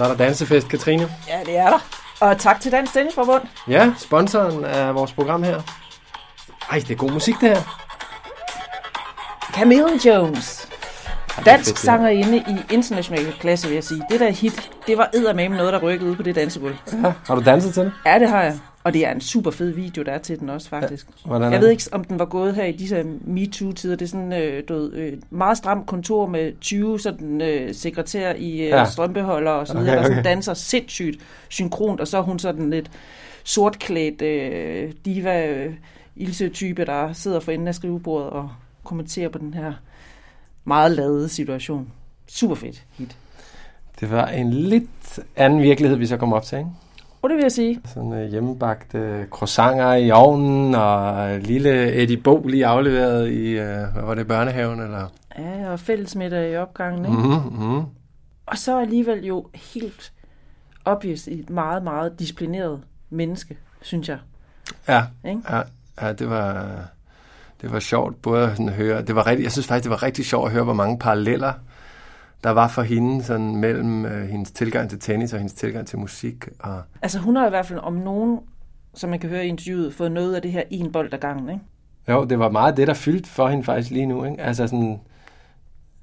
Så 0.00 0.04
er 0.04 0.08
der 0.08 0.16
dansefest, 0.16 0.68
Katrine. 0.68 1.08
Ja, 1.28 1.40
det 1.46 1.58
er 1.58 1.70
der. 1.70 1.78
Og 2.20 2.38
tak 2.38 2.60
til 2.60 2.72
Dansk 2.72 2.92
Tennisforbund. 2.92 3.42
Ja, 3.68 3.92
sponsoren 3.98 4.64
af 4.64 4.94
vores 4.94 5.12
program 5.12 5.42
her. 5.42 5.62
Ej, 6.70 6.78
det 6.78 6.90
er 6.90 6.94
god 6.94 7.10
musik, 7.10 7.34
det 7.40 7.48
her. 7.48 7.62
Camille 9.52 10.00
Jones. 10.06 10.68
Dansk 11.44 11.76
sangerinde 11.76 12.36
i 12.36 12.74
international 12.74 13.32
klasse, 13.40 13.66
vil 13.66 13.74
jeg 13.74 13.84
sige. 13.84 14.02
Det 14.10 14.20
der 14.20 14.30
hit, 14.30 14.70
det 14.86 14.98
var 14.98 15.10
eddermame 15.14 15.56
noget, 15.56 15.72
der 15.72 15.78
rykkede 15.78 16.10
ud 16.10 16.16
på 16.16 16.22
det 16.22 16.34
dansegulv. 16.34 16.76
Ja, 16.92 17.12
har 17.26 17.34
du 17.34 17.42
danset 17.44 17.74
til 17.74 17.84
det? 17.84 17.92
Ja, 18.06 18.18
det 18.18 18.28
har 18.28 18.42
jeg. 18.42 18.58
Og 18.84 18.92
det 18.92 19.06
er 19.06 19.12
en 19.12 19.20
super 19.20 19.50
fed 19.50 19.70
video, 19.70 20.02
der 20.02 20.12
er 20.12 20.18
til 20.18 20.40
den 20.40 20.48
også, 20.48 20.68
faktisk. 20.68 21.06
Er 21.30 21.50
Jeg 21.50 21.60
ved 21.60 21.68
ikke, 21.68 21.84
om 21.92 22.04
den 22.04 22.18
var 22.18 22.24
gået 22.24 22.54
her 22.54 22.64
i 22.64 22.72
disse 22.72 23.04
MeToo-tider. 23.24 23.96
Det 23.96 24.04
er 24.04 24.08
sådan 24.08 24.32
øh, 24.32 24.62
du 24.68 24.90
øh, 24.92 25.12
meget 25.30 25.56
stramt 25.58 25.86
kontor 25.86 26.26
med 26.26 26.52
20 26.60 27.00
sådan, 27.00 27.40
øh, 27.40 27.74
sekretær 27.74 28.32
i 28.34 28.52
øh, 28.52 28.68
Ja. 28.68 28.78
ja. 28.78 28.84
strømpeholder 28.84 29.50
og 29.50 29.66
så 29.66 29.78
videre, 29.78 29.92
Okay, 29.92 29.98
okay, 29.98 30.08
der 30.08 30.14
sådan 30.14 30.24
danser 30.24 30.54
sindssygt 30.54 31.20
synkront, 31.48 32.00
og 32.00 32.08
så 32.08 32.18
er 32.18 32.22
hun 32.22 32.38
sådan 32.38 32.70
lidt 32.70 32.90
sortklædt 33.44 34.22
øh, 34.22 34.92
diva 35.04 35.46
øh, 35.46 35.74
Ilse-type, 36.16 36.84
der 36.84 37.12
sidder 37.12 37.40
for 37.40 37.52
enden 37.52 37.68
af 37.68 37.74
skrivebordet 37.74 38.30
og 38.30 38.50
kommenterer 38.84 39.28
på 39.28 39.38
den 39.38 39.54
her 39.54 39.72
meget 40.64 40.90
ladede 40.90 41.28
situation. 41.28 41.88
Super 42.28 42.54
fedt 42.54 42.82
hit. 42.98 43.16
Det 44.00 44.10
var 44.10 44.26
en 44.26 44.52
lidt 44.52 45.18
anden 45.36 45.62
virkelighed, 45.62 45.96
vi 45.96 46.06
så 46.06 46.16
kom 46.16 46.32
op 46.32 46.42
til, 46.42 46.58
ikke? 46.58 46.70
Og 47.22 47.30
det 47.30 47.36
vil 47.36 47.42
jeg 47.42 47.52
sige. 47.52 47.80
Sådan 47.84 48.12
øh, 48.12 48.30
hjemmebagte 48.30 49.26
croissanter 49.30 49.92
i 49.92 50.10
ovnen, 50.10 50.74
og 50.74 51.38
lille 51.38 51.92
Eddie 52.02 52.16
Bo 52.16 52.46
lige 52.46 52.66
afleveret 52.66 53.30
i, 53.30 53.50
øh, 53.50 53.92
hvad 53.92 54.02
var 54.02 54.14
det, 54.14 54.26
børnehaven, 54.26 54.80
eller? 54.80 55.06
Ja, 55.38 55.70
og 55.72 55.80
fællesmiddag 55.80 56.52
i 56.52 56.56
opgangen, 56.56 57.04
ikke? 57.04 57.16
Mm-hmm. 57.18 57.82
Og 58.46 58.58
så 58.58 58.80
alligevel 58.80 59.24
jo 59.26 59.46
helt 59.54 60.12
obvious 60.84 61.28
et 61.28 61.50
meget, 61.50 61.82
meget 61.82 62.18
disciplineret 62.18 62.80
menneske, 63.10 63.56
synes 63.82 64.08
jeg. 64.08 64.18
Ja, 64.88 65.02
Ikke? 65.28 65.40
ja, 65.50 65.62
ja, 66.02 66.12
det 66.12 66.30
var, 66.30 66.66
det 67.62 67.72
var 67.72 67.78
sjovt 67.80 68.22
både 68.22 68.42
at 68.42 68.72
høre, 68.72 69.02
det 69.02 69.14
var 69.14 69.26
rigtig, 69.26 69.44
jeg 69.44 69.52
synes 69.52 69.66
faktisk, 69.66 69.84
det 69.84 69.90
var 69.90 70.02
rigtig 70.02 70.24
sjovt 70.26 70.46
at 70.46 70.52
høre, 70.52 70.64
hvor 70.64 70.72
mange 70.72 70.98
paralleller 70.98 71.52
der 72.44 72.50
var 72.50 72.68
for 72.68 72.82
hende 72.82 73.22
sådan 73.22 73.56
mellem 73.56 74.06
øh, 74.06 74.28
hendes 74.28 74.50
tilgang 74.50 74.90
til 74.90 74.98
tennis 74.98 75.32
og 75.32 75.38
hendes 75.38 75.54
tilgang 75.54 75.86
til 75.86 75.98
musik. 75.98 76.48
Og, 76.58 76.82
Altså 77.02 77.18
hun 77.18 77.36
har 77.36 77.46
i 77.46 77.50
hvert 77.50 77.66
fald 77.66 77.78
om 77.78 77.92
nogen, 77.92 78.40
som 78.94 79.10
man 79.10 79.18
kan 79.18 79.30
høre 79.30 79.44
i 79.44 79.48
interviewet, 79.48 79.94
fået 79.94 80.12
noget 80.12 80.34
af 80.34 80.42
det 80.42 80.52
her 80.52 80.62
en 80.70 80.92
bold 80.92 81.14
ad 81.14 81.18
gangen, 81.18 81.48
ikke? 81.48 81.62
jo, 82.08 82.24
det 82.24 82.38
var 82.38 82.50
meget 82.50 82.76
det, 82.76 82.86
der 82.86 82.94
fyldte 82.94 83.28
for 83.28 83.48
hende 83.48 83.64
faktisk 83.64 83.90
lige 83.90 84.06
nu. 84.06 84.24
Ikke? 84.24 84.42
Altså 84.42 84.66
sådan, 84.66 85.00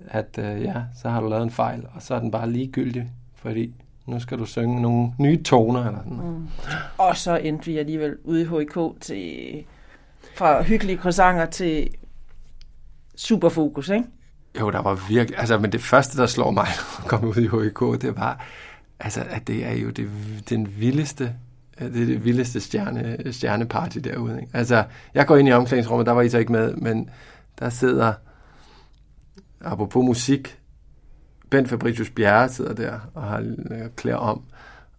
at 0.08 0.40
øh, 0.40 0.62
ja, 0.62 0.74
så 1.02 1.10
har 1.10 1.22
du 1.22 1.30
lavet 1.30 1.44
en 1.44 1.52
fejl, 1.52 1.86
og 1.96 2.02
så 2.02 2.16
er 2.16 2.20
den 2.20 2.32
bare 2.32 2.50
ligegyldig, 2.52 3.12
fordi 3.36 3.74
nu 4.06 4.20
skal 4.20 4.40
du 4.40 4.46
synge 4.46 4.82
nogle 4.82 5.14
nye 5.20 5.44
toner. 5.44 5.86
Eller 5.86 6.00
sådan. 6.04 6.18
Mm. 6.18 6.48
Og 6.98 7.18
så 7.18 7.36
endte 7.36 7.66
vi 7.66 7.78
alligevel 7.78 8.18
ude 8.24 8.42
i 8.42 8.46
HIK 8.46 9.02
til, 9.02 9.64
fra 10.36 10.64
hyggelige 10.64 10.98
croissanter 10.98 11.46
til 11.46 11.90
superfokus, 13.16 13.90
ikke? 13.90 14.06
Jo, 14.60 14.72
der 14.72 14.82
var 14.82 15.08
virkelig... 15.10 15.40
Altså, 15.40 15.58
men 15.58 15.72
det 15.72 15.82
første, 15.82 16.18
der 16.18 16.26
slår 16.26 16.52
mig, 16.52 16.68
når 16.78 17.04
jeg 17.04 17.10
kom 17.10 17.24
ud 17.24 17.36
i 17.36 17.64
HIK, 17.64 18.02
det 18.02 18.18
var, 18.18 18.46
altså, 19.00 19.24
at 19.30 19.48
det 19.48 19.66
er 19.66 19.74
jo 19.74 19.90
det, 19.90 20.10
den 20.50 20.74
vildeste 20.80 21.36
det 21.80 22.02
er 22.02 22.06
det 22.06 22.26
vildeste 22.26 22.60
stjerne, 22.60 23.34
stjerneparty 23.34 23.98
derude. 23.98 24.42
Ikke? 24.42 24.58
Altså, 24.58 24.84
jeg 25.14 25.28
går 25.28 25.38
ind 25.38 25.48
i 25.48 25.52
omklædningsrummet, 25.52 26.06
der 26.06 26.12
var 26.12 26.22
I 26.22 26.30
så 26.30 26.38
ikke 26.38 26.52
med, 26.52 26.76
men 26.76 27.10
der 27.60 27.70
sidder, 27.70 28.14
apropos 29.62 30.06
musik, 30.06 30.60
Ben 31.50 31.68
Fabricius 31.68 32.10
Bjerre 32.10 32.50
sidder 32.50 32.74
der 32.74 33.00
og 33.14 33.24
har 33.24 33.40
øh, 33.72 33.90
klæder 33.96 34.18
om, 34.18 34.42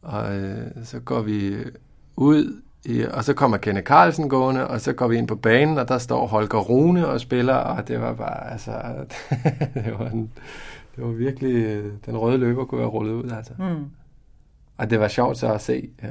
og 0.02 0.36
øh, 0.36 0.66
så 0.84 1.00
går 1.00 1.22
vi 1.22 1.56
ud, 2.16 2.62
og 3.12 3.24
så 3.24 3.34
kommer 3.34 3.56
Kenneth 3.56 3.84
Carlsen 3.84 4.28
gående, 4.28 4.68
og 4.68 4.80
så 4.80 4.92
går 4.92 5.08
vi 5.08 5.16
ind 5.16 5.28
på 5.28 5.36
banen, 5.36 5.78
og 5.78 5.88
der 5.88 5.98
står 5.98 6.26
Holger 6.26 6.58
Rune 6.58 7.06
og 7.06 7.20
spiller, 7.20 7.54
og 7.54 7.88
det 7.88 8.00
var 8.00 8.12
bare, 8.12 8.52
altså, 8.52 8.70
det 9.84 9.98
var, 9.98 10.08
en, 10.08 10.32
det 10.96 11.04
var 11.04 11.10
virkelig, 11.10 11.82
den 12.06 12.16
røde 12.16 12.38
løber 12.38 12.64
kunne 12.64 12.78
være 12.78 12.88
rullet 12.88 13.12
ud, 13.12 13.30
altså. 13.30 13.52
Mm. 13.58 13.84
Og 14.76 14.90
det 14.90 15.00
var 15.00 15.08
sjovt 15.08 15.38
så 15.38 15.52
at 15.52 15.60
se, 15.60 15.90
øh, 16.02 16.10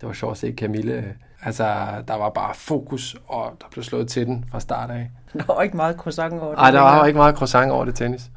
det 0.00 0.06
var 0.08 0.12
sjovt 0.12 0.32
at 0.32 0.38
se 0.38 0.54
Camille, 0.58 0.92
øh, 0.92 1.04
altså, 1.42 1.64
der 2.08 2.14
var 2.14 2.30
bare 2.30 2.54
fokus, 2.54 3.16
og 3.26 3.56
der 3.60 3.66
blev 3.70 3.84
slået 3.84 4.08
til 4.08 4.26
den 4.26 4.44
fra 4.50 4.60
start 4.60 4.90
af. 4.90 5.10
Der 5.32 5.54
var 5.54 5.62
ikke 5.62 5.76
meget 5.76 5.96
croissant 5.96 6.32
over 6.32 6.48
det. 6.48 6.58
Nej, 6.58 6.70
der 6.70 6.80
var 6.80 7.06
ikke 7.06 7.16
meget 7.16 7.36
croissant 7.36 7.70
over 7.70 7.84
det 7.84 7.94
tennis. 7.94 8.30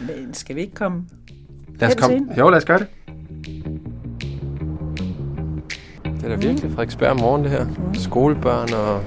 Men 0.00 0.34
skal 0.34 0.56
vi 0.56 0.60
ikke 0.60 0.74
komme 0.74 1.06
Lad 1.80 1.88
os 1.88 1.94
komme. 1.94 2.34
Jo, 2.38 2.48
lad 2.48 2.58
os 2.58 2.64
gøre 2.64 2.78
det. 2.78 2.86
Det 6.20 6.32
er 6.32 6.36
da 6.36 6.46
virkelig 6.46 6.70
Frederiksberg 6.70 7.16
morgen, 7.16 7.42
det 7.44 7.50
her. 7.50 7.66
Skolebørn 7.94 8.72
og 8.72 9.02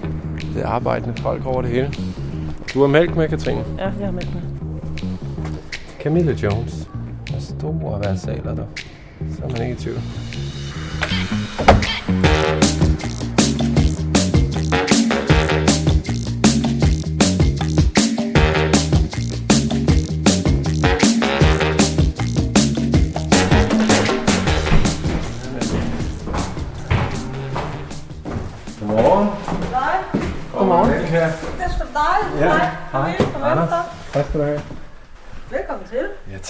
det 0.53 0.61
er 0.63 0.67
arbejdende 0.67 1.21
folk 1.21 1.45
over 1.45 1.61
det 1.61 1.71
hele. 1.71 1.93
Du 2.73 2.79
har 2.81 2.87
mælk 2.87 3.15
med, 3.15 3.29
Katrine. 3.29 3.63
Ja, 3.77 3.83
jeg 3.83 4.05
har 4.05 4.11
med 4.11 4.21
mig. 4.33 4.43
Camille 6.01 6.37
Jones. 6.43 6.89
Og 7.35 7.41
store 7.41 7.99
versaler 7.99 8.55
der. 8.55 8.65
Så 9.37 9.43
er 9.43 9.49
man 9.49 9.61
ikke 9.61 9.73
i 9.73 9.75
tvivl. 9.75 9.99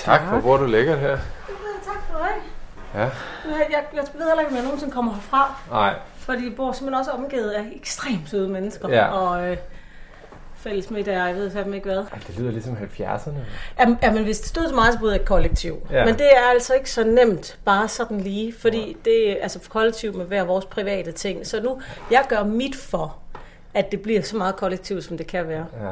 Ja, 0.08 0.12
tak. 0.12 0.22
Hvor 0.22 0.40
bor 0.40 0.58
du 0.58 0.66
lækkert 0.66 1.00
her. 1.00 1.09
Ja, 1.09 1.16
Tak 1.86 2.12
du 2.12 2.18
have. 2.18 2.41
Ja. 2.96 3.00
Jeg, 3.00 3.68
jeg, 3.72 3.84
jeg 3.94 4.03
ved 4.14 4.28
heller 4.28 4.40
ikke, 4.40 4.50
om 4.50 4.56
jeg 4.56 4.64
nogensinde 4.64 4.94
kommer 4.94 5.14
herfra, 5.14 5.56
Nej, 5.72 5.94
fordi 6.18 6.46
jeg 6.46 6.56
bor 6.56 6.72
simpelthen 6.72 7.00
også 7.00 7.12
omgivet 7.12 7.50
af 7.52 7.64
ekstremt 7.75 8.30
søde 8.30 8.50
mennesker. 8.50 8.90
Ja. 8.90 9.06
Og 9.08 9.47
øh, 9.47 9.58
fælles 10.56 10.92
middag, 10.92 11.13
jeg 11.13 11.36
ved 11.36 11.52
fandme 11.52 11.75
ikke 11.75 11.86
hvad. 11.88 11.97
Ej, 11.97 12.19
det 12.28 12.40
lyder 12.40 12.52
ligesom 12.52 12.78
70'erne. 13.00 13.31
Jamen, 13.80 14.00
jamen, 14.03 14.24
hvis 14.24 14.40
det 14.40 14.50
stod 14.50 14.68
til 14.68 14.75
mig, 14.75 14.94
så 14.94 15.00
boede 15.00 15.13
jeg 15.13 15.22
et 15.22 15.28
kollektiv. 15.28 15.88
Ja. 15.92 15.97
Ja. 15.97 16.06
Men 16.06 16.13
det 16.13 16.25
er 16.36 16.50
altså 16.50 16.74
ikke 16.74 16.92
så 16.92 17.03
nemt, 17.03 17.58
bare 17.66 17.88
sådan 17.88 18.19
lige, 18.19 18.53
fordi 18.59 18.97
det 19.06 19.31
er 19.31 19.36
altså 19.44 19.59
kollektiv 19.69 20.18
med 20.18 20.25
hver 20.25 20.44
vores 20.44 20.66
private 20.66 21.12
ting. 21.12 21.47
Så 21.47 21.62
nu, 21.62 21.81
jeg 22.12 22.25
gør 22.30 22.44
mit 22.44 22.75
for, 22.75 23.18
at 23.74 23.92
det 23.92 24.02
bliver 24.02 24.22
så 24.22 24.38
meget 24.38 24.56
kollektiv, 24.56 25.02
som 25.02 25.18
det 25.18 25.28
kan 25.28 25.47
være. 25.47 25.66
Ja. 25.81 25.88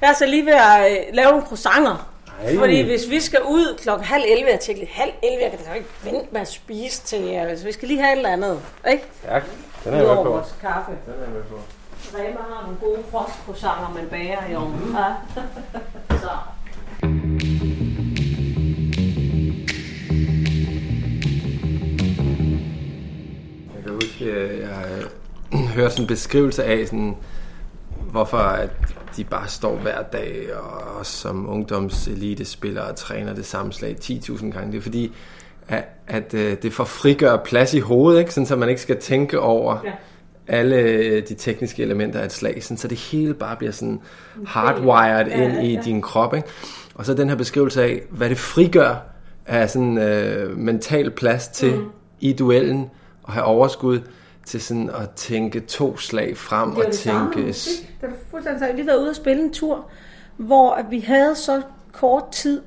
Jeg 0.00 0.10
er 0.10 0.14
så 0.14 0.26
lige 0.26 0.46
ved 0.46 0.52
at 0.52 0.90
øh, 0.90 0.96
lave 1.14 1.30
nogle 1.30 1.46
croissanter. 1.46 2.11
Ej. 2.40 2.56
Fordi 2.56 2.82
hvis 2.82 3.10
vi 3.10 3.20
skal 3.20 3.40
ud 3.42 3.78
klokken 3.82 4.04
halv 4.06 4.24
11, 4.28 4.50
jeg 4.50 4.60
tænkte 4.60 4.86
halv 4.90 5.12
11, 5.22 5.42
jeg 5.42 5.50
kan 5.50 5.60
da 5.66 5.72
ikke 5.72 5.88
vente 6.04 6.26
med 6.32 6.40
at 6.40 6.48
spise 6.48 7.02
til, 7.02 7.22
øh, 7.34 7.58
så 7.58 7.64
vi 7.64 7.72
skal 7.72 7.88
lige 7.88 8.00
have 8.00 8.12
et 8.12 8.16
eller 8.16 8.30
andet, 8.30 8.60
ikke? 8.90 9.04
Ja, 9.24 9.40
den 9.84 9.92
er 9.94 9.96
jeg 9.96 10.06
med 10.06 10.16
på. 10.16 10.22
vores 10.22 10.54
kaffe. 10.60 10.92
Den 11.06 11.14
er 11.14 11.24
jeg 11.24 11.32
med 11.32 11.42
på. 11.42 11.56
Rema 12.18 12.40
har 12.54 12.62
nogle 12.62 12.78
gode 12.80 13.04
frostcroissanter, 13.10 13.92
man 13.94 14.06
bager 14.10 14.38
i 14.50 14.54
ovnen. 14.54 14.96
Ja. 14.96 15.12
så. 16.24 16.30
Jeg 23.74 23.82
kan 23.84 23.92
huske, 23.94 24.24
øh, 24.24 24.60
jeg 24.60 24.84
øh, 25.52 25.60
hørte 25.76 25.90
sådan 25.90 26.02
en 26.04 26.08
beskrivelse 26.08 26.64
af, 26.64 26.86
sådan, 26.86 27.16
hvorfor 28.12 28.36
at 28.38 28.70
de 29.16 29.24
bare 29.24 29.48
står 29.48 29.76
hver 29.76 30.02
dag 30.02 30.46
og 30.54 30.98
også 30.98 31.12
som 31.12 31.48
ungdomselitespillere 31.48 32.84
og 32.84 32.96
træner 32.96 33.34
det 33.34 33.46
samme 33.46 33.72
slag 33.72 33.96
10.000 34.00 34.50
gange. 34.50 34.72
Det 34.72 34.78
er 34.78 34.82
fordi, 34.82 35.12
at, 35.68 35.84
at 36.06 36.34
øh, 36.34 36.56
det 36.62 36.72
får 36.72 36.84
frigør 36.84 37.36
plads 37.36 37.74
i 37.74 37.78
hovedet, 37.80 38.20
ikke? 38.20 38.34
Sådan, 38.34 38.46
så 38.46 38.56
man 38.56 38.68
ikke 38.68 38.80
skal 38.80 38.98
tænke 39.00 39.40
over 39.40 39.76
Ja. 39.84 39.90
alle 40.48 40.76
øh, 40.76 41.22
de 41.28 41.34
tekniske 41.34 41.82
elementer 41.82 42.20
af 42.20 42.24
et 42.24 42.32
slag, 42.32 42.62
sådan, 42.62 42.76
så 42.76 42.88
det 42.88 42.98
hele 42.98 43.34
bare 43.34 43.56
bliver 43.56 43.72
sådan 43.72 44.00
hardwired 44.46 45.26
Ja, 45.26 45.44
ind 45.44 45.66
i 45.66 45.74
ja. 45.74 45.80
din 45.80 46.02
krop. 46.02 46.34
Ikke? 46.34 46.48
Og 46.94 47.06
så 47.06 47.14
den 47.14 47.28
her 47.28 47.36
beskrivelse 47.36 47.82
af, 47.82 48.02
hvad 48.10 48.28
det 48.28 48.38
frigør 48.38 48.94
af 49.46 49.70
sådan 49.70 49.98
øh, 49.98 50.58
mental 50.58 51.10
plads 51.10 51.48
til 51.48 51.74
mm. 51.74 51.84
i 52.20 52.32
duellen, 52.32 52.90
og 53.22 53.32
have 53.32 53.44
overskud 53.44 54.00
til 54.46 54.60
sådan 54.60 54.90
at 54.90 55.10
tænke 55.10 55.60
to 55.60 55.96
slag 55.96 56.36
frem 56.36 56.70
Det 56.70 56.78
og 56.78 56.84
det 56.84 56.94
tænke... 56.94 57.40
musik. 57.40 57.96
Det 58.00 58.08
er 58.08 58.12
fuldstændig 58.30 58.60
sagt. 58.60 58.76
Vi 58.76 58.86
været 58.86 59.00
ude 59.00 59.10
og 59.10 59.16
spille 59.16 59.42
en 59.42 59.52
tur, 59.52 59.86
hvor 60.36 60.70
at 60.70 60.86
vi 60.90 61.00
havde 61.00 61.34
så 61.34 61.62
kort 61.92 62.30
tid. 62.32 62.62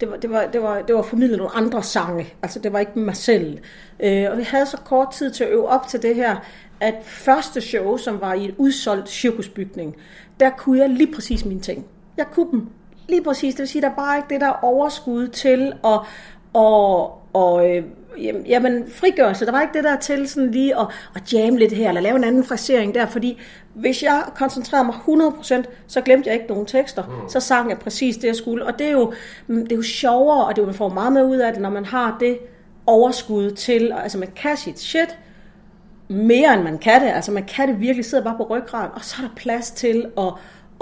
Det 0.00 0.10
var, 0.10 0.16
det, 0.16 0.30
var, 0.30 0.46
det, 0.46 0.62
var, 0.62 0.82
det 0.82 0.94
var 0.94 1.02
formidlet 1.02 1.38
nogle 1.38 1.54
andre 1.54 1.82
sange. 1.82 2.34
Altså, 2.42 2.58
det 2.58 2.72
var 2.72 2.78
ikke 2.78 2.98
mig 2.98 3.16
selv. 3.16 3.58
Øh, 4.00 4.30
og 4.30 4.38
vi 4.38 4.42
havde 4.42 4.66
så 4.66 4.76
kort 4.76 5.10
tid 5.12 5.30
til 5.30 5.44
at 5.44 5.50
øve 5.50 5.68
op 5.68 5.86
til 5.88 6.02
det 6.02 6.14
her, 6.14 6.36
at 6.80 6.94
første 7.04 7.60
show, 7.60 7.96
som 7.96 8.20
var 8.20 8.34
i 8.34 8.44
et 8.44 8.54
udsolgt 8.58 9.08
cirkusbygning, 9.08 9.96
der 10.40 10.50
kunne 10.50 10.78
jeg 10.78 10.90
lige 10.90 11.12
præcis 11.14 11.44
mine 11.44 11.60
ting. 11.60 11.86
Jeg 12.16 12.26
kunne 12.32 12.50
dem 12.50 12.68
lige 13.08 13.22
præcis. 13.22 13.54
Det 13.54 13.60
vil 13.60 13.68
sige, 13.68 13.82
der 13.82 13.90
er 13.90 13.94
bare 13.94 14.16
ikke 14.16 14.28
det 14.30 14.40
der 14.40 14.64
overskud 14.64 15.28
til 15.28 15.72
at, 15.84 16.00
Og, 16.52 17.18
og 17.32 17.70
øh, 17.70 17.84
jamen, 18.18 18.46
jamen, 18.46 18.84
frigørelse, 18.88 19.46
der 19.46 19.52
var 19.52 19.60
ikke 19.60 19.74
det 19.74 19.84
der 19.84 19.96
til 19.96 20.28
sådan 20.28 20.50
lige 20.50 20.80
at, 20.80 20.86
at 21.16 21.32
jamme 21.32 21.58
lidt 21.58 21.72
her, 21.72 21.88
eller 21.88 22.00
lave 22.00 22.16
en 22.16 22.24
anden 22.24 22.44
frasering 22.44 22.94
der, 22.94 23.06
fordi 23.06 23.40
hvis 23.74 24.02
jeg 24.02 24.22
koncentrerede 24.34 24.84
mig 24.84 24.94
100%, 24.94 25.62
så 25.86 26.00
glemte 26.00 26.28
jeg 26.28 26.34
ikke 26.34 26.46
nogen 26.48 26.66
tekster. 26.66 27.02
Mm. 27.02 27.28
Så 27.28 27.40
sang 27.40 27.70
jeg 27.70 27.78
præcis 27.78 28.16
det, 28.16 28.24
jeg 28.24 28.36
skulle. 28.36 28.66
Og 28.66 28.78
det 28.78 28.86
er 28.86 28.92
jo, 28.92 29.12
det 29.48 29.72
er 29.72 29.76
jo 29.76 29.82
sjovere, 29.82 30.44
og 30.46 30.56
det 30.56 30.62
er 30.62 30.62
jo, 30.62 30.66
man 30.66 30.74
får 30.74 30.88
meget 30.88 31.12
mere 31.12 31.26
ud 31.26 31.36
af 31.36 31.52
det, 31.52 31.62
når 31.62 31.70
man 31.70 31.84
har 31.84 32.16
det 32.20 32.38
overskud 32.86 33.50
til, 33.50 33.92
altså 34.02 34.18
man 34.18 34.28
kan 34.36 34.56
sit 34.56 34.78
shit, 34.78 35.18
mere 36.08 36.54
end 36.54 36.62
man 36.62 36.78
kan 36.78 37.02
det. 37.02 37.08
Altså 37.08 37.32
man 37.32 37.44
kan 37.44 37.68
det 37.68 37.80
virkelig, 37.80 38.04
sidder 38.04 38.24
bare 38.24 38.36
på 38.36 38.46
ryggraden, 38.50 38.90
og 38.94 39.04
så 39.04 39.16
er 39.22 39.26
der 39.26 39.34
plads 39.34 39.70
til 39.70 40.06
at, 40.18 40.32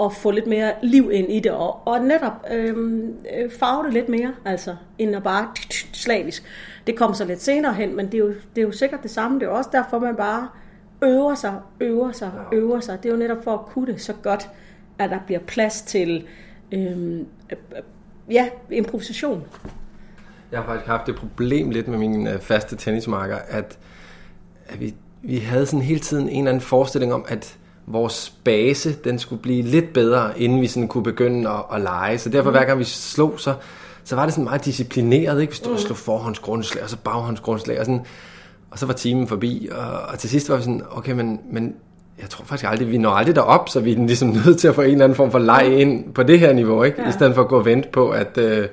at 0.03 0.13
få 0.13 0.31
lidt 0.31 0.47
mere 0.47 0.73
liv 0.81 1.09
ind 1.13 1.31
i 1.31 1.39
det, 1.39 1.51
og, 1.51 1.87
og 1.87 1.99
netop 1.99 2.45
øhm, 2.51 3.15
øh, 3.37 3.51
farve 3.59 3.85
det 3.85 3.93
lidt 3.93 4.09
mere, 4.09 4.33
altså, 4.45 4.75
end 4.97 5.15
at 5.15 5.23
bare 5.23 5.47
slavisk. 5.93 6.43
Det 6.87 6.97
kommer 6.97 7.15
så 7.15 7.25
lidt 7.25 7.41
senere 7.41 7.73
hen, 7.73 7.95
men 7.95 8.05
det 8.05 8.13
er, 8.13 8.17
jo, 8.17 8.27
det 8.27 8.61
er 8.61 8.65
jo 8.65 8.71
sikkert 8.71 9.03
det 9.03 9.11
samme. 9.11 9.39
Det 9.39 9.45
er 9.45 9.49
også 9.49 9.69
derfor, 9.73 9.99
man 9.99 10.15
bare 10.15 10.47
øver 11.03 11.35
sig, 11.35 11.59
øver 11.79 12.11
sig, 12.11 12.31
øver 12.53 12.79
sig. 12.79 13.03
Det 13.03 13.09
er 13.09 13.13
jo 13.13 13.19
netop 13.19 13.43
for 13.43 13.53
at 13.53 13.65
kunne 13.65 13.93
det 13.93 14.01
så 14.01 14.13
godt, 14.13 14.49
at 14.99 15.09
der 15.09 15.19
bliver 15.25 15.39
plads 15.39 15.81
til 15.81 16.27
øhm, 16.71 17.25
øh, 17.51 17.57
ja, 18.31 18.49
improvisation. 18.71 19.43
Jeg 20.51 20.59
har 20.59 20.65
faktisk 20.65 20.87
haft 20.87 21.07
det 21.07 21.15
problem 21.15 21.69
lidt 21.69 21.87
med 21.87 21.97
mine 21.97 22.39
faste 22.39 22.75
tennismarker, 22.75 23.37
at, 23.47 23.77
at 24.65 24.79
vi, 24.79 24.93
vi 25.21 25.37
havde 25.37 25.65
sådan 25.65 25.81
hele 25.81 25.99
tiden 25.99 26.29
en 26.29 26.37
eller 26.37 26.51
anden 26.51 26.61
forestilling 26.61 27.13
om, 27.13 27.25
at 27.27 27.57
vores 27.85 28.29
base, 28.43 28.93
den 28.93 29.19
skulle 29.19 29.41
blive 29.41 29.61
lidt 29.61 29.93
bedre, 29.93 30.39
inden 30.39 30.61
vi 30.61 30.67
sådan 30.67 30.87
kunne 30.87 31.03
begynde 31.03 31.49
at, 31.49 31.63
at 31.73 31.81
lege. 31.81 32.17
Så 32.17 32.29
derfor, 32.29 32.49
mm. 32.49 32.57
hver 32.57 32.65
gang 32.65 32.79
vi 32.79 32.83
slog, 32.83 33.39
så, 33.39 33.53
så 34.03 34.15
var 34.15 34.25
det 34.25 34.33
sådan 34.33 34.43
meget 34.43 34.65
disciplineret, 34.65 35.41
ikke? 35.41 35.51
Vi 35.51 35.57
stod 35.57 35.73
og 35.73 35.79
slog 35.79 35.97
forhåndsgrundslag, 35.97 36.83
og 36.83 36.89
så 36.89 36.97
baghåndsgrundslag, 36.97 37.79
og 37.79 37.85
sådan. 37.85 38.05
Og 38.71 38.79
så 38.79 38.85
var 38.85 38.93
timen 38.93 39.27
forbi, 39.27 39.69
og, 39.71 40.01
og 40.01 40.19
til 40.19 40.29
sidst 40.29 40.49
var 40.49 40.55
vi 40.55 40.61
sådan, 40.61 40.83
okay, 40.91 41.11
men, 41.11 41.39
men 41.51 41.75
jeg 42.21 42.29
tror 42.29 42.45
faktisk 42.45 42.69
aldrig, 42.69 42.91
vi 42.91 42.97
når 42.97 43.09
aldrig 43.09 43.35
derop, 43.35 43.69
så 43.69 43.79
vi 43.79 43.91
er 43.91 43.97
ligesom 43.97 44.29
nødt 44.45 44.59
til 44.59 44.67
at 44.67 44.75
få 44.75 44.81
en 44.81 44.91
eller 44.91 45.03
anden 45.03 45.15
form 45.15 45.31
for 45.31 45.39
leg 45.39 45.79
ind 45.79 46.13
på 46.13 46.23
det 46.23 46.39
her 46.39 46.53
niveau, 46.53 46.83
ikke? 46.83 47.01
Ja. 47.01 47.09
I 47.09 47.11
stedet 47.11 47.35
for 47.35 47.41
at 47.41 47.47
gå 47.47 47.57
og 47.57 47.65
vente 47.65 47.89
på, 47.89 48.09
at, 48.09 48.37
øh, 48.37 48.67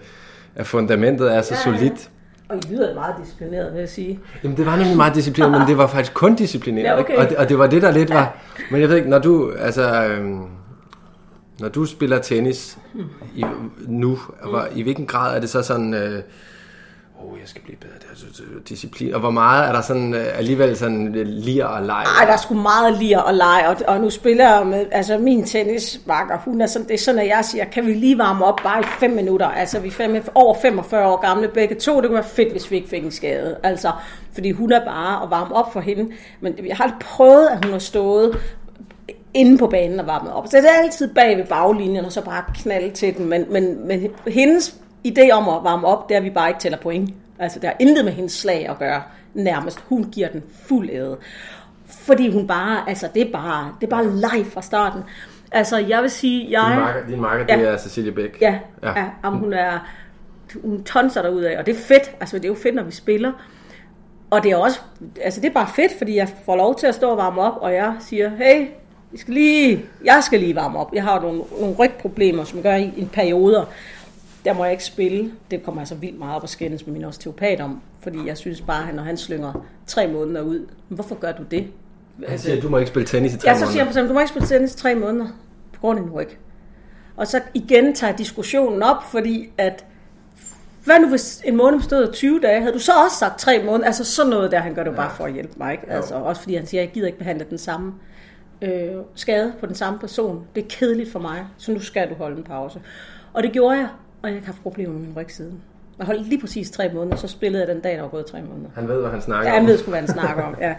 at 0.56 0.66
fundamentet 0.66 1.34
er 1.34 1.42
så 1.42 1.54
ja, 1.54 1.60
solidt. 1.60 2.10
Og 2.48 2.56
I 2.56 2.72
lyder 2.72 2.94
meget 2.94 3.14
disciplineret, 3.22 3.72
vil 3.72 3.80
jeg 3.80 3.88
sige. 3.88 4.18
Jamen, 4.44 4.56
det 4.56 4.66
var 4.66 4.76
nemlig 4.76 4.96
meget 4.96 5.14
disciplineret, 5.14 5.60
men 5.60 5.68
det 5.70 5.78
var 5.78 5.86
faktisk 5.86 6.14
kun 6.14 6.34
disciplineret. 6.34 6.86
Ja, 6.86 7.00
okay. 7.00 7.12
ikke? 7.12 7.22
Og, 7.22 7.28
det, 7.28 7.36
og 7.36 7.48
det 7.48 7.58
var 7.58 7.66
det, 7.66 7.82
der 7.82 7.90
lidt 7.90 8.10
var... 8.10 8.36
Men 8.70 8.80
jeg 8.80 8.88
ved 8.88 8.96
ikke, 8.96 9.08
når 9.08 9.18
du... 9.18 9.52
Altså, 9.58 10.04
øhm, 10.04 10.42
når 11.60 11.68
du 11.68 11.84
spiller 11.84 12.18
tennis 12.18 12.78
i, 13.36 13.44
nu, 13.86 14.08
mm. 14.08 14.48
hvor, 14.50 14.68
i 14.74 14.82
hvilken 14.82 15.06
grad 15.06 15.36
er 15.36 15.40
det 15.40 15.50
så 15.50 15.62
sådan... 15.62 15.94
Øh, 15.94 16.22
oh, 17.18 17.38
jeg 17.40 17.48
skal 17.48 17.62
blive 17.62 17.76
bedre, 17.76 17.94
det 18.00 18.40
er 18.40 18.60
disciplin. 18.68 19.14
Og 19.14 19.20
hvor 19.20 19.30
meget 19.30 19.68
er 19.68 19.72
der 19.72 19.80
sådan 19.80 20.14
øh, 20.14 20.38
alligevel 20.38 20.76
sådan 20.76 21.14
øh, 21.14 21.26
lir 21.26 21.64
og 21.64 21.82
leg? 21.82 22.04
Nej, 22.16 22.26
der 22.26 22.32
er 22.32 22.36
sgu 22.36 22.54
meget 22.54 22.98
lir 22.98 23.18
og 23.18 23.34
leg, 23.34 23.64
og, 23.68 23.94
og 23.94 24.00
nu 24.00 24.10
spiller 24.10 24.56
jeg 24.56 24.66
med, 24.66 24.86
altså 24.92 25.18
min 25.18 25.44
tennismarker, 25.44 26.38
hun 26.38 26.60
er 26.60 26.66
sådan, 26.66 26.88
det 26.88 26.94
er 26.94 26.98
sådan, 26.98 27.20
at 27.20 27.26
jeg 27.28 27.44
siger, 27.44 27.64
kan 27.64 27.86
vi 27.86 27.92
lige 27.92 28.18
varme 28.18 28.44
op 28.44 28.60
bare 28.62 28.80
i 28.80 28.84
fem 29.00 29.10
minutter? 29.10 29.46
Altså 29.46 29.80
vi 29.80 29.88
er 29.88 29.92
fem, 29.92 30.22
over 30.34 30.56
45 30.62 31.08
år 31.08 31.20
gamle 31.20 31.48
begge 31.48 31.74
to, 31.74 31.96
det 31.96 32.04
kunne 32.04 32.14
være 32.14 32.24
fedt, 32.24 32.52
hvis 32.52 32.70
vi 32.70 32.76
ikke 32.76 32.88
fik 32.88 33.04
en 33.04 33.10
skade. 33.10 33.56
Altså, 33.62 33.92
fordi 34.32 34.50
hun 34.50 34.72
er 34.72 34.84
bare 34.84 35.22
at 35.22 35.30
varme 35.30 35.54
op 35.54 35.72
for 35.72 35.80
hende. 35.80 36.12
Men 36.40 36.54
jeg 36.66 36.76
har 36.76 36.84
aldrig 36.84 37.00
prøvet, 37.00 37.48
at 37.48 37.64
hun 37.64 37.72
har 37.72 37.78
stået 37.78 38.38
inde 39.38 39.58
på 39.58 39.66
banen 39.66 40.00
og 40.00 40.06
varmet 40.06 40.32
op. 40.32 40.46
Så 40.46 40.56
det 40.56 40.64
er 40.64 40.82
altid 40.82 41.14
bag 41.14 41.36
ved 41.36 41.44
baglinjen, 41.44 42.04
og 42.04 42.12
så 42.12 42.24
bare 42.24 42.44
knalde 42.54 42.90
til 42.90 43.16
den. 43.16 43.28
Men, 43.28 43.46
men, 43.50 43.86
men 43.86 44.10
hendes 44.26 44.76
idé 45.08 45.30
om 45.30 45.48
at 45.48 45.64
varme 45.64 45.86
op, 45.86 46.08
det 46.08 46.14
er, 46.14 46.18
at 46.18 46.24
vi 46.24 46.30
bare 46.30 46.48
ikke 46.48 46.60
tæller 46.60 46.78
point. 46.78 47.14
Altså, 47.38 47.58
der 47.58 47.68
er 47.68 47.72
intet 47.78 48.04
med 48.04 48.12
hendes 48.12 48.32
slag 48.32 48.68
at 48.68 48.78
gøre. 48.78 49.02
Nærmest. 49.34 49.80
Hun 49.88 50.04
giver 50.04 50.28
den 50.28 50.42
fuld 50.66 50.90
æde. 50.90 51.16
Fordi 51.86 52.32
hun 52.32 52.46
bare, 52.46 52.88
altså, 52.88 53.08
det 53.14 53.28
er 53.28 53.32
bare, 53.32 53.72
det 53.80 53.86
er 53.86 53.90
bare 53.90 54.10
live 54.10 54.44
fra 54.44 54.62
starten. 54.62 55.02
Altså, 55.52 55.78
jeg 55.78 56.02
vil 56.02 56.10
sige, 56.10 56.50
jeg... 56.50 56.70
Din 56.70 56.80
marker, 56.80 57.06
din 57.06 57.20
marker 57.20 57.44
ja, 57.48 57.60
det 57.60 57.68
er 57.68 57.76
Cecilia 57.76 58.12
Bæk. 58.12 58.38
Ja, 58.40 58.58
ja. 58.82 58.98
ja 59.00 59.06
om 59.22 59.36
hun 59.36 59.52
er... 59.52 59.88
Hun 60.64 60.84
tonser 60.84 61.22
derud 61.22 61.42
af, 61.42 61.58
og 61.58 61.66
det 61.66 61.76
er 61.76 61.78
fedt. 61.78 62.10
Altså, 62.20 62.36
det 62.36 62.44
er 62.44 62.48
jo 62.48 62.54
fedt, 62.54 62.74
når 62.74 62.82
vi 62.82 62.92
spiller. 62.92 63.32
Og 64.30 64.42
det 64.42 64.52
er 64.52 64.56
også, 64.56 64.80
altså 65.22 65.40
det 65.40 65.48
er 65.48 65.54
bare 65.54 65.68
fedt, 65.76 65.92
fordi 65.98 66.16
jeg 66.16 66.28
får 66.44 66.56
lov 66.56 66.78
til 66.78 66.86
at 66.86 66.94
stå 66.94 67.10
og 67.10 67.16
varme 67.16 67.40
op, 67.40 67.58
og 67.60 67.74
jeg 67.74 67.94
siger, 68.00 68.28
hey, 68.28 68.66
vi 69.10 69.18
skal 69.18 69.34
lige, 69.34 69.84
jeg 70.04 70.22
skal 70.22 70.40
lige 70.40 70.54
varme 70.54 70.78
op. 70.78 70.94
Jeg 70.94 71.02
har 71.02 71.20
nogle, 71.20 71.42
nogle 71.60 71.74
rygproblemer, 71.74 72.44
som 72.44 72.62
gør 72.62 72.74
i 72.74 72.92
en 72.96 73.08
periode 73.12 73.66
der 74.44 74.54
må 74.54 74.64
jeg 74.64 74.72
ikke 74.72 74.84
spille. 74.84 75.32
Det 75.50 75.62
kommer 75.62 75.80
jeg 75.80 75.88
så 75.88 75.94
vildt 75.94 76.18
meget 76.18 76.36
op 76.36 76.42
og 76.42 76.48
skændes 76.48 76.86
med 76.86 76.94
min 76.94 77.04
osteopat 77.04 77.60
om, 77.60 77.80
fordi 78.00 78.18
jeg 78.26 78.38
synes 78.38 78.60
bare, 78.60 78.88
at 78.88 78.94
når 78.94 79.02
han 79.02 79.16
slynger 79.16 79.66
tre 79.86 80.06
måneder 80.06 80.40
ud, 80.40 80.66
hvorfor 80.88 81.14
gør 81.14 81.32
du 81.32 81.42
det? 81.50 81.66
Han 82.28 82.38
siger, 82.38 82.56
at 82.56 82.62
du 82.62 82.68
må 82.68 82.78
ikke 82.78 82.88
spille 82.88 83.06
tennis 83.06 83.34
i 83.34 83.38
tre 83.38 83.48
måneder. 83.48 83.60
Ja, 83.60 83.66
så 83.66 83.72
siger 83.72 83.84
han 83.84 83.86
for 83.86 83.90
eksempel, 83.90 84.08
du 84.08 84.14
må 84.14 84.20
ikke 84.20 84.30
spille 84.30 84.48
tennis 84.48 84.74
i 84.74 84.76
tre 84.76 84.94
måneder 84.94 85.26
på 85.72 85.80
grund 85.80 85.98
af 85.98 86.04
din 86.04 86.12
ryg. 86.12 86.28
Og 87.16 87.26
så 87.26 87.40
igen 87.54 87.94
tager 87.94 88.16
diskussionen 88.16 88.82
op, 88.82 89.02
fordi 89.10 89.50
at 89.58 89.84
hvad 90.84 91.00
nu 91.00 91.08
hvis 91.08 91.42
en 91.44 91.56
måned 91.56 91.78
bestod 91.78 92.02
af 92.02 92.12
20 92.12 92.40
dage, 92.40 92.60
havde 92.60 92.72
du 92.74 92.78
så 92.78 92.92
også 93.04 93.16
sagt 93.16 93.38
tre 93.38 93.62
måneder? 93.64 93.86
Altså 93.86 94.04
sådan 94.04 94.30
noget 94.30 94.50
der, 94.50 94.58
han 94.58 94.74
gør 94.74 94.84
det 94.84 94.96
bare 94.96 95.10
for 95.16 95.24
at 95.24 95.32
hjælpe 95.32 95.54
mig. 95.56 95.72
Ikke? 95.72 95.90
Altså, 95.90 96.14
også 96.14 96.42
fordi 96.42 96.54
han 96.54 96.66
siger, 96.66 96.80
at 96.82 96.86
jeg 96.86 96.94
gider 96.94 97.06
ikke 97.06 97.18
behandle 97.18 97.46
den 97.50 97.58
samme 97.58 97.92
øh, 98.62 99.02
skade 99.14 99.52
på 99.60 99.66
den 99.66 99.74
samme 99.74 99.98
person. 99.98 100.46
Det 100.54 100.64
er 100.64 100.68
kedeligt 100.68 101.12
for 101.12 101.18
mig, 101.18 101.46
så 101.56 101.72
nu 101.72 101.80
skal 101.80 102.10
du 102.10 102.14
holde 102.14 102.36
en 102.36 102.44
pause. 102.44 102.80
Og 103.32 103.42
det 103.42 103.52
gjorde 103.52 103.78
jeg, 103.78 103.88
og 104.22 104.28
jeg 104.30 104.38
har 104.38 104.46
haft 104.46 104.62
problemer 104.62 104.92
med 104.92 105.00
min 105.00 105.16
ryg 105.16 105.30
siden. 105.30 105.62
Jeg 105.98 106.06
holdt 106.06 106.28
lige 106.28 106.40
præcis 106.40 106.70
tre 106.70 106.90
måneder, 106.94 107.16
så 107.16 107.28
spillede 107.28 107.66
jeg 107.66 107.74
den 107.74 107.82
dag, 107.82 107.96
der 107.96 108.02
var 108.02 108.08
gået 108.08 108.26
tre 108.26 108.42
måneder. 108.42 108.70
Han 108.74 108.88
ved, 108.88 109.00
hvad 109.00 109.10
han 109.10 109.22
snakker 109.22 109.50
ja, 109.50 109.56
om. 109.56 109.64
han 109.64 109.72
ved 109.72 109.78
sgu, 109.78 109.90
hvad 109.90 110.00
han 110.00 110.08
snakker 110.08 110.42
om, 110.42 110.56
ja. 110.60 110.74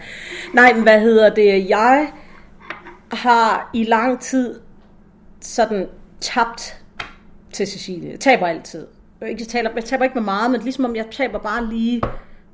Nej, 0.54 0.72
men 0.72 0.82
hvad 0.82 1.00
hedder 1.00 1.34
det? 1.34 1.68
Jeg 1.68 2.12
har 3.12 3.70
i 3.74 3.84
lang 3.84 4.20
tid 4.20 4.60
sådan 5.40 5.88
tabt 6.20 6.82
til 7.52 7.66
Cecilie. 7.66 8.10
Jeg 8.10 8.20
taber 8.20 8.46
altid. 8.46 8.86
Jeg, 9.20 9.30
ikke 9.30 9.44
taler, 9.44 9.70
jeg 9.74 9.84
taber 9.84 10.04
ikke 10.04 10.14
med 10.14 10.22
meget, 10.22 10.50
men 10.50 10.60
ligesom 10.60 10.84
om 10.84 10.96
jeg 10.96 11.06
taber 11.10 11.38
bare 11.38 11.66
lige 11.66 12.02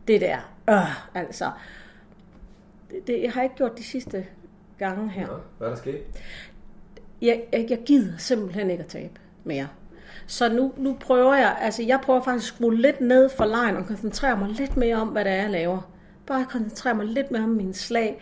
det 0.08 0.20
der. 0.20 0.36
Øh, 0.70 1.16
altså. 1.22 1.50
Det, 2.90 3.06
det, 3.06 3.22
jeg 3.22 3.32
har 3.32 3.42
ikke 3.42 3.54
gjort 3.54 3.78
de 3.78 3.84
sidste 3.84 4.26
gange 4.78 5.10
her. 5.10 5.22
Ja, 5.22 5.36
hvad 5.58 5.68
er 5.68 5.72
der 5.72 5.78
sket? 5.78 6.00
Jeg, 7.22 7.42
jeg, 7.52 7.66
jeg 7.70 7.78
gider 7.86 8.18
simpelthen 8.18 8.70
ikke 8.70 8.82
at 8.82 8.88
tabe 8.88 9.12
mere. 9.44 9.68
Så 10.26 10.48
nu, 10.48 10.72
nu 10.76 10.96
prøver 11.00 11.34
jeg, 11.34 11.56
altså 11.60 11.82
jeg 11.82 12.00
prøver 12.00 12.22
faktisk 12.22 12.52
at 12.52 12.56
skrue 12.56 12.76
lidt 12.76 13.00
ned 13.00 13.28
for 13.28 13.44
lejen 13.44 13.76
og 13.76 13.86
koncentrere 13.86 14.38
mig 14.38 14.48
lidt 14.48 14.76
mere 14.76 14.96
om, 14.96 15.08
hvad 15.08 15.24
det 15.24 15.32
er, 15.32 15.42
jeg 15.42 15.50
laver. 15.50 15.90
Bare 16.26 16.44
koncentrere 16.44 16.94
mig 16.94 17.06
lidt 17.06 17.30
mere 17.30 17.42
om 17.42 17.48
min 17.48 17.74
slag 17.74 18.20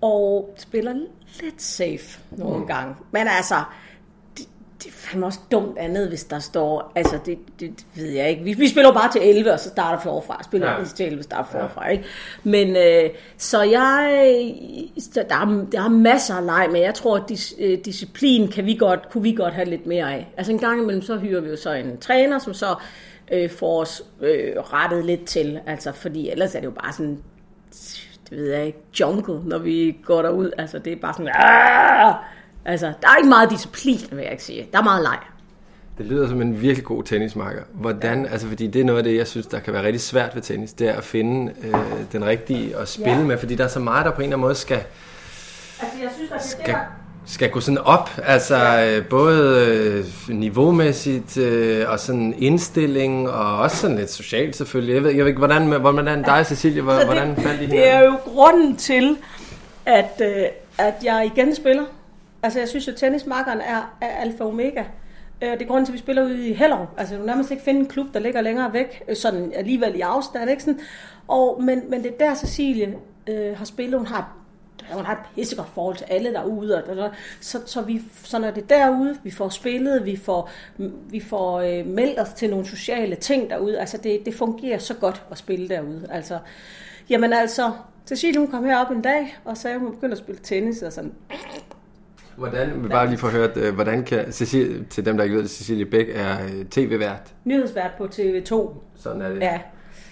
og 0.00 0.54
spiller 0.56 0.94
lidt 1.42 1.62
safe 1.62 2.20
nogle 2.30 2.58
mm. 2.58 2.66
gange. 2.66 2.94
Men 3.10 3.26
altså, 3.28 3.54
det 4.84 4.90
er 4.90 4.94
fandme 4.94 5.26
også 5.26 5.38
dumt 5.52 5.78
andet, 5.78 6.08
hvis 6.08 6.24
der 6.24 6.38
står, 6.38 6.92
altså 6.94 7.18
det, 7.26 7.38
det, 7.60 7.70
det 7.78 7.86
ved 7.94 8.10
jeg 8.10 8.30
ikke. 8.30 8.44
Vi, 8.44 8.52
vi 8.52 8.68
spiller 8.68 8.92
bare 8.92 9.12
til 9.12 9.28
11, 9.28 9.52
og 9.52 9.60
så 9.60 9.68
starter 9.68 10.02
forfra. 10.02 10.42
Spiller 10.42 10.70
ja. 10.70 10.84
til 10.84 11.06
11, 11.06 11.22
starter 11.22 11.50
forfra, 11.50 11.84
ja. 11.84 11.90
ikke? 11.90 12.04
Men 12.44 12.76
øh, 12.76 13.10
så 13.36 13.62
jeg, 13.62 14.44
der 15.14 15.36
er, 15.36 15.66
der 15.72 15.84
er 15.84 15.88
masser 15.88 16.34
af 16.34 16.46
leg, 16.46 16.68
men 16.72 16.82
jeg 16.82 16.94
tror, 16.94 17.16
at 17.16 17.22
dis, 17.28 17.54
øh, 17.58 17.78
disciplin 17.84 18.48
kan 18.48 18.66
vi 18.66 18.74
godt, 18.74 19.08
kunne 19.10 19.22
vi 19.22 19.32
godt 19.32 19.54
have 19.54 19.68
lidt 19.68 19.86
mere 19.86 20.12
af. 20.14 20.28
Altså 20.36 20.52
en 20.52 20.58
gang 20.58 20.82
imellem, 20.82 21.02
så 21.02 21.16
hyrer 21.16 21.40
vi 21.40 21.48
jo 21.48 21.56
så 21.56 21.72
en 21.72 21.98
træner, 21.98 22.38
som 22.38 22.54
så 22.54 22.74
øh, 23.32 23.50
får 23.50 23.80
os 23.80 24.02
øh, 24.20 24.52
rettet 24.58 25.04
lidt 25.04 25.24
til, 25.24 25.60
altså 25.66 25.92
fordi 25.92 26.30
ellers 26.30 26.54
er 26.54 26.58
det 26.60 26.66
jo 26.66 26.72
bare 26.82 26.92
sådan, 26.92 27.18
det 28.30 28.38
ved 28.38 28.50
jeg 28.52 28.66
ikke, 28.66 28.78
jungle, 29.00 29.48
når 29.48 29.58
vi 29.58 29.96
går 30.04 30.22
derud. 30.22 30.50
Altså 30.58 30.78
det 30.78 30.92
er 30.92 30.96
bare 30.96 31.12
sådan, 31.12 31.28
Aah! 31.28 32.14
Altså, 32.64 32.86
der 32.86 33.08
er 33.08 33.16
ikke 33.16 33.28
meget 33.28 33.50
disciplin, 33.50 33.98
vil 34.12 34.22
jeg 34.22 34.32
ikke 34.32 34.44
sige. 34.44 34.68
Der 34.72 34.78
er 34.78 34.82
meget 34.82 35.02
leg. 35.02 35.18
Det 35.98 36.06
lyder 36.06 36.28
som 36.28 36.42
en 36.42 36.60
virkelig 36.60 36.84
god 36.84 37.04
tennismarker. 37.04 37.62
Hvordan, 37.72 38.24
ja. 38.24 38.30
altså 38.32 38.48
fordi 38.48 38.66
det 38.66 38.80
er 38.80 38.84
noget 38.84 38.98
af 38.98 39.04
det, 39.04 39.16
jeg 39.16 39.26
synes, 39.26 39.46
der 39.46 39.58
kan 39.58 39.72
være 39.72 39.82
rigtig 39.82 40.00
svært 40.00 40.34
ved 40.34 40.42
tennis, 40.42 40.72
det 40.72 40.88
er 40.88 40.92
at 40.92 41.04
finde 41.04 41.52
øh, 41.62 41.74
den 42.12 42.24
rigtige 42.24 42.76
at 42.76 42.88
spille 42.88 43.18
ja. 43.18 43.24
med, 43.24 43.38
fordi 43.38 43.54
der 43.54 43.64
er 43.64 43.68
så 43.68 43.80
meget, 43.80 44.04
der 44.04 44.10
på 44.10 44.16
en 44.16 44.22
eller 44.22 44.36
anden 44.36 44.40
måde 44.40 44.54
skal, 44.54 44.82
altså, 45.80 45.98
jeg 46.02 46.10
synes, 46.16 46.30
at 46.30 46.40
det 46.40 46.46
skal, 46.50 46.76
skal 47.26 47.50
gå 47.50 47.60
sådan 47.60 47.78
op, 47.78 48.10
altså 48.22 48.56
ja. 48.56 48.96
øh, 48.96 49.06
både 49.06 49.66
øh, 49.66 50.04
niveaumæssigt 50.36 51.36
øh, 51.36 51.90
og 51.90 52.00
sådan 52.00 52.34
indstilling 52.38 53.30
og 53.30 53.58
også 53.58 53.76
sådan 53.76 53.96
lidt 53.96 54.10
socialt 54.10 54.56
selvfølgelig. 54.56 54.94
Jeg 54.94 55.02
ved, 55.02 55.10
jeg 55.10 55.24
ved 55.24 55.26
ikke, 55.26 55.38
hvordan, 55.38 55.80
hvordan 55.80 56.22
dig, 56.22 56.46
Cecilie, 56.46 56.82
hvordan 56.82 57.36
faldt 57.36 57.62
I 57.62 57.66
her? 57.66 57.70
Det 57.70 57.88
er 57.88 58.04
jo 58.04 58.16
grunden 58.24 58.76
til, 58.76 59.16
at, 59.86 60.22
øh, 60.22 60.44
at 60.78 60.94
jeg 61.04 61.30
igen 61.34 61.54
spiller 61.54 61.84
Altså, 62.44 62.58
jeg 62.58 62.68
synes 62.68 62.86
jo, 62.86 62.92
at 62.92 62.98
tennismarkeren 62.98 63.60
er, 63.60 63.96
er 64.00 64.08
alfa 64.08 64.44
og 64.44 64.50
omega. 64.50 64.84
Øh, 65.42 65.52
det 65.52 65.62
er 65.62 65.66
grunden 65.66 65.86
til, 65.86 65.92
at 65.92 65.94
vi 65.94 65.98
spiller 65.98 66.24
ude 66.24 66.48
i 66.48 66.52
Hellerup. 66.52 66.88
Altså, 66.96 67.14
du 67.14 67.20
kan 67.20 67.26
nærmest 67.26 67.50
ikke 67.50 67.62
finde 67.62 67.80
en 67.80 67.86
klub, 67.86 68.06
der 68.14 68.20
ligger 68.20 68.40
længere 68.40 68.72
væk, 68.72 69.02
øh, 69.08 69.16
sådan 69.16 69.52
alligevel 69.54 69.94
i 69.96 70.00
afstand, 70.00 70.50
ikke 70.50 70.62
sådan? 70.62 70.80
Og, 71.28 71.62
men, 71.62 71.90
men 71.90 72.02
det 72.02 72.12
er 72.12 72.26
der, 72.26 72.34
Cecilie 72.34 72.96
øh, 73.26 73.56
har 73.56 73.64
spillet. 73.64 73.98
Hun 73.98 74.06
har 74.06 74.36
hun 74.92 75.04
har 75.04 75.12
et 75.12 75.18
pissegodt 75.34 75.68
forhold 75.74 75.96
til 75.96 76.06
alle 76.08 76.32
derude. 76.32 76.84
Og 76.84 76.96
der, 76.96 77.10
så, 77.40 77.60
så, 77.66 77.82
vi, 77.82 78.02
så 78.24 78.38
når 78.38 78.50
det 78.50 78.62
er 78.62 78.66
derude, 78.66 79.18
vi 79.22 79.30
får 79.30 79.48
spillet, 79.48 80.04
vi 80.04 80.16
får, 80.16 80.50
vi 81.10 81.20
får 81.20 81.60
øh, 81.60 81.86
meldt 81.86 82.20
os 82.20 82.28
til 82.28 82.50
nogle 82.50 82.66
sociale 82.66 83.16
ting 83.16 83.50
derude. 83.50 83.80
Altså 83.80 83.98
det, 83.98 84.26
det 84.26 84.34
fungerer 84.34 84.78
så 84.78 84.94
godt 84.94 85.22
at 85.30 85.38
spille 85.38 85.68
derude. 85.68 86.06
Altså, 86.10 86.38
jamen 87.10 87.32
altså, 87.32 87.72
Cecilie 88.06 88.38
hun 88.38 88.50
kom 88.50 88.64
herop 88.64 88.90
en 88.90 89.02
dag 89.02 89.36
og 89.44 89.56
sagde, 89.56 89.74
at 89.74 89.80
hun 89.80 89.90
begyndte 89.90 90.12
at 90.12 90.18
spille 90.18 90.40
tennis. 90.42 90.82
Og 90.82 90.92
sådan, 90.92 91.12
Hvordan, 92.36 92.82
vi 92.84 92.88
bare 92.88 93.06
lige 93.06 93.18
få 93.18 93.28
hørt, 93.28 93.56
øh, 93.56 93.74
hvordan 93.74 94.04
kan, 94.04 94.32
Cecilie, 94.32 94.84
til 94.84 95.06
dem 95.06 95.16
der 95.16 95.24
ikke 95.24 95.36
ved 95.36 95.42
det, 95.42 95.50
Cecilie 95.50 95.84
Bæk 95.86 96.06
er 96.14 96.44
øh, 96.44 96.64
tv-vært. 96.64 97.34
nyhedsvært 97.44 97.90
på 97.98 98.04
TV2. 98.04 98.70
Sådan 98.96 99.22
er 99.22 99.28
det. 99.28 99.40
Ja, 99.40 99.60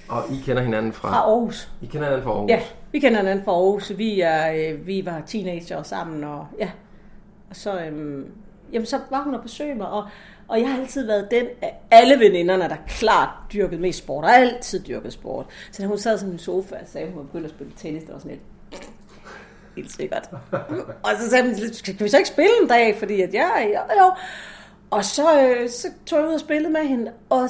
Og 0.09 0.23
I 0.31 0.43
kender 0.45 0.63
hinanden 0.63 0.93
fra, 0.93 1.09
fra 1.09 1.17
Aarhus. 1.17 1.71
I 1.83 1.87
kender 1.87 2.05
hinanden 2.05 2.25
fra 2.25 2.31
Aarhus. 2.31 2.51
Ja, 2.51 2.61
vi 2.93 2.99
kender 2.99 3.19
hinanden 3.19 3.45
fra 3.45 3.53
Aarhus. 3.53 3.93
Vi, 3.97 4.21
er, 4.21 4.53
øh, 4.73 4.87
vi 4.87 5.03
var 5.07 5.23
teenager 5.27 5.83
sammen, 5.83 6.25
og 6.25 6.47
ja. 6.59 6.71
Og 7.51 7.57
så, 7.57 7.81
øhm, 7.85 8.27
jamen, 8.73 8.87
så 8.87 8.99
var 9.11 9.23
hun 9.23 9.35
og 9.35 9.43
besøge 9.43 9.75
mig, 9.75 9.89
og, 9.89 10.05
og 10.49 10.61
jeg 10.61 10.71
har 10.73 10.81
altid 10.81 11.07
været 11.07 11.29
den 11.31 11.47
af 11.63 11.75
alle 11.91 12.19
veninderne, 12.19 12.63
der 12.63 12.77
klart 12.89 13.29
dyrket 13.53 13.81
mest 13.81 13.99
sport, 13.99 14.25
og 14.25 14.37
altid 14.37 14.81
dyrket 14.85 15.13
sport. 15.13 15.47
Så 15.73 15.83
da 15.83 15.89
hun 15.89 15.99
sad 15.99 16.19
sådan 16.19 16.31
i 16.31 16.33
en 16.33 16.39
sofa 16.39 16.75
og 16.75 16.87
sagde, 16.87 17.07
at 17.07 17.13
hun 17.13 17.19
var 17.21 17.27
begyndt 17.27 17.45
at 17.45 17.51
spille 17.51 17.73
tennis, 17.77 18.05
der 18.05 18.13
var 18.13 18.19
sådan 18.19 18.31
lidt, 18.31 18.43
helt 19.77 19.93
sikkert. 19.93 20.31
og 21.03 21.11
så 21.21 21.31
sagde 21.31 21.45
han, 21.45 21.55
kan 21.85 22.05
vi 22.05 22.09
så 22.09 22.17
ikke 22.17 22.29
spille 22.29 22.51
en 22.63 22.69
dag, 22.69 22.97
fordi 22.99 23.21
at 23.21 23.35
ja, 23.35 23.61
jo, 23.61 24.03
jo. 24.03 24.13
Og 24.91 25.05
så, 25.05 25.41
øh, 25.41 25.69
så 25.69 25.89
tog 26.07 26.19
jeg 26.19 26.29
ud 26.29 26.35
og 26.35 26.41
spillede 26.41 26.73
med 26.73 26.81
hende, 26.81 27.13
og 27.31 27.49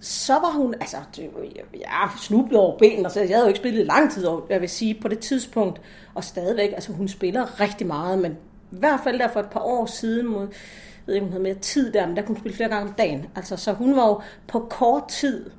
så 0.00 0.32
var 0.32 0.52
hun, 0.52 0.74
altså, 0.74 0.96
det, 1.16 1.30
jeg, 1.56 1.80
jeg 1.80 2.10
snublede 2.18 2.60
over 2.60 2.78
benene, 2.78 3.08
og 3.08 3.12
så 3.12 3.20
altså, 3.20 3.32
jeg 3.32 3.36
havde 3.36 3.46
jo 3.46 3.48
ikke 3.48 3.58
spillet 3.58 3.80
i 3.80 3.84
lang 3.84 4.12
tid, 4.12 4.26
og 4.26 4.46
jeg 4.50 4.60
vil 4.60 4.68
sige, 4.68 4.98
på 5.02 5.08
det 5.08 5.18
tidspunkt, 5.18 5.80
og 6.14 6.24
stadigvæk, 6.24 6.72
altså 6.72 6.92
hun 6.92 7.08
spiller 7.08 7.60
rigtig 7.60 7.86
meget, 7.86 8.18
men 8.18 8.32
i 8.72 8.76
hvert 8.78 9.00
fald 9.04 9.18
der 9.18 9.28
for 9.28 9.40
et 9.40 9.50
par 9.50 9.60
år 9.60 9.86
siden, 9.86 10.26
mod, 10.26 10.40
jeg 10.40 11.06
ved 11.06 11.14
ikke, 11.14 11.24
om 11.24 11.26
hun 11.26 11.32
havde 11.32 11.42
mere 11.42 11.62
tid 11.62 11.92
der, 11.92 12.06
men 12.06 12.16
der 12.16 12.22
kunne 12.22 12.34
hun 12.34 12.40
spille 12.40 12.56
flere 12.56 12.68
gange 12.68 12.88
om 12.88 12.94
dagen. 12.94 13.26
Altså, 13.36 13.56
så 13.56 13.72
hun 13.72 13.96
var 13.96 14.08
jo 14.08 14.20
på 14.48 14.66
kort 14.70 15.08
tid 15.08 15.50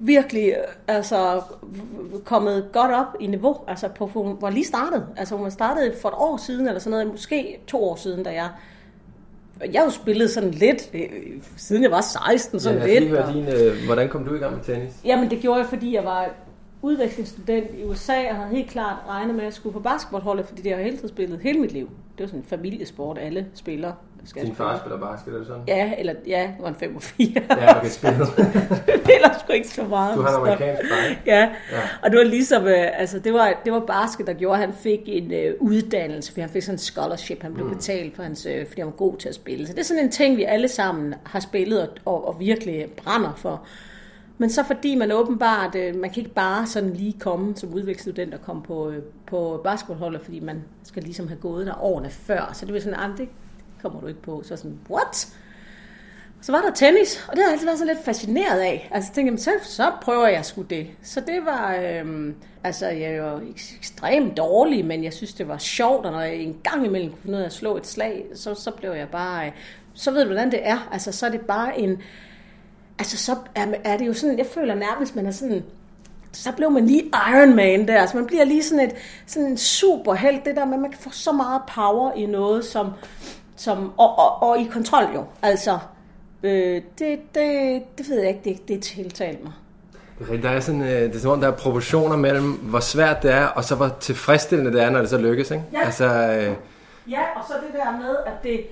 virkelig 0.00 0.54
altså, 0.88 1.42
kommet 2.24 2.68
godt 2.72 2.92
op 2.92 3.06
i 3.20 3.26
niveau, 3.26 3.56
altså 3.68 3.88
på, 3.88 4.06
hun 4.06 4.36
var 4.40 4.50
lige 4.50 4.64
startet. 4.64 5.06
Altså 5.16 5.34
hun 5.34 5.44
var 5.44 5.50
startet 5.50 5.94
for 6.02 6.08
et 6.08 6.14
år 6.18 6.36
siden, 6.36 6.66
eller 6.66 6.80
sådan 6.80 6.90
noget, 6.90 7.06
måske 7.06 7.58
to 7.66 7.84
år 7.84 7.96
siden, 7.96 8.22
da 8.24 8.30
jeg 8.30 8.48
jeg 9.72 9.80
har 9.80 9.84
jo 9.84 9.90
spillet 9.90 10.30
sådan 10.30 10.50
lidt, 10.50 10.90
øh, 10.94 11.02
siden 11.56 11.82
jeg 11.82 11.90
var 11.90 12.00
16, 12.00 12.60
sådan 12.60 12.78
ja, 12.78 12.84
os 12.84 12.90
lidt. 12.90 13.04
lige 13.04 13.24
og- 13.24 13.34
din, 13.34 13.44
øh, 13.48 13.72
hvordan 13.86 14.08
kom 14.08 14.24
du 14.24 14.34
i 14.34 14.38
gang 14.38 14.54
med 14.56 14.64
tennis? 14.64 14.92
Jamen 15.04 15.30
det 15.30 15.38
gjorde 15.40 15.60
jeg, 15.60 15.66
fordi 15.68 15.94
jeg 15.94 16.04
var 16.04 16.28
udvekslingsstudent 16.82 17.66
i 17.78 17.84
USA, 17.84 18.28
og 18.30 18.36
havde 18.36 18.48
helt 18.56 18.70
klart 18.70 18.96
regnet 19.08 19.34
med, 19.34 19.40
at 19.42 19.44
jeg 19.44 19.52
skulle 19.52 19.72
på 19.72 19.80
basketballholdet, 19.80 20.46
fordi 20.46 20.62
det 20.62 20.70
har 20.70 20.76
jeg 20.76 20.84
hele 20.84 20.96
tiden 20.96 21.08
spillet 21.08 21.40
hele 21.42 21.60
mit 21.60 21.72
liv. 21.72 21.90
Det 22.18 22.24
var 22.24 22.26
sådan 22.26 22.40
en 22.40 22.46
familiesport, 22.46 23.18
alle 23.18 23.46
spiller. 23.54 23.92
Skal 24.26 24.46
Din 24.46 24.54
far 24.54 24.78
spiller 24.78 24.98
basket, 25.00 25.34
er 25.34 25.38
det 25.38 25.46
sådan? 25.46 25.62
Ja, 25.68 25.92
eller 25.98 26.14
ja, 26.26 26.50
var 26.60 26.68
en 26.68 26.74
5 26.74 26.96
og 26.96 27.02
4. 27.02 27.42
Ja, 27.50 27.76
okay, 27.78 27.88
spillet. 27.88 28.28
Ellers 29.14 29.40
sgu 29.40 29.52
ikke 29.52 29.68
så 29.68 29.84
meget. 29.84 30.16
Du 30.16 30.22
har 30.22 30.28
en 30.28 30.34
amerikansk 30.34 30.82
dreng. 30.82 31.18
Ja. 31.26 31.40
Ja. 31.40 31.80
og 32.02 32.10
det 32.10 32.18
var 32.18 32.24
ligesom, 32.24 32.66
øh, 32.66 33.00
altså 33.00 33.18
det 33.18 33.32
var, 33.32 33.60
det 33.64 33.72
var 33.72 33.80
basket, 33.80 34.26
der 34.26 34.32
gjorde, 34.32 34.54
at 34.54 34.60
han 34.60 34.72
fik 34.72 35.00
en 35.06 35.32
øh, 35.32 35.54
uddannelse, 35.60 36.32
fordi 36.32 36.40
han 36.40 36.50
fik 36.50 36.62
sådan 36.62 36.74
en 36.74 36.78
scholarship, 36.78 37.42
han 37.42 37.54
blev 37.54 37.74
betalt 37.74 38.16
for 38.16 38.22
hans, 38.22 38.46
øh, 38.46 38.66
fordi 38.66 38.80
han 38.80 38.86
var 38.86 38.92
god 38.92 39.16
til 39.16 39.28
at 39.28 39.34
spille. 39.34 39.66
Så 39.66 39.72
det 39.72 39.80
er 39.80 39.84
sådan 39.84 40.04
en 40.04 40.10
ting, 40.10 40.36
vi 40.36 40.44
alle 40.44 40.68
sammen 40.68 41.14
har 41.24 41.40
spillet 41.40 41.80
og, 41.80 41.88
og, 42.04 42.28
og 42.28 42.40
virkelig 42.40 42.86
brænder 42.96 43.32
for. 43.36 43.66
Men 44.38 44.50
så 44.50 44.64
fordi 44.64 44.94
man 44.94 45.12
åbenbart, 45.12 45.74
øh, 45.74 45.96
man 45.96 46.10
kan 46.10 46.20
ikke 46.20 46.34
bare 46.34 46.66
sådan 46.66 46.92
lige 46.92 47.16
komme 47.20 47.56
som 47.56 47.74
udvekslingsstudent 47.74 48.34
og 48.34 48.40
komme 48.42 48.62
på, 48.62 48.90
øh, 48.90 49.02
på 49.26 49.60
basketballholdet, 49.64 50.20
fordi 50.22 50.40
man 50.40 50.64
skal 50.82 51.02
ligesom 51.02 51.28
have 51.28 51.38
gået 51.40 51.66
der 51.66 51.82
årene 51.82 52.10
før. 52.10 52.50
Så 52.52 52.66
det 52.66 52.74
var 52.74 52.80
sådan, 52.80 52.98
ah, 52.98 53.18
det 53.18 53.28
kommer 53.84 54.00
du 54.00 54.06
ikke 54.06 54.22
på. 54.22 54.42
Så 54.44 54.56
sådan, 54.56 54.78
what? 54.90 55.28
Så 56.40 56.52
var 56.52 56.60
der 56.60 56.70
tennis, 56.70 57.24
og 57.28 57.36
det 57.36 57.42
har 57.42 57.48
jeg 57.48 57.52
altid 57.52 57.66
været 57.66 57.78
så 57.78 57.84
lidt 57.84 58.04
fascineret 58.04 58.60
af. 58.60 58.88
Altså 58.92 59.10
jeg 59.10 59.14
tænkte, 59.14 59.28
jamen, 59.28 59.38
så, 59.38 59.50
så 59.74 59.92
prøver 60.02 60.26
jeg 60.26 60.44
sgu 60.44 60.62
det. 60.62 60.86
Så 61.02 61.20
det 61.20 61.44
var, 61.44 61.76
øhm, 61.82 62.34
altså 62.64 62.86
jeg 62.86 63.22
var 63.22 63.38
ek- 63.40 63.76
ekstremt 63.78 64.36
dårlig, 64.36 64.84
men 64.84 65.04
jeg 65.04 65.12
synes, 65.12 65.34
det 65.34 65.48
var 65.48 65.58
sjovt, 65.58 66.06
og 66.06 66.12
når 66.12 66.20
jeg 66.20 66.36
en 66.36 66.56
gang 66.62 66.86
imellem 66.86 67.10
kunne 67.10 67.22
finde 67.22 67.36
ud 67.38 67.42
af 67.42 67.46
at 67.46 67.52
slå 67.52 67.76
et 67.76 67.86
slag, 67.86 68.24
så, 68.34 68.54
så 68.54 68.70
blev 68.70 68.90
jeg 68.90 69.08
bare, 69.08 69.46
øh, 69.46 69.52
så 69.94 70.10
ved 70.10 70.20
du, 70.20 70.26
hvordan 70.26 70.50
det 70.50 70.60
er. 70.62 70.88
Altså 70.92 71.12
så 71.12 71.26
er 71.26 71.30
det 71.30 71.40
bare 71.40 71.78
en, 71.80 72.02
altså 72.98 73.16
så 73.16 73.36
er, 73.54 73.66
er 73.84 73.96
det 73.96 74.06
jo 74.06 74.12
sådan, 74.12 74.38
jeg 74.38 74.46
føler 74.46 74.74
nærmest, 74.74 75.16
man 75.16 75.26
er 75.26 75.30
sådan, 75.30 75.64
så 76.32 76.52
blev 76.52 76.70
man 76.70 76.86
lige 76.86 77.02
Iron 77.32 77.56
Man 77.56 77.88
der. 77.88 78.00
Altså 78.00 78.16
man 78.16 78.26
bliver 78.26 78.44
lige 78.44 78.62
sådan, 78.62 78.84
et, 78.88 78.94
sådan 79.26 79.48
en 79.48 79.56
superhelt. 79.56 80.44
Det 80.44 80.56
der 80.56 80.64
med, 80.64 80.74
at 80.74 80.80
man 80.80 80.90
kan 80.90 81.00
få 81.00 81.10
så 81.10 81.32
meget 81.32 81.62
power 81.74 82.12
i 82.12 82.26
noget, 82.26 82.64
som, 82.64 82.90
som 83.56 83.92
og, 83.98 84.18
og, 84.18 84.42
og 84.42 84.58
i 84.58 84.64
kontrol 84.64 85.04
jo. 85.14 85.24
Altså, 85.42 85.78
øh, 86.42 86.82
det, 86.98 87.20
det, 87.34 87.82
det 87.98 88.08
ved 88.08 88.20
jeg 88.20 88.28
ikke, 88.28 88.40
det, 88.44 88.68
det 88.68 88.82
tiltalte 88.82 89.42
mig. 89.42 89.52
Er 90.30 90.36
Der 90.36 90.50
er 90.50 90.60
sådan, 90.60 90.82
øh, 90.82 90.88
det 90.88 91.14
er 91.14 91.18
som 91.18 91.30
om, 91.30 91.40
der 91.40 91.48
er 91.48 91.56
proportioner 91.56 92.16
mellem, 92.16 92.52
hvor 92.52 92.80
svært 92.80 93.22
det 93.22 93.32
er, 93.32 93.46
og 93.46 93.64
så 93.64 93.74
hvor 93.74 93.90
tilfredsstillende 94.00 94.72
det 94.72 94.82
er, 94.82 94.90
når 94.90 95.00
det 95.00 95.10
så 95.10 95.18
lykkes, 95.18 95.50
ikke? 95.50 95.64
Ja. 95.72 95.84
Altså, 95.84 96.04
øh, 96.04 96.56
Ja, 97.10 97.22
og 97.36 97.44
så 97.48 97.54
det 97.66 97.74
der 97.74 97.90
med, 97.90 98.16
at 98.26 98.42
det, 98.42 98.66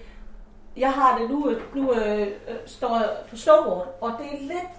jeg 0.76 0.92
har 0.92 1.18
det 1.18 1.30
nu, 1.30 1.52
nu 1.74 1.92
øh, 1.92 2.20
øh, 2.20 2.26
står 2.66 2.96
jeg 2.96 3.10
på 3.30 3.36
snowboard, 3.36 3.98
og 4.00 4.12
det 4.18 4.26
er 4.26 4.40
lidt, 4.40 4.70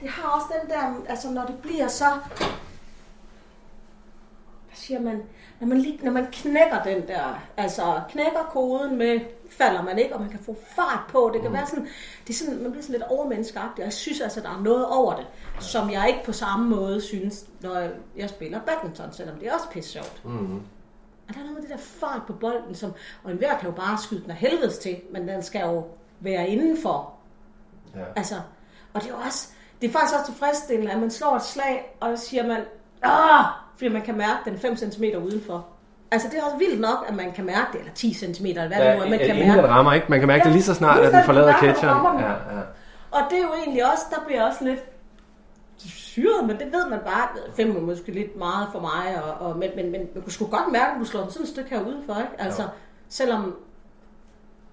det 0.00 0.10
har 0.10 0.28
også 0.28 0.46
den 0.60 0.70
der, 0.70 1.10
altså 1.10 1.30
når 1.30 1.44
det 1.44 1.58
bliver 1.58 1.88
så, 1.88 2.04
hvad 4.66 4.74
siger 4.74 5.00
man, 5.00 5.22
når 5.60 5.66
man, 5.68 5.78
lige, 5.78 5.98
når 6.02 6.12
man 6.12 6.26
knækker 6.32 6.82
den 6.82 7.08
der, 7.08 7.42
altså 7.56 8.00
knækker 8.08 8.42
koden 8.50 8.96
med, 8.98 9.20
falder 9.50 9.82
man 9.82 9.98
ikke, 9.98 10.14
og 10.14 10.20
man 10.20 10.30
kan 10.30 10.38
få 10.40 10.56
fart 10.76 11.00
på, 11.08 11.30
det 11.34 11.42
kan 11.42 11.52
være 11.52 11.66
sådan, 11.66 11.88
det 12.26 12.32
er 12.34 12.38
sådan, 12.38 12.62
man 12.62 12.70
bliver 12.70 12.82
sådan 12.82 13.00
lidt 13.00 13.10
overmenneskeagtig, 13.10 13.82
og 13.82 13.84
jeg 13.84 13.92
synes 13.92 14.20
altså, 14.20 14.40
der 14.40 14.48
er 14.50 14.60
noget 14.62 14.86
over 14.86 15.16
det, 15.16 15.26
som 15.60 15.90
jeg 15.90 16.08
ikke 16.08 16.24
på 16.24 16.32
samme 16.32 16.68
måde 16.76 17.00
synes, 17.00 17.44
når 17.60 17.88
jeg, 18.16 18.28
spiller 18.30 18.60
badminton, 18.60 19.12
selvom 19.12 19.36
det 19.38 19.48
er 19.48 19.54
også 19.54 19.68
pisse 19.70 19.90
sjovt. 19.90 20.24
mm, 20.24 20.54
Og 21.28 21.34
der 21.34 21.40
er 21.40 21.44
noget 21.44 21.54
med 21.54 21.62
det 21.62 21.70
der 21.70 21.76
fart 21.76 22.22
på 22.26 22.32
bolden, 22.32 22.74
som, 22.74 22.92
og 23.24 23.30
enhver 23.30 23.58
kan 23.58 23.68
jo 23.68 23.74
bare 23.74 23.98
skyde 23.98 24.22
den 24.22 24.30
af 24.30 24.36
helvedes 24.36 24.78
til, 24.78 25.00
men 25.12 25.28
den 25.28 25.42
skal 25.42 25.60
jo 25.60 25.84
være 26.20 26.48
indenfor. 26.48 27.14
ja. 27.94 28.00
Altså, 28.16 28.34
og 28.92 29.00
det 29.02 29.10
er 29.10 29.14
jo 29.14 29.20
også, 29.26 29.48
det 29.80 29.88
er 29.88 29.92
faktisk 29.92 30.14
også 30.18 30.26
tilfredsstillende, 30.32 30.92
at 30.92 30.98
man 31.00 31.10
slår 31.10 31.36
et 31.36 31.42
slag, 31.42 31.96
og 32.00 32.18
så 32.18 32.24
siger 32.26 32.46
man, 32.46 32.60
ah, 33.02 33.44
fordi 33.78 33.88
man 33.92 34.02
kan 34.02 34.16
mærke 34.18 34.38
den 34.50 34.58
5 34.58 34.76
cm 34.76 35.04
udenfor. 35.04 35.66
Altså, 36.10 36.28
det 36.30 36.38
er 36.38 36.42
også 36.44 36.56
vildt 36.56 36.80
nok, 36.80 37.04
at 37.08 37.14
man 37.16 37.32
kan 37.32 37.44
mærke 37.44 37.66
det, 37.72 37.78
eller 37.80 37.92
10 37.94 38.14
cm, 38.14 38.46
eller 38.46 38.66
hvad 38.68 38.78
det 38.78 38.96
nu 38.98 39.04
er, 39.04 39.08
man 39.10 39.18
kan 39.18 39.36
mærke. 39.46 39.68
rammer, 39.68 39.92
ikke? 39.92 40.06
Man 40.08 40.18
kan 40.18 40.26
mærke 40.28 40.44
det 40.44 40.52
lige 40.52 40.62
så 40.62 40.74
snart, 40.74 41.00
Ja, 41.00 41.06
at 41.06 41.12
den 41.12 41.24
forlader 41.24 41.56
den. 41.60 41.74
Ja, 41.82 42.28
ja. 42.30 42.62
Og 43.10 43.20
det 43.30 43.38
er 43.38 43.42
jo 43.42 43.52
egentlig 43.64 43.92
også, 43.92 44.02
der 44.10 44.16
bliver 44.26 44.44
også 44.46 44.64
lidt 44.64 44.80
syret, 45.78 46.46
men 46.46 46.58
det 46.58 46.66
ved 46.72 46.88
man 46.90 46.98
bare. 46.98 47.28
Fem 47.56 47.76
er 47.76 47.80
måske 47.80 48.12
lidt 48.12 48.36
meget 48.36 48.68
for 48.72 48.80
mig, 48.80 49.22
og, 49.24 49.46
og, 49.46 49.56
men, 49.58 49.70
men, 49.76 49.92
men 49.92 50.00
man 50.14 50.22
kunne 50.22 50.32
sgu 50.32 50.46
godt 50.46 50.72
mærke, 50.72 50.94
at 50.94 51.00
du 51.00 51.04
slår 51.04 51.28
sådan 51.28 51.42
et 51.42 51.48
stykke 51.48 51.70
her 51.70 51.80
udenfor, 51.80 52.14
ikke? 52.14 52.32
Altså, 52.38 52.62
Jo. 52.62 52.68
selvom 53.08 53.56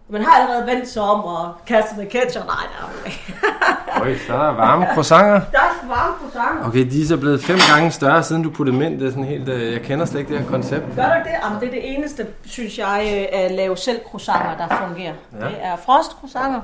man 0.09 0.23
har 0.23 0.31
allerede 0.41 0.67
vendt 0.75 0.89
sig 0.89 1.01
om 1.01 1.19
og 1.23 1.53
kastet 1.67 1.97
med 1.97 2.05
ketchup. 2.05 2.45
Nej, 2.45 2.55
er, 2.75 4.01
Øj, 4.01 4.15
så 4.27 4.33
er 4.33 4.37
der 4.37 4.51
varme 4.53 4.87
croissanter. 4.93 5.41
der 5.51 5.57
er 5.59 5.87
varme 5.87 6.31
sangen. 6.33 6.65
Okay, 6.65 6.91
de 6.91 7.01
er 7.01 7.05
så 7.05 7.17
blevet 7.17 7.43
fem 7.43 7.57
gange 7.73 7.91
større, 7.91 8.23
siden 8.23 8.43
du 8.43 8.49
puttede 8.49 8.75
dem 8.77 8.85
ind. 8.85 8.99
Det 8.99 9.07
er 9.07 9.09
sådan 9.11 9.23
helt, 9.23 9.49
øh, 9.49 9.73
jeg 9.73 9.81
kender 9.81 10.05
slet 10.05 10.19
ikke 10.19 10.33
det 10.33 10.39
her 10.41 10.47
koncept. 10.49 10.85
Gør 10.95 11.03
du 11.03 11.19
det? 11.23 11.31
Jamen, 11.43 11.59
det 11.59 11.67
er 11.67 11.71
det 11.71 11.95
eneste, 11.95 12.27
synes 12.45 12.77
jeg, 12.77 13.27
øh, 13.33 13.39
at 13.39 13.51
lave 13.51 13.77
selv 13.77 13.99
croissanter, 14.09 14.57
der 14.57 14.87
fungerer. 14.87 15.13
Ja. 15.39 15.45
Det 15.45 15.55
er 15.61 15.75
frostcroissanter. 15.85 16.61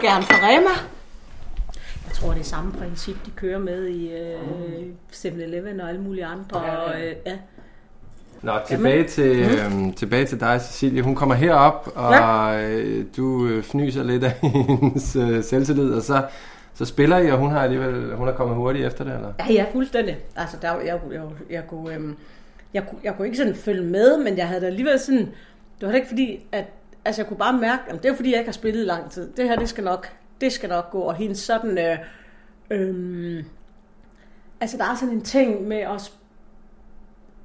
Gerne 0.00 0.22
fra 0.22 0.34
Rema. 0.48 0.70
Jeg 2.06 2.12
tror, 2.14 2.30
det 2.32 2.40
er 2.40 2.44
samme 2.44 2.72
princip, 2.72 3.16
de 3.26 3.30
kører 3.30 3.58
med 3.58 3.86
i 3.86 4.12
øh, 4.12 4.38
7-Eleven 5.12 5.80
og 5.80 5.88
alle 5.88 6.00
mulige 6.00 6.26
andre. 6.26 6.60
Ja, 6.60 6.72
ja. 6.72 6.76
Og, 6.78 7.00
øh, 7.00 7.12
ja. 7.26 7.32
Nå, 8.44 8.52
tilbage 8.68 9.04
til, 9.04 9.36
øh, 9.40 9.94
tilbage 9.96 10.24
til 10.26 10.40
dig, 10.40 10.60
Cecilie. 10.60 11.02
Hun 11.02 11.14
kommer 11.14 11.34
herop, 11.34 11.88
og 11.94 12.12
Ja. 12.12 12.68
øh, 12.68 13.04
du 13.16 13.46
øh, 13.46 13.62
fnyser 13.62 14.02
lidt 14.02 14.24
af 14.24 14.32
hendes 14.80 15.16
øh, 15.16 15.44
selvtillid, 15.44 15.90
og 15.92 16.02
så, 16.02 16.26
så 16.74 16.84
spiller 16.84 17.18
I, 17.18 17.30
og 17.30 17.38
hun 17.38 17.50
har 17.50 17.60
alligevel 17.62 18.14
hun 18.16 18.28
er 18.28 18.32
kommet 18.32 18.56
hurtigt 18.56 18.86
efter 18.86 19.04
det, 19.04 19.14
eller? 19.14 19.32
Ja, 19.38 19.52
ja, 19.52 19.66
fuldstændig. 19.72 20.16
Altså, 20.36 20.56
der, 20.62 20.80
jeg, 20.80 21.00
jeg, 21.12 21.22
jeg, 21.50 21.62
kunne, 21.68 21.94
øhm, 21.94 22.16
jeg, 22.74 22.86
kunne, 22.88 22.98
jeg 23.04 23.14
kunne 23.16 23.26
ikke 23.26 23.38
sådan 23.38 23.54
følge 23.54 23.82
med, 23.84 24.18
men 24.18 24.36
jeg 24.38 24.48
havde 24.48 24.60
da 24.60 24.66
alligevel 24.66 24.98
sådan... 24.98 25.18
Det 25.80 25.86
var 25.86 25.88
da 25.88 25.94
ikke 25.94 26.08
fordi, 26.08 26.46
at... 26.52 26.64
Altså, 27.04 27.22
jeg 27.22 27.28
kunne 27.28 27.36
bare 27.36 27.58
mærke, 27.58 27.82
at 27.88 28.02
det 28.02 28.10
er 28.10 28.16
fordi, 28.16 28.30
jeg 28.30 28.38
ikke 28.38 28.48
har 28.48 28.52
spillet 28.52 28.82
i 28.82 28.86
lang 28.86 29.10
tid. 29.10 29.30
Det 29.36 29.48
her, 29.48 29.56
det 29.56 29.68
skal 29.68 29.84
nok, 29.84 30.08
det 30.40 30.52
skal 30.52 30.68
nok 30.68 30.90
gå. 30.90 31.00
Og 31.00 31.14
hendes 31.14 31.38
sådan... 31.38 31.78
Øh, 31.78 31.98
øhm, 32.70 33.44
altså, 34.60 34.76
der 34.76 34.84
er 34.84 34.94
sådan 34.94 35.14
en 35.14 35.20
ting 35.22 35.68
med 35.68 35.86
os 35.86 36.12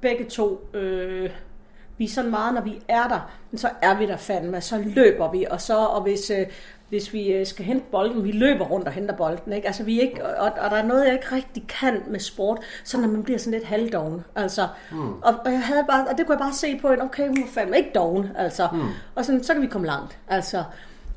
begge 0.00 0.24
to... 0.24 0.68
Øh, 0.74 1.30
vi 2.00 2.04
er 2.04 2.08
sådan 2.08 2.30
meget, 2.30 2.54
når 2.54 2.60
vi 2.60 2.82
er 2.88 3.08
der, 3.08 3.30
så 3.56 3.68
er 3.82 3.98
vi 3.98 4.06
der 4.06 4.16
fandme, 4.16 4.60
så 4.60 4.78
løber 4.78 5.30
vi, 5.30 5.46
og 5.50 5.60
så, 5.60 5.76
og 5.76 6.02
hvis, 6.02 6.30
øh, 6.30 6.46
hvis 6.88 7.12
vi 7.12 7.32
øh, 7.32 7.46
skal 7.46 7.64
hente 7.64 7.86
bolden, 7.90 8.24
vi 8.24 8.32
løber 8.32 8.64
rundt 8.64 8.86
og 8.86 8.92
henter 8.92 9.16
bolden, 9.16 9.52
ikke? 9.52 9.66
Altså, 9.66 9.84
vi 9.84 9.98
er 9.98 10.02
ikke, 10.02 10.26
og, 10.26 10.52
og, 10.64 10.70
der 10.70 10.76
er 10.76 10.86
noget, 10.86 11.04
jeg 11.04 11.12
ikke 11.12 11.34
rigtig 11.34 11.66
kan 11.68 12.02
med 12.06 12.20
sport, 12.20 12.58
så 12.84 13.00
når 13.00 13.08
man 13.08 13.22
bliver 13.22 13.38
sådan 13.38 13.58
lidt 13.58 13.68
halvdoven, 13.68 14.24
altså, 14.34 14.68
mm. 14.92 15.12
og, 15.12 15.34
og, 15.44 15.52
jeg 15.52 15.62
havde 15.62 15.84
bare, 15.88 16.06
og 16.08 16.18
det 16.18 16.26
kunne 16.26 16.34
jeg 16.34 16.40
bare 16.40 16.52
se 16.52 16.78
på 16.78 16.88
en, 16.88 17.02
okay, 17.02 17.28
hun 17.28 17.42
er 17.42 17.46
fandme 17.54 17.76
ikke 17.76 17.90
doven, 17.94 18.30
altså, 18.36 18.68
mm. 18.72 18.88
og 19.14 19.24
sådan, 19.24 19.44
så 19.44 19.52
kan 19.52 19.62
vi 19.62 19.66
komme 19.66 19.86
langt, 19.86 20.18
altså, 20.28 20.64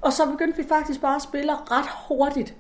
og 0.01 0.13
så 0.13 0.25
begyndte 0.31 0.57
vi 0.57 0.67
faktisk 0.69 1.01
bare 1.01 1.15
at 1.15 1.21
spille 1.21 1.53
ret 1.53 1.89
hurtigt, 2.07 2.55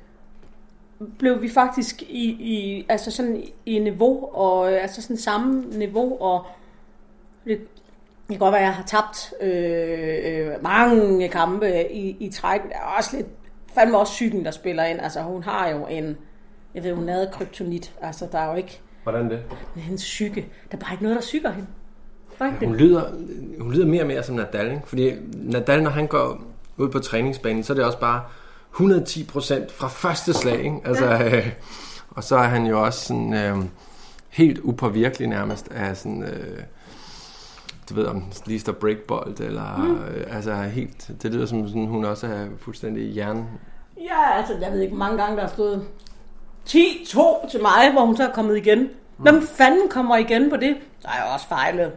blev 1.19 1.41
vi 1.41 1.49
faktisk 1.49 2.01
i, 2.01 2.25
i 2.29 2.85
altså 2.89 3.11
sådan 3.11 3.43
i 3.65 3.79
niveau, 3.79 4.29
og 4.33 4.71
altså 4.71 5.01
sådan 5.01 5.17
samme 5.17 5.63
niveau, 5.71 6.21
og 6.21 6.45
det, 7.45 7.59
det 8.27 8.29
kan 8.29 8.39
godt 8.39 8.51
være, 8.51 8.61
at 8.61 8.65
jeg 8.65 8.73
har 8.73 8.83
tabt 8.83 9.33
øh, 9.41 10.47
øh, 10.47 10.63
mange 10.63 11.29
kampe 11.29 11.91
i, 11.91 12.17
i 12.19 12.29
træk. 12.29 12.61
Der 12.61 12.75
er 12.75 12.97
også 12.97 13.17
lidt, 13.17 13.27
fandme 13.75 13.97
også 13.97 14.13
psyken, 14.13 14.45
der 14.45 14.51
spiller 14.51 14.83
ind. 14.83 14.99
Altså 15.01 15.21
hun 15.21 15.43
har 15.43 15.69
jo 15.69 15.87
en, 15.87 16.17
jeg 16.75 16.83
ved, 16.83 16.93
hun 16.93 17.07
havde 17.07 17.29
kryptonit. 17.33 17.93
Altså 18.01 18.27
der 18.31 18.39
er 18.39 18.49
jo 18.49 18.55
ikke... 18.55 18.81
Hvordan 19.03 19.29
det? 19.29 19.39
Hendes 19.75 20.01
psyke. 20.01 20.41
Der 20.71 20.77
er 20.77 20.81
bare 20.81 20.93
ikke 20.93 21.03
noget, 21.03 21.15
der 21.15 21.21
syger 21.21 21.51
hende. 21.51 21.67
Ja, 22.41 22.51
hun, 22.65 22.75
lyder, 22.75 23.03
hun 23.59 23.73
lyder 23.73 23.85
mere 23.85 24.01
og 24.01 24.07
mere 24.07 24.23
som 24.23 24.35
Nadal, 24.35 24.71
ikke? 24.71 24.81
Fordi 24.85 25.11
Nadal, 25.33 25.83
når 25.83 25.89
han 25.89 26.07
går 26.07 26.41
ud 26.77 26.89
på 26.89 26.99
træningsbanen, 26.99 27.63
så 27.63 27.73
er 27.73 27.75
det 27.75 27.85
også 27.85 27.99
bare 27.99 28.21
110 28.73 29.23
procent 29.23 29.71
fra 29.71 29.87
første 29.87 30.33
slag, 30.33 30.59
ikke? 30.59 30.81
Altså, 30.85 31.05
ja. 31.05 31.37
øh, 31.37 31.49
og 32.09 32.23
så 32.23 32.35
er 32.35 32.47
han 32.47 32.65
jo 32.65 32.83
også 32.83 33.05
sådan 33.05 33.33
øh, 33.33 33.57
helt 34.29 34.59
upåvirkelig 34.63 35.27
nærmest 35.27 35.71
af 35.71 35.97
sådan... 35.97 36.23
Øh, 36.23 36.63
du 37.89 37.93
ved, 37.95 38.05
om 38.05 38.23
lige 38.45 38.59
står 38.59 38.73
breakbold, 38.73 39.39
eller 39.39 39.77
mm. 39.77 39.95
øh, 39.95 40.35
altså 40.35 40.53
helt, 40.53 41.11
det 41.21 41.33
lyder 41.33 41.45
som 41.45 41.67
sådan, 41.67 41.85
hun 41.85 42.05
også 42.05 42.27
er 42.27 42.45
fuldstændig 42.61 43.03
hjerne. 43.03 43.45
Ja, 43.97 44.37
altså, 44.37 44.53
jeg 44.61 44.71
ved 44.71 44.81
ikke, 44.81 44.95
mange 44.95 45.17
gange 45.17 45.35
der 45.35 45.41
har 45.41 45.49
stået 45.49 45.83
10-2 46.69 47.49
til 47.51 47.61
mig, 47.61 47.91
hvor 47.91 48.05
hun 48.05 48.17
så 48.17 48.27
er 48.27 48.31
kommet 48.31 48.57
igen. 48.57 48.79
Mm. 48.79 48.89
Hvem 49.17 49.47
fanden 49.47 49.89
kommer 49.89 50.17
igen 50.17 50.49
på 50.49 50.57
det? 50.57 50.75
Der 51.03 51.09
er 51.09 51.27
jo 51.27 51.33
også 51.33 51.47
fejlet. 51.47 51.91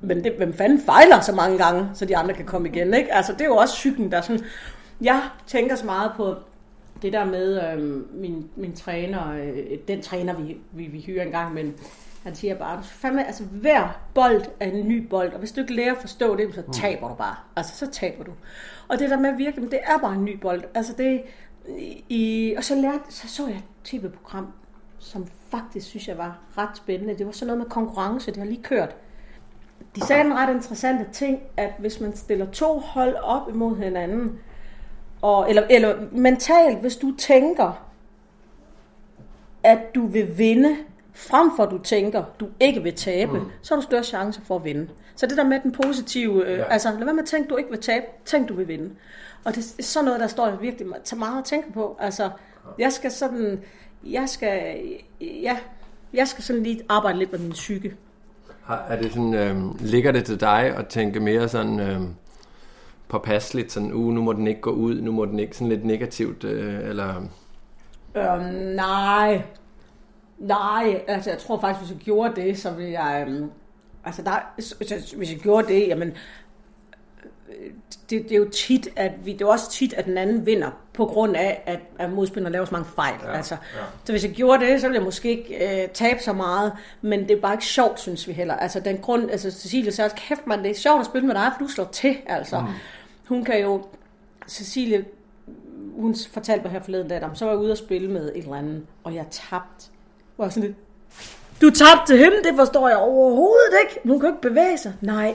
Men 0.00 0.24
det, 0.24 0.32
hvem 0.36 0.54
fanden 0.54 0.80
fejler 0.86 1.20
så 1.20 1.32
mange 1.32 1.58
gange, 1.58 1.90
så 1.94 2.04
de 2.04 2.16
andre 2.16 2.34
kan 2.34 2.44
komme 2.44 2.68
igen, 2.68 2.94
ikke? 2.94 3.14
Altså, 3.14 3.32
det 3.32 3.40
er 3.40 3.44
jo 3.44 3.56
også 3.56 3.74
psyken, 3.74 4.12
der 4.12 4.20
sådan... 4.20 4.44
Jeg 5.00 5.22
tænker 5.46 5.76
så 5.76 5.86
meget 5.86 6.12
på 6.16 6.34
det 7.02 7.12
der 7.12 7.24
med 7.24 7.72
øh, 7.72 8.14
min, 8.20 8.50
min 8.56 8.72
træner, 8.72 9.32
øh, 9.32 9.78
den 9.88 10.02
træner, 10.02 10.34
vi, 10.34 10.56
vi, 10.72 10.86
vi 10.86 11.00
hyrer 11.00 11.22
en 11.22 11.30
gang, 11.30 11.54
men 11.54 11.74
han 12.22 12.34
siger 12.34 12.54
bare, 12.54 12.82
fandme, 12.82 13.26
altså 13.26 13.44
hver 13.44 14.00
bold 14.14 14.42
er 14.60 14.70
en 14.70 14.88
ny 14.88 15.06
bold, 15.06 15.32
og 15.32 15.38
hvis 15.38 15.52
du 15.52 15.60
ikke 15.60 15.74
lærer 15.74 15.92
at 15.92 16.00
forstå 16.00 16.36
det, 16.36 16.54
så 16.54 16.62
mm. 16.66 16.72
taber 16.72 17.08
du 17.08 17.14
bare. 17.14 17.36
Altså, 17.56 17.76
så 17.76 17.90
taber 17.90 18.24
du. 18.24 18.32
Og 18.88 18.98
det 18.98 19.10
der 19.10 19.18
med 19.18 19.36
virkelig, 19.36 19.70
det 19.70 19.80
er 19.82 19.98
bare 19.98 20.14
en 20.14 20.24
ny 20.24 20.40
bold. 20.40 20.64
Altså 20.74 20.94
det, 20.98 21.22
i, 22.08 22.54
og 22.56 22.64
så, 22.64 22.74
lærte, 22.74 23.04
så 23.08 23.28
så 23.28 23.46
jeg 23.46 23.56
et 23.56 23.64
tv-program, 23.84 24.52
som 24.98 25.26
faktisk 25.50 25.86
synes 25.86 26.08
jeg 26.08 26.18
var 26.18 26.38
ret 26.58 26.76
spændende. 26.76 27.18
Det 27.18 27.26
var 27.26 27.32
sådan 27.32 27.46
noget 27.46 27.58
med 27.58 27.70
konkurrence, 27.70 28.30
det 28.30 28.36
har 28.36 28.44
lige 28.44 28.62
kørt. 28.62 28.96
De 29.94 30.00
sagde 30.00 30.24
en 30.24 30.34
ret 30.34 30.54
interessante 30.54 31.06
ting, 31.12 31.40
at 31.56 31.72
hvis 31.78 32.00
man 32.00 32.16
stiller 32.16 32.46
to 32.46 32.78
hold 32.78 33.14
op 33.14 33.48
imod 33.48 33.76
hinanden, 33.76 34.38
og, 35.22 35.48
eller, 35.48 35.62
eller 35.70 35.96
mentalt, 36.12 36.78
hvis 36.78 36.96
du 36.96 37.16
tænker, 37.18 37.84
at 39.62 39.78
du 39.94 40.06
vil 40.06 40.38
vinde 40.38 40.76
frem 41.14 41.50
for 41.56 41.62
at 41.62 41.70
du 41.70 41.78
tænker, 41.78 42.24
du 42.40 42.48
ikke 42.60 42.82
vil 42.82 42.94
tabe, 42.94 43.38
mm. 43.38 43.44
så 43.62 43.74
har 43.74 43.80
du 43.80 43.84
større 43.84 44.04
chance 44.04 44.40
for 44.40 44.56
at 44.56 44.64
vinde. 44.64 44.88
Så 45.16 45.26
det 45.26 45.36
der 45.36 45.44
med 45.44 45.60
den 45.60 45.72
positive, 45.72 46.46
øh, 46.46 46.58
ja. 46.58 46.64
altså 46.64 46.90
lad 46.90 47.04
være 47.04 47.14
med 47.14 47.22
at 47.22 47.28
tænke, 47.28 47.48
du 47.48 47.56
ikke 47.56 47.70
vil 47.70 47.80
tabe, 47.80 48.04
tænk 48.24 48.48
du 48.48 48.54
vil 48.54 48.68
vinde. 48.68 48.90
Og 49.44 49.54
det 49.54 49.74
er 49.78 49.82
sådan 49.82 50.04
noget, 50.04 50.20
der 50.20 50.26
står 50.26 50.50
virkelig 50.50 50.86
tager 51.04 51.18
meget 51.18 51.38
at 51.38 51.44
tænke 51.44 51.72
på. 51.72 51.96
Altså, 52.00 52.30
jeg 52.78 52.92
skal 52.92 53.10
sådan, 53.10 53.60
jeg 54.04 54.28
skal, 54.28 54.82
ja, 55.20 55.58
jeg 56.12 56.28
skal 56.28 56.44
sådan 56.44 56.62
lige 56.62 56.82
arbejde 56.88 57.18
lidt 57.18 57.32
med 57.32 57.40
min 57.40 57.52
psyke. 57.52 57.96
Er 58.68 59.00
det 59.02 59.12
sådan, 59.12 59.34
øh, 59.34 59.80
ligger 59.80 60.12
det 60.12 60.24
til 60.24 60.40
dig 60.40 60.74
at 60.76 60.86
tænke 60.86 61.20
mere 61.20 61.48
sådan 61.48 61.80
øh, 61.80 62.00
påpasseligt, 63.08 63.72
sådan, 63.72 63.92
uh, 63.92 64.12
nu 64.12 64.22
må 64.22 64.32
den 64.32 64.46
ikke 64.46 64.60
gå 64.60 64.70
ud, 64.70 65.00
nu 65.00 65.12
må 65.12 65.24
den 65.24 65.38
ikke 65.38 65.56
sådan 65.56 65.68
lidt 65.68 65.84
negativt, 65.84 66.44
øh, 66.44 66.88
eller... 66.88 67.14
Øhm, 68.14 68.44
nej, 68.74 69.42
Nej, 70.38 71.02
altså 71.06 71.30
jeg 71.30 71.38
tror 71.38 71.60
faktisk, 71.60 71.80
hvis 71.80 71.90
jeg 71.90 72.04
gjorde 72.04 72.40
det, 72.40 72.58
så 72.58 72.70
ville 72.70 72.92
jeg... 72.92 73.24
Um, 73.28 73.50
altså 74.04 74.22
der, 74.22 74.36
hvis 75.16 75.32
jeg 75.32 75.38
gjorde 75.38 75.68
det, 75.68 75.88
jamen... 75.88 76.12
Det, 78.10 78.22
det, 78.22 78.32
er 78.32 78.36
jo 78.36 78.48
tit, 78.48 78.88
at 78.96 79.12
vi, 79.24 79.32
det 79.32 79.40
er 79.40 79.46
også 79.46 79.70
tit, 79.70 79.92
at 79.92 80.04
den 80.04 80.18
anden 80.18 80.46
vinder, 80.46 80.70
på 80.92 81.04
grund 81.06 81.36
af, 81.36 81.62
at, 81.66 81.80
at 81.98 82.10
modspilleren 82.12 82.52
laver 82.52 82.64
så 82.64 82.72
mange 82.72 82.88
fejl. 82.94 83.14
Ja, 83.24 83.36
altså, 83.36 83.54
ja. 83.54 83.80
Så 84.04 84.12
hvis 84.12 84.24
jeg 84.24 84.32
gjorde 84.32 84.66
det, 84.66 84.80
så 84.80 84.86
ville 84.86 84.98
jeg 84.98 85.04
måske 85.04 85.28
ikke 85.28 85.82
øh, 85.82 85.88
tabe 85.88 86.22
så 86.22 86.32
meget, 86.32 86.72
men 87.02 87.20
det 87.20 87.30
er 87.30 87.40
bare 87.40 87.54
ikke 87.54 87.66
sjovt, 87.66 88.00
synes 88.00 88.28
vi 88.28 88.32
heller. 88.32 88.54
Altså 88.54 88.80
den 88.80 88.98
grund, 88.98 89.30
altså 89.30 89.50
Cecilie 89.50 89.92
sagde, 89.92 90.10
kæft 90.16 90.46
man, 90.46 90.62
det 90.62 90.70
er 90.70 90.74
sjovt 90.74 91.00
at 91.00 91.06
spille 91.06 91.26
med 91.26 91.34
dig, 91.34 91.52
for 91.56 91.64
du 91.64 91.70
slår 91.70 91.88
til, 91.92 92.16
altså. 92.26 92.60
Mm. 92.60 92.66
Hun 93.28 93.44
kan 93.44 93.60
jo, 93.60 93.82
Cecilie, 94.48 95.04
hun 95.96 96.14
fortalte 96.32 96.62
mig 96.62 96.72
her 96.72 96.80
forleden 96.80 97.08
dag, 97.08 97.30
så 97.34 97.44
var 97.44 97.52
jeg 97.52 97.60
ude 97.60 97.72
og 97.72 97.78
spille 97.78 98.10
med 98.10 98.32
et 98.34 98.42
eller 98.42 98.54
andet, 98.54 98.86
og 99.04 99.14
jeg 99.14 99.26
tabte 99.30 99.86
var 100.38 100.48
sådan 100.48 100.62
lidt, 100.62 100.76
du 101.60 101.70
tabte 101.70 102.16
hende, 102.16 102.36
det 102.36 102.52
forstår 102.56 102.88
jeg 102.88 102.98
overhovedet 102.98 103.74
ikke. 103.82 104.00
Hun 104.08 104.20
kan 104.20 104.28
ikke 104.28 104.40
bevæge 104.40 104.78
sig. 104.78 104.92
Nej. 105.00 105.34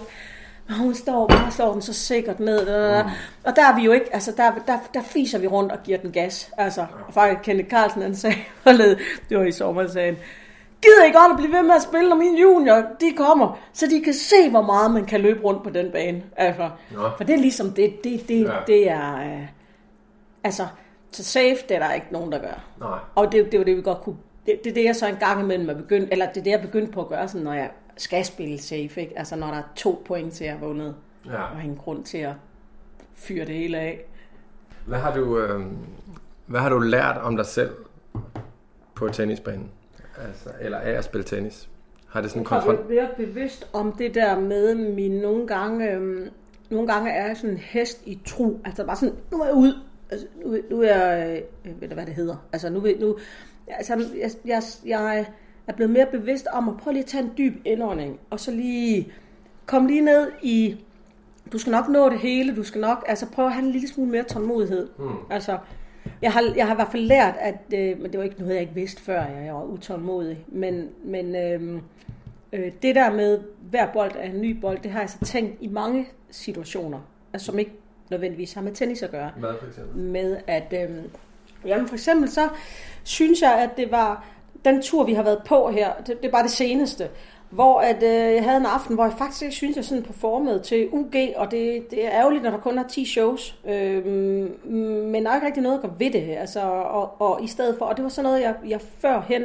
Men 0.68 0.78
hun 0.78 0.96
står 0.96 1.28
bare 1.28 1.52
slår 1.52 1.72
den 1.72 1.82
så 1.82 1.94
sikkert 1.94 2.40
ned. 2.40 2.66
Mm. 3.04 3.10
Og 3.44 3.56
der 3.56 3.66
er 3.66 3.76
vi 3.76 3.82
jo 3.82 3.92
ikke, 3.92 4.14
altså 4.14 4.34
der, 4.38 4.52
der, 4.68 4.78
der 4.94 5.02
fiser 5.02 5.40
vi 5.40 5.48
rundt 5.48 5.72
og 5.72 5.78
giver 5.84 5.98
den 5.98 6.12
gas. 6.12 6.52
Altså, 6.58 6.86
og 7.08 7.14
faktisk 7.14 7.42
Kenneth 7.44 7.70
Carlsen, 7.70 8.02
han 8.02 8.16
sagde, 8.16 8.38
det 9.30 9.38
var 9.38 9.44
i 9.44 9.52
sommer, 9.52 9.88
sagde 9.88 10.08
han, 10.08 10.18
gider 10.84 11.04
I 11.10 11.12
godt 11.12 11.32
at 11.32 11.38
blive 11.38 11.52
ved 11.52 11.64
med 11.64 11.76
at 11.76 11.82
spille, 11.82 12.10
når 12.10 12.16
mine 12.16 12.42
junior, 12.42 12.76
de 12.76 13.14
kommer, 13.18 13.60
så 13.74 13.88
de 13.88 14.02
kan 14.04 14.14
se, 14.14 14.50
hvor 14.50 14.62
meget 14.62 14.92
man 14.92 15.06
kan 15.06 15.22
løbe 15.22 15.44
rundt 15.44 15.64
på 15.64 15.70
den 15.70 15.92
bane. 15.92 16.24
Altså, 16.36 16.70
ja. 16.92 17.08
For 17.18 17.24
det 17.24 17.34
er 17.34 17.40
ligesom, 17.40 17.72
det, 17.72 18.04
det, 18.04 18.28
det, 18.28 18.44
ja. 18.44 18.58
det 18.68 18.90
er, 18.90 19.14
uh, 19.14 19.48
altså, 20.44 20.68
så 21.12 21.24
safe, 21.24 21.58
det 21.70 21.72
er 21.72 21.80
der 21.80 21.94
ikke 21.94 22.08
nogen, 22.12 22.32
der 22.32 22.40
gør. 22.40 22.64
Nej. 22.80 23.00
Og 23.16 23.32
det, 23.32 23.52
det 23.52 23.60
var 23.60 23.66
det, 23.66 23.78
vi 23.78 23.82
godt 23.82 24.02
kunne 24.02 24.18
det, 24.46 24.60
det 24.64 24.70
er 24.70 24.74
det, 24.74 24.84
jeg 24.84 24.96
så 24.96 25.08
en 25.08 25.16
gang 25.16 25.42
imellem 25.42 25.70
er 25.70 25.74
begyndt, 25.74 26.10
eller 26.12 26.26
det 26.26 26.38
er 26.38 26.44
det, 26.44 26.52
jeg 26.52 26.58
er 26.58 26.66
begyndt 26.66 26.94
på 26.94 27.02
at 27.02 27.08
gøre, 27.08 27.28
sådan, 27.28 27.44
når 27.44 27.54
jeg 27.54 27.72
skal 27.98 28.26
spille 28.26 28.62
safe, 28.62 29.02
ikke? 29.02 29.14
Altså 29.20 29.36
når 29.36 29.48
der 29.48 29.58
er 29.58 29.64
to 29.76 30.04
point 30.06 30.34
til 30.34 30.44
at 30.44 30.50
have 30.50 30.68
vundet, 30.68 30.96
ja. 31.26 31.42
og 31.42 31.58
har 31.58 31.62
en 31.62 31.76
grund 31.76 32.04
til 32.04 32.18
at 32.18 32.34
fyre 33.16 33.46
det 33.46 33.56
hele 33.56 33.80
af. 33.80 34.06
Hvad 34.86 35.00
har 35.00 35.16
du, 35.16 35.40
øh, 35.40 35.66
hvad 36.46 36.60
har 36.60 36.70
du 36.70 36.80
lært 36.80 37.18
om 37.18 37.36
dig 37.36 37.46
selv 37.46 37.76
på 38.96 39.10
tennisbanen? 39.10 39.70
Altså, 40.28 40.50
eller 40.62 40.78
af 40.78 40.92
at 40.92 41.04
spille 41.04 41.24
tennis? 41.24 41.70
Har 42.10 42.22
det 42.22 42.32
sådan 42.32 42.48
jeg 42.52 42.62
har 42.62 42.86
været 42.90 43.12
bevidst 43.18 43.68
om 43.74 43.92
det 43.92 44.16
der 44.16 44.40
med 44.40 44.76
min 44.76 45.12
nogle 45.12 45.48
gange, 45.48 45.92
øh, 45.92 46.28
nogle 46.70 46.88
gange 46.88 47.12
er 47.12 47.28
jeg 47.28 47.38
sådan 47.38 47.50
en 47.50 47.58
hest 47.58 48.02
i 48.06 48.20
tro. 48.26 48.60
Altså 48.66 48.86
bare 48.86 48.96
sådan, 48.96 49.16
nu 49.32 49.42
er 49.42 49.46
jeg 49.46 49.56
ud. 49.56 49.74
Altså, 50.10 50.28
nu, 50.46 50.58
nu 50.70 50.82
er 50.82 50.98
jeg, 50.98 51.42
øh, 51.66 51.82
ved 51.82 51.88
du 51.88 51.94
hvad 51.94 52.06
det 52.06 52.14
hedder? 52.14 52.36
Altså 52.54 52.70
nu, 52.70 52.88
nu, 53.00 53.18
altså, 53.68 54.06
jeg, 54.18 54.32
jeg, 54.46 54.64
jeg 54.86 55.26
er 55.68 55.74
blevet 55.74 55.92
mere 55.92 56.06
bevidst 56.06 56.48
om 56.48 56.70
at 56.70 56.78
prøve 56.78 56.94
lige 56.94 57.04
at 57.04 57.10
tage 57.10 57.24
en 57.24 57.32
dyb 57.38 57.54
indånding, 57.66 58.20
og 58.30 58.40
så 58.40 58.52
lige 58.52 59.14
komme 59.66 59.88
lige 59.88 60.02
ned 60.02 60.32
i, 60.42 60.78
du 61.52 61.58
skal 61.58 61.72
nok 61.72 61.90
nå 61.90 62.10
det 62.10 62.20
hele, 62.20 62.56
du 62.56 62.64
skal 62.64 62.82
nok, 62.82 63.04
altså 63.08 63.26
prøve 63.32 63.48
at 63.48 63.54
have 63.54 63.66
en 63.66 63.72
lille 63.72 63.88
smule 63.88 64.12
mere 64.12 64.24
tålmodighed. 64.24 64.90
Mm. 65.00 65.10
Altså, 65.30 65.58
jeg 66.24 66.34
har, 66.34 66.54
jeg 66.56 66.66
har 66.66 66.74
i 66.74 66.76
hvert 66.76 66.92
fald 66.92 67.04
lært, 67.04 67.36
at, 67.40 67.56
øh, 67.74 68.02
men 68.02 68.12
det 68.12 68.18
var 68.18 68.24
ikke 68.24 68.40
noget, 68.40 68.54
jeg 68.54 68.62
ikke 68.62 68.74
vidste 68.74 69.02
før, 69.02 69.26
jeg, 69.26 69.54
var 69.54 69.64
utålmodig, 69.64 70.46
men, 70.48 70.90
men 71.04 71.36
øh, 71.36 71.82
øh, 72.54 72.72
det 72.82 72.96
der 72.96 73.12
med, 73.12 73.40
hver 73.70 73.92
bold 73.94 74.12
er 74.16 74.30
en 74.30 74.42
ny 74.42 74.60
bold, 74.60 74.80
det 74.84 74.92
har 74.92 75.00
jeg 75.00 75.10
så 75.10 75.18
tænkt 75.26 75.58
i 75.62 75.68
mange 75.68 76.08
situationer, 76.32 77.00
altså, 77.34 77.46
som 77.46 77.60
ikke 77.60 77.72
nødvendigvis 78.10 78.54
har 78.54 78.62
med 78.62 78.72
tennis 78.72 79.04
at 79.04 79.12
gøre. 79.12 79.32
Hvad 79.38 79.54
for 79.60 79.68
eksempel? 79.68 80.02
Med 80.02 80.38
at, 80.48 80.74
øh, 80.74 80.90
jamen 81.66 81.88
for 81.88 81.96
eksempel 81.96 82.30
så, 82.30 82.50
synes 83.04 83.42
jeg, 83.42 83.54
at 83.54 83.70
det 83.78 83.92
var 83.92 84.26
den 84.66 84.82
tur, 84.82 85.04
vi 85.04 85.14
har 85.14 85.24
været 85.24 85.42
på 85.46 85.70
her, 85.70 85.94
det, 86.08 86.08
det 86.08 86.28
er 86.28 86.32
bare 86.32 86.44
det 86.44 86.52
seneste, 86.52 87.10
hvor 87.54 87.80
at, 87.80 88.04
øh, 88.04 88.34
jeg 88.34 88.44
havde 88.44 88.58
en 88.58 88.66
aften, 88.66 88.96
hvor 88.96 89.04
jeg 89.04 89.14
faktisk 89.14 89.42
ikke 89.42 89.56
synes, 89.56 89.76
jeg 89.76 89.86
sådan 89.86 90.04
performede 90.04 90.60
til 90.60 90.90
UG, 90.92 91.16
og 91.36 91.52
det, 91.52 91.92
det 91.92 92.06
er 92.06 92.12
ærgerligt, 92.12 92.44
når 92.44 92.52
der 92.52 92.58
kun 92.58 92.78
er 92.78 92.88
10 92.88 93.06
shows, 93.06 93.60
øh, 93.66 94.06
men 94.06 95.26
der 95.26 95.32
er 95.32 95.36
ikke 95.36 95.48
rigtig 95.48 95.64
noget 95.64 95.76
at 95.76 95.82
gøre 95.82 96.00
ved 96.00 96.12
det, 96.12 96.36
altså, 96.38 96.62
og, 96.62 97.22
og 97.22 97.44
i 97.44 97.48
stedet 97.48 97.78
for, 97.78 97.86
og 97.86 97.98
det 97.98 98.04
var 98.04 98.10
sådan 98.10 98.30
noget, 98.30 98.42
jeg, 98.42 98.56
jeg 98.68 98.82
førhen, 98.82 99.44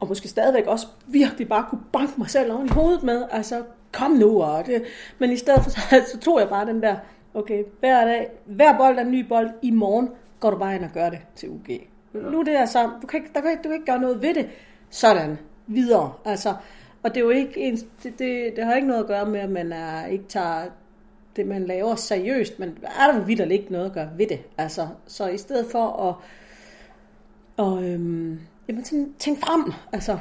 og 0.00 0.08
måske 0.08 0.28
stadigvæk 0.28 0.66
også 0.66 0.86
virkelig 1.06 1.48
bare 1.48 1.66
kunne 1.70 1.82
banke 1.92 2.12
mig 2.18 2.30
selv 2.30 2.52
oven 2.52 2.66
i 2.66 2.70
hovedet 2.70 3.02
med, 3.02 3.24
altså 3.30 3.62
kom 3.92 4.10
nu, 4.10 4.42
og 4.42 4.66
det, 4.66 4.82
men 5.18 5.30
i 5.30 5.36
stedet 5.36 5.62
for, 5.62 5.70
så, 5.70 5.80
så 6.12 6.18
tog 6.18 6.40
jeg 6.40 6.48
bare 6.48 6.66
den 6.66 6.82
der, 6.82 6.96
okay, 7.34 7.64
hver 7.80 8.04
dag, 8.04 8.30
hver 8.44 8.76
bold 8.76 8.98
er 8.98 9.02
en 9.02 9.10
ny 9.10 9.20
bold, 9.20 9.50
i 9.62 9.70
morgen 9.70 10.10
går 10.40 10.50
du 10.50 10.58
bare 10.58 10.74
ind 10.74 10.84
og 10.84 10.90
gør 10.94 11.10
det 11.10 11.18
til 11.36 11.48
UG. 11.48 11.68
Ja. 11.68 11.78
Nu 12.14 12.40
er 12.40 12.44
det 12.44 12.56
altså, 12.56 12.90
du 13.02 13.06
kan, 13.06 13.20
ikke, 13.20 13.30
der 13.34 13.40
kan, 13.40 13.56
du 13.56 13.62
kan 13.62 13.72
ikke 13.72 13.86
gøre 13.86 14.00
noget 14.00 14.22
ved 14.22 14.34
det. 14.34 14.48
Sådan, 14.90 15.38
videre. 15.66 16.12
Altså, 16.24 16.54
Og 17.02 17.10
det 17.10 17.16
er 17.16 17.24
jo 17.24 17.30
ikke 17.30 17.60
ens, 17.60 17.84
det, 18.02 18.18
det, 18.18 18.52
det 18.56 18.64
har 18.64 18.74
ikke 18.74 18.88
noget 18.88 19.00
at 19.00 19.06
gøre 19.06 19.26
med, 19.26 19.40
at 19.40 19.50
man 19.50 19.72
er, 19.72 20.06
ikke 20.06 20.24
tager 20.28 20.64
det, 21.36 21.46
man 21.46 21.66
laver 21.66 21.94
seriøst, 21.94 22.58
men 22.58 22.78
er 22.82 23.12
der 23.12 23.20
vidt 23.24 23.40
ikke 23.40 23.72
noget 23.72 23.86
at 23.86 23.92
gøre 23.92 24.08
ved 24.16 24.26
det. 24.26 24.40
Altså, 24.58 24.88
så 25.06 25.28
i 25.28 25.38
stedet 25.38 25.66
for 25.72 26.08
at, 26.08 26.14
og, 27.56 27.84
øhm, 27.84 28.40
jamen, 28.68 28.84
sådan, 28.84 29.12
tænk 29.18 29.40
frem, 29.40 29.72
altså, 29.92 30.18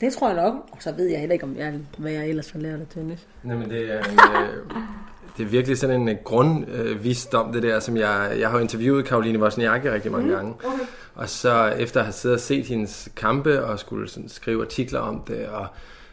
det 0.00 0.12
tror 0.12 0.28
jeg 0.28 0.36
nok. 0.36 0.54
Og 0.72 0.76
så 0.80 0.92
ved 0.92 1.06
jeg 1.06 1.20
heller 1.20 1.32
ikke, 1.32 1.44
om 1.44 1.56
jeg, 1.56 1.74
hvad 1.98 2.12
jeg 2.12 2.28
ellers 2.28 2.50
har 2.50 2.58
lært 2.58 2.80
af 2.80 2.86
tennis. 2.94 3.26
Nej, 3.42 3.56
men 3.56 3.70
det 3.70 3.92
er, 3.94 3.98
en, 3.98 4.18
øh, 4.42 4.82
det 5.36 5.42
er 5.42 5.48
virkelig 5.48 5.78
sådan 5.78 6.00
en 6.00 6.08
øh, 6.08 6.16
grundvisdom, 6.24 7.52
det 7.52 7.62
der, 7.62 7.80
som 7.80 7.96
jeg, 7.96 8.36
jeg 8.38 8.50
har 8.50 8.58
interviewet 8.58 9.04
Karoline 9.04 9.38
Wozniacki 9.38 9.90
rigtig 9.90 10.12
mange 10.12 10.26
mm, 10.26 10.32
gange. 10.32 10.54
Okay. 10.64 10.84
Og 11.20 11.28
så 11.28 11.66
efter 11.66 12.00
at 12.00 12.06
have 12.06 12.12
siddet 12.12 12.36
og 12.36 12.40
set 12.40 12.66
hendes 12.66 13.08
kampe 13.16 13.64
og 13.64 13.78
skulle 13.78 14.08
sådan 14.08 14.28
skrive 14.28 14.62
artikler 14.62 15.00
om 15.00 15.22
det, 15.26 15.48
og 15.48 15.66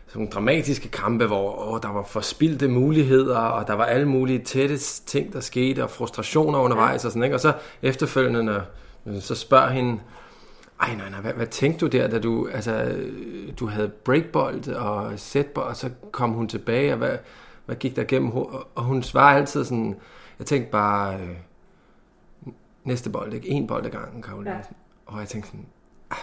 sådan 0.08 0.20
nogle 0.20 0.32
dramatiske 0.32 0.90
kampe, 0.90 1.26
hvor 1.26 1.70
åh, 1.74 1.80
der 1.82 1.94
var 1.94 2.04
forspildte 2.04 2.68
muligheder, 2.68 3.38
og 3.38 3.68
der 3.68 3.74
var 3.74 3.86
alle 3.86 4.08
mulige 4.08 4.40
tætte 4.40 4.78
ting, 5.06 5.34
der 5.34 5.40
skete, 5.40 5.84
og 5.84 5.90
frustrationer 5.90 6.60
undervejs 6.60 7.06
og 7.06 7.12
sådan, 7.12 7.24
ikke? 7.24 7.36
Og 7.36 7.40
så 7.40 7.54
efterfølgende, 7.82 8.44
når, 8.44 8.62
så 9.20 9.36
spørger 9.36 9.70
hende, 9.70 10.00
ej, 10.82 10.96
nej, 10.96 11.10
nej, 11.10 11.22
hvad, 11.22 11.34
hvad 11.34 11.48
tænkte 11.48 11.86
du 11.86 11.98
der, 11.98 12.08
da 12.08 12.20
du, 12.20 12.48
altså, 12.54 12.96
du 13.60 13.68
havde 13.68 13.90
breakbold 13.90 14.68
og 14.68 15.20
setbold, 15.20 15.68
og 15.68 15.76
så 15.76 15.90
kom 16.12 16.32
hun 16.32 16.48
tilbage, 16.48 16.92
og 16.92 16.98
hvad, 16.98 17.18
hvad 17.66 17.76
gik 17.76 17.96
der 17.96 18.02
igennem? 18.02 18.32
Og 18.76 18.84
hun 18.84 19.04
svarer 19.04 19.38
altid 19.38 19.64
sådan, 19.64 19.96
jeg 20.40 20.48
tænkte 20.48 20.72
bare, 20.72 21.14
øh, 21.14 21.36
næste 22.84 23.10
bold, 23.10 23.34
ikke? 23.34 23.50
En 23.50 23.68
bold 23.68 23.86
ad 23.86 23.92
gangen, 23.92 24.22
Karoline. 24.22 24.52
Ja. 24.52 24.62
Og 25.08 25.20
jeg 25.20 25.28
tænkte 25.28 25.50
sådan, 25.50 25.66
ah, 26.12 26.18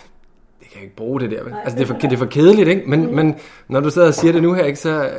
det 0.61 0.69
kan 0.69 0.77
jeg 0.77 0.83
ikke 0.83 0.97
bruge 0.97 1.21
det 1.21 1.31
der. 1.31 1.45
Nej, 1.45 1.61
altså, 1.65 1.79
det 1.79 1.83
er, 1.83 1.87
for, 1.87 1.95
det 1.95 2.13
er 2.13 2.17
for 2.17 2.27
kedeligt, 2.27 2.69
ikke? 2.69 2.83
Men, 2.87 3.07
mm. 3.07 3.15
men 3.15 3.37
når 3.69 3.81
du 3.81 3.91
sidder 3.91 4.09
og 4.09 4.15
siger 4.15 4.33
det 4.33 4.43
nu 4.43 4.53
her, 4.53 4.65
ikke, 4.65 4.79
så 4.79 5.11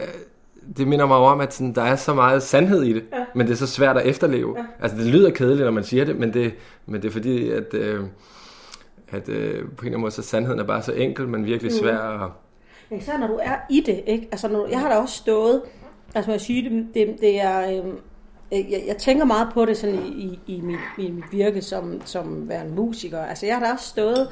det 0.78 0.88
minder 0.88 1.06
mig 1.06 1.18
om, 1.18 1.42
at 1.42 1.54
sådan, 1.54 1.76
der 1.76 1.82
er 1.82 1.96
så 1.96 2.14
meget 2.14 2.44
sandhed 2.44 2.84
i 2.84 2.94
det, 2.94 3.04
ja. 3.14 3.26
men 3.36 3.48
det 3.48 3.54
er 3.54 3.58
så 3.58 3.68
svært 3.68 3.98
at 3.98 4.06
efterleve. 4.06 4.56
Ja. 4.58 4.66
Altså, 4.82 4.98
det 4.98 5.06
lyder 5.06 5.30
kedeligt, 5.30 5.66
når 5.66 5.72
man 5.72 5.84
siger 5.84 6.06
det, 6.06 6.20
men 6.20 6.34
det, 6.34 6.54
men 6.86 7.02
det 7.02 7.08
er 7.08 7.12
fordi, 7.12 7.52
at... 7.52 7.74
Øh, 7.74 8.04
at 9.12 9.30
øh, 9.30 9.54
på 9.54 9.60
en 9.60 9.62
eller 9.62 9.86
anden 9.86 10.02
måde, 10.02 10.12
så 10.12 10.22
sandheden 10.22 10.60
er 10.60 10.64
bare 10.64 10.82
så 10.82 10.92
enkel, 10.92 11.28
men 11.28 11.46
virkelig 11.46 11.72
mm. 11.72 11.80
svær 11.80 11.98
at... 11.98 12.32
Ja, 12.92 13.00
så 13.00 13.12
når 13.20 13.28
du 13.28 13.40
er 13.44 13.56
i 13.70 13.82
det, 13.86 14.04
ikke? 14.08 14.28
Altså, 14.32 14.48
når, 14.48 14.68
jeg 14.68 14.80
har 14.80 14.90
da 14.90 14.96
også 14.96 15.16
stået, 15.16 15.62
altså 16.16 16.32
jeg 16.32 16.42
sige, 16.42 16.70
det, 16.70 16.88
det, 16.94 17.16
det 17.22 17.42
er, 17.42 17.72
øh, 17.72 17.94
Øh, 18.54 18.72
jeg, 18.72 18.84
jeg 18.88 18.98
tænker 18.98 19.26
meget 19.26 19.48
på 19.54 19.66
det 19.66 19.78
sådan 19.78 19.96
i, 19.96 20.10
i, 20.10 20.40
i, 20.48 20.62
mit, 20.62 20.80
i 20.98 21.12
mit 21.12 21.24
virke 21.32 21.62
som, 21.62 22.02
som 22.06 22.50
værende 22.50 22.74
musiker. 22.74 23.20
Altså, 23.20 23.46
jeg 23.46 23.56
har 23.56 23.66
da 23.66 23.72
også 23.72 23.88
stået 23.88 24.30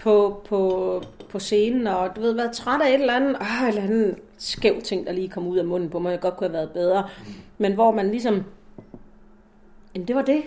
på, 0.00 0.42
på, 0.48 1.02
på 1.28 1.38
scenen, 1.38 1.86
og 1.86 2.16
du 2.16 2.20
ved, 2.20 2.32
været 2.32 2.52
træt 2.52 2.80
af 2.82 2.88
et 2.88 3.00
eller 3.00 3.14
andet, 3.14 3.36
øh, 3.40 3.62
et 3.62 3.68
eller 3.68 3.82
andet 3.82 4.16
skæv 4.38 4.80
ting, 4.80 5.06
der 5.06 5.12
lige 5.12 5.28
kom 5.28 5.46
ud 5.46 5.58
af 5.58 5.64
munden 5.64 5.90
på 5.90 5.98
mig, 5.98 6.10
jeg 6.10 6.20
godt 6.20 6.36
kunne 6.36 6.48
have 6.48 6.52
været 6.52 6.70
bedre. 6.70 7.08
Men 7.58 7.72
hvor 7.72 7.90
man 7.90 8.10
ligesom, 8.10 8.44
jamen 9.94 10.08
det 10.08 10.16
var 10.16 10.22
det, 10.22 10.42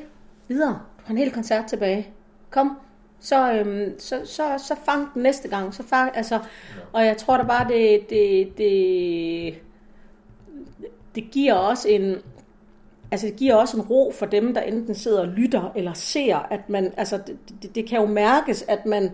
videre. 0.48 0.80
Du 0.98 1.04
har 1.06 1.12
en 1.12 1.18
hel 1.18 1.32
koncert 1.32 1.66
tilbage. 1.66 2.08
Kom, 2.50 2.78
så, 3.20 3.54
øhm, 3.54 4.00
så, 4.00 4.22
så, 4.26 4.44
så 4.58 4.76
fang 4.86 5.14
den 5.14 5.24
næste 5.24 5.48
gang. 5.48 5.74
Så 5.74 5.84
fang, 5.84 6.18
altså, 6.18 6.40
og 6.94 7.06
jeg 7.06 7.18
tror 7.18 7.38
da 7.38 7.44
bare, 7.44 7.68
det, 7.68 8.10
det, 8.10 8.58
det, 8.58 9.54
det 11.16 11.32
giver 11.32 11.54
også 11.54 11.90
en, 11.90 12.16
altså 13.16 13.28
det 13.28 13.36
giver 13.36 13.56
også 13.56 13.78
en 13.78 13.84
ro 13.84 14.12
for 14.16 14.26
dem, 14.26 14.54
der 14.54 14.62
enten 14.62 14.96
sidder 14.96 15.20
og 15.20 15.28
lytter 15.28 15.72
eller 15.76 15.94
ser, 15.94 16.48
at 16.52 16.70
man, 16.70 16.94
altså 16.98 17.20
det, 17.28 17.38
det, 17.62 17.76
det 17.76 17.90
kan 17.90 18.00
jo 18.00 18.06
mærkes, 18.06 18.66
at 18.68 18.86
man, 18.86 19.12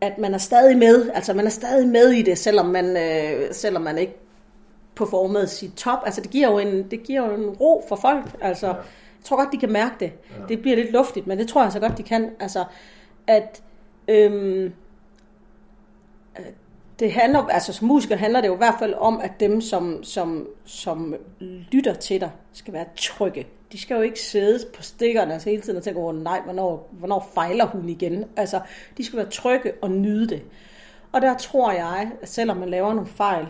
at 0.00 0.18
man 0.18 0.34
er 0.34 0.38
stadig 0.38 0.78
med, 0.78 1.10
altså 1.14 1.34
man 1.34 1.46
er 1.46 1.50
stadig 1.50 1.88
med 1.88 2.10
i 2.10 2.22
det, 2.22 2.38
selvom 2.38 2.66
man, 2.66 2.96
øh, 2.96 3.48
selvom 3.52 3.82
man 3.82 3.98
ikke 3.98 4.16
performede 4.94 5.46
sit 5.46 5.74
top. 5.76 5.98
Altså 6.04 6.20
det 6.20 6.30
giver 6.30 6.50
jo 6.50 6.58
en, 6.58 6.90
det 6.90 7.02
giver 7.02 7.26
jo 7.26 7.34
en 7.34 7.50
ro 7.50 7.84
for 7.88 7.96
folk, 7.96 8.36
altså. 8.40 8.66
Ja 8.66 8.74
jeg 9.22 9.26
tror 9.26 9.36
godt, 9.36 9.52
de 9.52 9.58
kan 9.58 9.72
mærke 9.72 9.94
det. 10.00 10.12
Ja. 10.38 10.46
Det 10.48 10.62
bliver 10.62 10.76
lidt 10.76 10.92
luftigt, 10.92 11.26
men 11.26 11.38
det 11.38 11.48
tror 11.48 11.62
jeg 11.62 11.72
så 11.72 11.80
godt, 11.80 11.98
de 11.98 12.02
kan. 12.02 12.30
Altså, 12.40 12.64
at 13.26 13.62
øhm, 14.08 14.72
det 16.98 17.12
handler, 17.12 17.46
altså 17.46 17.72
som 17.72 17.88
musiker 17.88 18.16
handler 18.16 18.40
det 18.40 18.48
jo 18.48 18.54
i 18.54 18.56
hvert 18.56 18.74
fald 18.78 18.94
om, 18.94 19.20
at 19.20 19.40
dem, 19.40 19.60
som, 19.60 20.04
som, 20.04 20.48
som 20.64 21.14
lytter 21.72 21.94
til 21.94 22.20
dig, 22.20 22.30
skal 22.52 22.74
være 22.74 22.86
trygge. 22.96 23.46
De 23.72 23.80
skal 23.80 23.94
jo 23.94 24.00
ikke 24.00 24.20
sidde 24.20 24.66
på 24.76 24.82
stikkerne 24.82 25.32
altså 25.32 25.50
hele 25.50 25.62
tiden 25.62 25.76
og 25.76 25.82
tænke, 25.82 26.00
oh, 26.00 26.22
nej, 26.22 26.40
hvornår, 26.40 26.88
hvornår 26.92 27.30
fejler 27.34 27.66
hun 27.66 27.88
igen? 27.88 28.24
Altså, 28.36 28.60
de 28.96 29.04
skal 29.04 29.16
være 29.16 29.30
trygge 29.30 29.72
og 29.82 29.90
nyde 29.90 30.28
det. 30.28 30.42
Og 31.12 31.22
der 31.22 31.36
tror 31.36 31.72
jeg, 31.72 32.10
at 32.22 32.28
selvom 32.28 32.56
man 32.56 32.68
laver 32.68 32.94
nogle 32.94 33.08
fejl, 33.08 33.46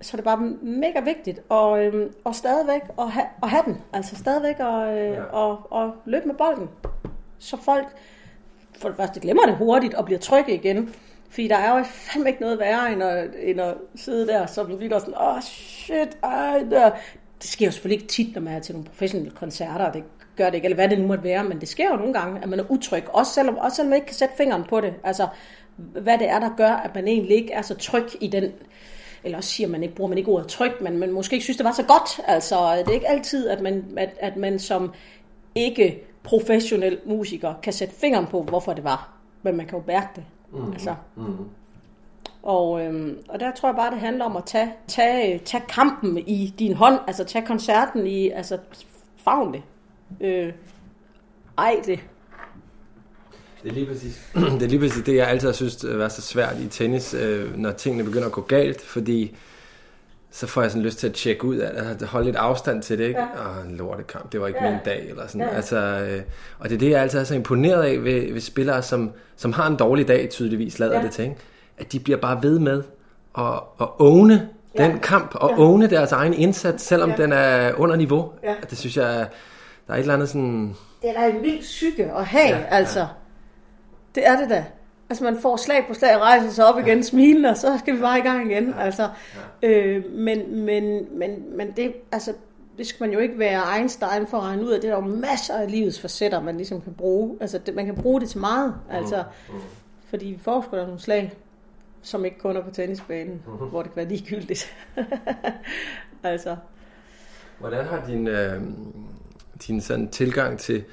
så 0.00 0.14
er 0.14 0.16
det 0.16 0.24
bare 0.24 0.40
mega 0.62 1.00
vigtigt 1.00 1.40
og, 1.48 1.84
øhm, 1.84 2.12
og 2.24 2.34
stadigvæk 2.34 2.82
at, 2.98 3.10
ha, 3.10 3.20
at 3.42 3.50
have 3.50 3.62
den. 3.66 3.82
Altså 3.92 4.16
stadigvæk 4.16 4.60
at, 4.60 4.98
øh, 4.98 5.12
ja. 5.12 5.22
og, 5.22 5.66
og 5.70 5.94
løbe 6.04 6.26
med 6.26 6.34
bolden. 6.34 6.68
Så 7.38 7.56
folk 7.56 7.86
for 8.78 8.88
det 8.88 8.96
første 8.96 9.20
glemmer 9.20 9.46
det 9.46 9.56
hurtigt 9.56 9.94
og 9.94 10.04
bliver 10.04 10.18
trygge 10.18 10.54
igen. 10.54 10.94
Fordi 11.30 11.48
der 11.48 11.56
er 11.56 11.78
jo 11.78 11.84
fandme 11.84 12.28
ikke 12.28 12.40
noget 12.40 12.58
værre, 12.58 12.92
end 12.92 13.02
at, 13.02 13.28
end 13.42 13.60
at 13.60 13.74
sidde 13.94 14.26
der 14.26 14.46
så 14.46 14.54
som 14.54 14.78
der 14.78 14.98
sådan, 14.98 15.14
åh 15.14 15.36
oh, 15.36 15.42
shit, 15.42 16.18
ej, 16.22 16.64
der. 16.70 16.90
Det 17.40 17.50
sker 17.50 17.66
jo 17.66 17.72
selvfølgelig 17.72 18.02
ikke 18.02 18.12
tit, 18.12 18.34
når 18.34 18.42
man 18.42 18.54
er 18.54 18.60
til 18.60 18.74
nogle 18.74 18.88
professionelle 18.88 19.30
koncerter, 19.30 19.92
det 19.92 20.04
gør 20.36 20.46
det 20.46 20.54
ikke, 20.54 20.64
eller 20.64 20.74
hvad 20.74 20.88
det 20.88 20.98
nu 20.98 21.06
måtte 21.06 21.24
være, 21.24 21.44
men 21.44 21.60
det 21.60 21.68
sker 21.68 21.90
jo 21.90 21.96
nogle 21.96 22.12
gange, 22.12 22.42
at 22.42 22.48
man 22.48 22.60
er 22.60 22.64
utryg, 22.70 23.04
også 23.08 23.32
selvom, 23.32 23.56
også 23.56 23.76
selvom 23.76 23.90
man 23.90 23.96
ikke 23.96 24.06
kan 24.06 24.14
sætte 24.14 24.34
fingeren 24.36 24.64
på 24.68 24.80
det. 24.80 24.94
Altså, 25.04 25.28
hvad 25.76 26.18
det 26.18 26.28
er, 26.28 26.38
der 26.38 26.50
gør, 26.56 26.70
at 26.70 26.94
man 26.94 27.08
egentlig 27.08 27.36
ikke 27.36 27.52
er 27.52 27.62
så 27.62 27.74
tryg 27.74 28.06
i 28.20 28.26
den, 28.26 28.52
eller 29.24 29.38
også 29.38 29.50
siger 29.50 29.68
man 29.68 29.82
ikke, 29.82 29.94
bruger 29.94 30.08
man 30.08 30.18
ikke 30.18 30.30
ordet 30.30 30.48
tryg, 30.48 30.72
men 30.80 30.98
man 30.98 31.12
måske 31.12 31.34
ikke 31.34 31.44
synes, 31.44 31.56
det 31.56 31.64
var 31.64 31.72
så 31.72 31.82
godt. 31.82 32.20
Altså, 32.26 32.76
det 32.78 32.88
er 32.88 32.94
ikke 32.94 33.08
altid, 33.08 33.48
at 33.48 33.60
man, 33.60 33.84
at, 33.96 34.10
at 34.20 34.36
man 34.36 34.58
som 34.58 34.92
ikke 35.54 36.02
professionel 36.22 36.98
musiker 37.06 37.54
kan 37.62 37.72
sætte 37.72 37.94
fingeren 37.94 38.26
på, 38.26 38.42
hvorfor 38.42 38.72
det 38.72 38.84
var. 38.84 39.12
Men 39.42 39.56
man 39.56 39.66
kan 39.66 39.78
jo 39.78 39.84
mærke 39.86 40.08
det. 40.16 40.24
Mm-hmm. 40.56 40.72
Altså. 40.72 40.94
Mm-hmm. 41.16 41.44
Og, 42.42 42.84
øhm, 42.84 43.18
og 43.28 43.40
der 43.40 43.52
tror 43.54 43.68
jeg 43.68 43.76
bare, 43.76 43.90
det 43.90 44.00
handler 44.00 44.24
om 44.24 44.36
at 44.36 44.44
tage, 44.44 44.72
tage, 44.88 45.38
tage 45.38 45.64
kampen 45.68 46.18
i 46.18 46.54
din 46.58 46.72
hånd, 46.74 47.00
altså 47.06 47.24
tage 47.24 47.46
koncerten 47.46 48.06
i, 48.06 48.28
altså 48.28 48.58
favn 49.24 49.52
det. 49.54 49.62
Øh, 50.20 50.52
ej 51.58 51.80
det. 51.86 52.00
Det 53.62 53.68
er 53.70 53.74
lige 53.74 53.86
præcis 53.86 54.32
det, 54.34 54.62
er 54.62 54.68
lige 54.68 54.78
præcis 54.78 55.04
det 55.04 55.16
jeg 55.16 55.28
altid 55.28 55.48
har 55.48 55.52
synes 55.52 55.86
var 55.88 56.08
så 56.08 56.22
svært 56.22 56.60
i 56.60 56.68
tennis, 56.68 57.14
øh, 57.14 57.56
når 57.56 57.70
tingene 57.70 58.04
begynder 58.04 58.26
at 58.26 58.32
gå 58.32 58.40
galt, 58.40 58.80
fordi 58.80 59.36
så 60.36 60.46
får 60.46 60.62
jeg 60.62 60.70
sådan 60.70 60.82
lyst 60.82 60.98
til 60.98 61.06
at 61.06 61.12
tjekke 61.12 61.44
ud 61.44 61.56
af 61.56 61.96
det, 61.98 62.08
holde 62.08 62.26
lidt 62.26 62.36
afstand 62.36 62.82
til 62.82 62.98
det, 62.98 63.04
ikke? 63.04 63.20
Ja. 63.20 63.26
Og 63.26 63.66
en 63.66 63.76
lortekamp, 63.76 64.32
det 64.32 64.40
var 64.40 64.46
ikke 64.46 64.64
ja. 64.64 64.70
min 64.70 64.78
dag, 64.84 65.08
eller 65.08 65.26
sådan. 65.26 65.40
Ja. 65.40 65.56
Altså, 65.56 65.76
øh, 65.76 66.22
og 66.58 66.68
det 66.68 66.74
er 66.74 66.78
det, 66.78 66.90
jeg 66.90 67.00
altid 67.02 67.18
er 67.18 67.24
så 67.24 67.34
imponeret 67.34 67.82
af 67.82 68.04
ved, 68.04 68.32
ved 68.32 68.40
spillere, 68.40 68.82
som, 68.82 69.12
som 69.36 69.52
har 69.52 69.66
en 69.66 69.76
dårlig 69.76 70.08
dag, 70.08 70.28
tydeligvis 70.30 70.78
lader 70.78 70.96
ja. 70.96 71.02
det 71.02 71.10
til, 71.10 71.24
ikke? 71.24 71.36
At 71.78 71.92
de 71.92 72.00
bliver 72.00 72.18
bare 72.18 72.42
ved 72.42 72.58
med 72.58 72.82
at, 73.38 73.60
at 73.80 73.88
åne 73.98 74.48
ja. 74.78 74.84
den 74.84 74.98
kamp, 74.98 75.34
og 75.34 75.50
ja. 75.50 75.62
åne 75.62 75.86
deres 75.90 76.12
egen 76.12 76.34
indsats, 76.34 76.84
selvom 76.84 77.10
ja. 77.10 77.16
den 77.16 77.32
er 77.32 77.72
under 77.74 77.96
niveau. 77.96 78.32
Ja. 78.42 78.54
Det 78.70 78.78
synes 78.78 78.96
jeg, 78.96 79.26
der 79.86 79.92
er 79.92 79.96
et 79.96 80.00
eller 80.00 80.14
andet 80.14 80.28
sådan... 80.28 80.76
Det 81.02 81.10
er 81.16 81.24
en 81.24 81.42
vild 81.42 81.60
psyke 81.60 82.12
at 82.12 82.24
have, 82.24 82.56
ja, 82.56 82.64
altså. 82.68 83.00
Ja. 83.00 83.06
Det 84.14 84.26
er 84.26 84.36
det 84.36 84.50
da. 84.50 84.64
Altså 85.10 85.24
man 85.24 85.36
får 85.42 85.56
slag 85.56 85.84
på 85.88 85.94
slag, 85.94 86.18
rejser 86.20 86.50
sig 86.50 86.66
op 86.66 86.78
igen, 86.78 87.02
smiler, 87.02 87.50
og 87.50 87.56
så 87.56 87.78
skal 87.78 87.96
vi 87.96 88.00
bare 88.00 88.18
i 88.18 88.22
gang 88.22 88.50
igen. 88.50 88.68
Ja. 88.68 88.84
Altså, 88.84 89.08
øh, 89.62 90.04
men, 90.12 90.64
men, 90.64 91.06
men, 91.18 91.56
men 91.56 91.72
det, 91.76 91.92
altså, 92.12 92.32
det 92.78 92.86
skal 92.86 93.04
man 93.04 93.12
jo 93.12 93.18
ikke 93.18 93.38
være 93.38 93.76
Einstein 93.76 94.26
for 94.26 94.36
at 94.36 94.42
regne 94.42 94.64
ud 94.64 94.70
af. 94.70 94.80
Det 94.80 94.90
er 94.90 94.94
der 94.94 95.02
jo 95.02 95.16
masser 95.16 95.54
af 95.54 95.70
livets 95.70 96.00
facetter, 96.00 96.42
man 96.42 96.56
ligesom 96.56 96.80
kan 96.80 96.94
bruge. 96.94 97.36
Altså 97.40 97.58
det, 97.58 97.74
man 97.74 97.86
kan 97.86 97.94
bruge 97.94 98.20
det 98.20 98.28
til 98.28 98.40
meget. 98.40 98.74
Altså, 98.90 99.24
mm. 99.48 99.54
Mm. 99.54 99.60
Fordi 100.08 100.26
vi 100.26 100.38
får 100.42 100.62
sgu 100.62 100.76
nogle 100.76 101.00
slag, 101.00 101.32
som 102.02 102.24
ikke 102.24 102.38
kun 102.38 102.56
er 102.56 102.62
på 102.62 102.70
tennisbanen, 102.70 103.42
mm. 103.46 103.52
hvor 103.52 103.82
det 103.82 103.92
kan 103.92 103.96
være 103.96 104.08
ligegyldigt. 104.08 104.76
altså. 106.22 106.56
Hvordan 107.58 107.84
har 107.84 108.06
din, 108.06 108.28
øh, 108.28 108.62
din 109.66 109.80
sådan 109.80 110.08
tilgang 110.08 110.58
til 110.58 110.84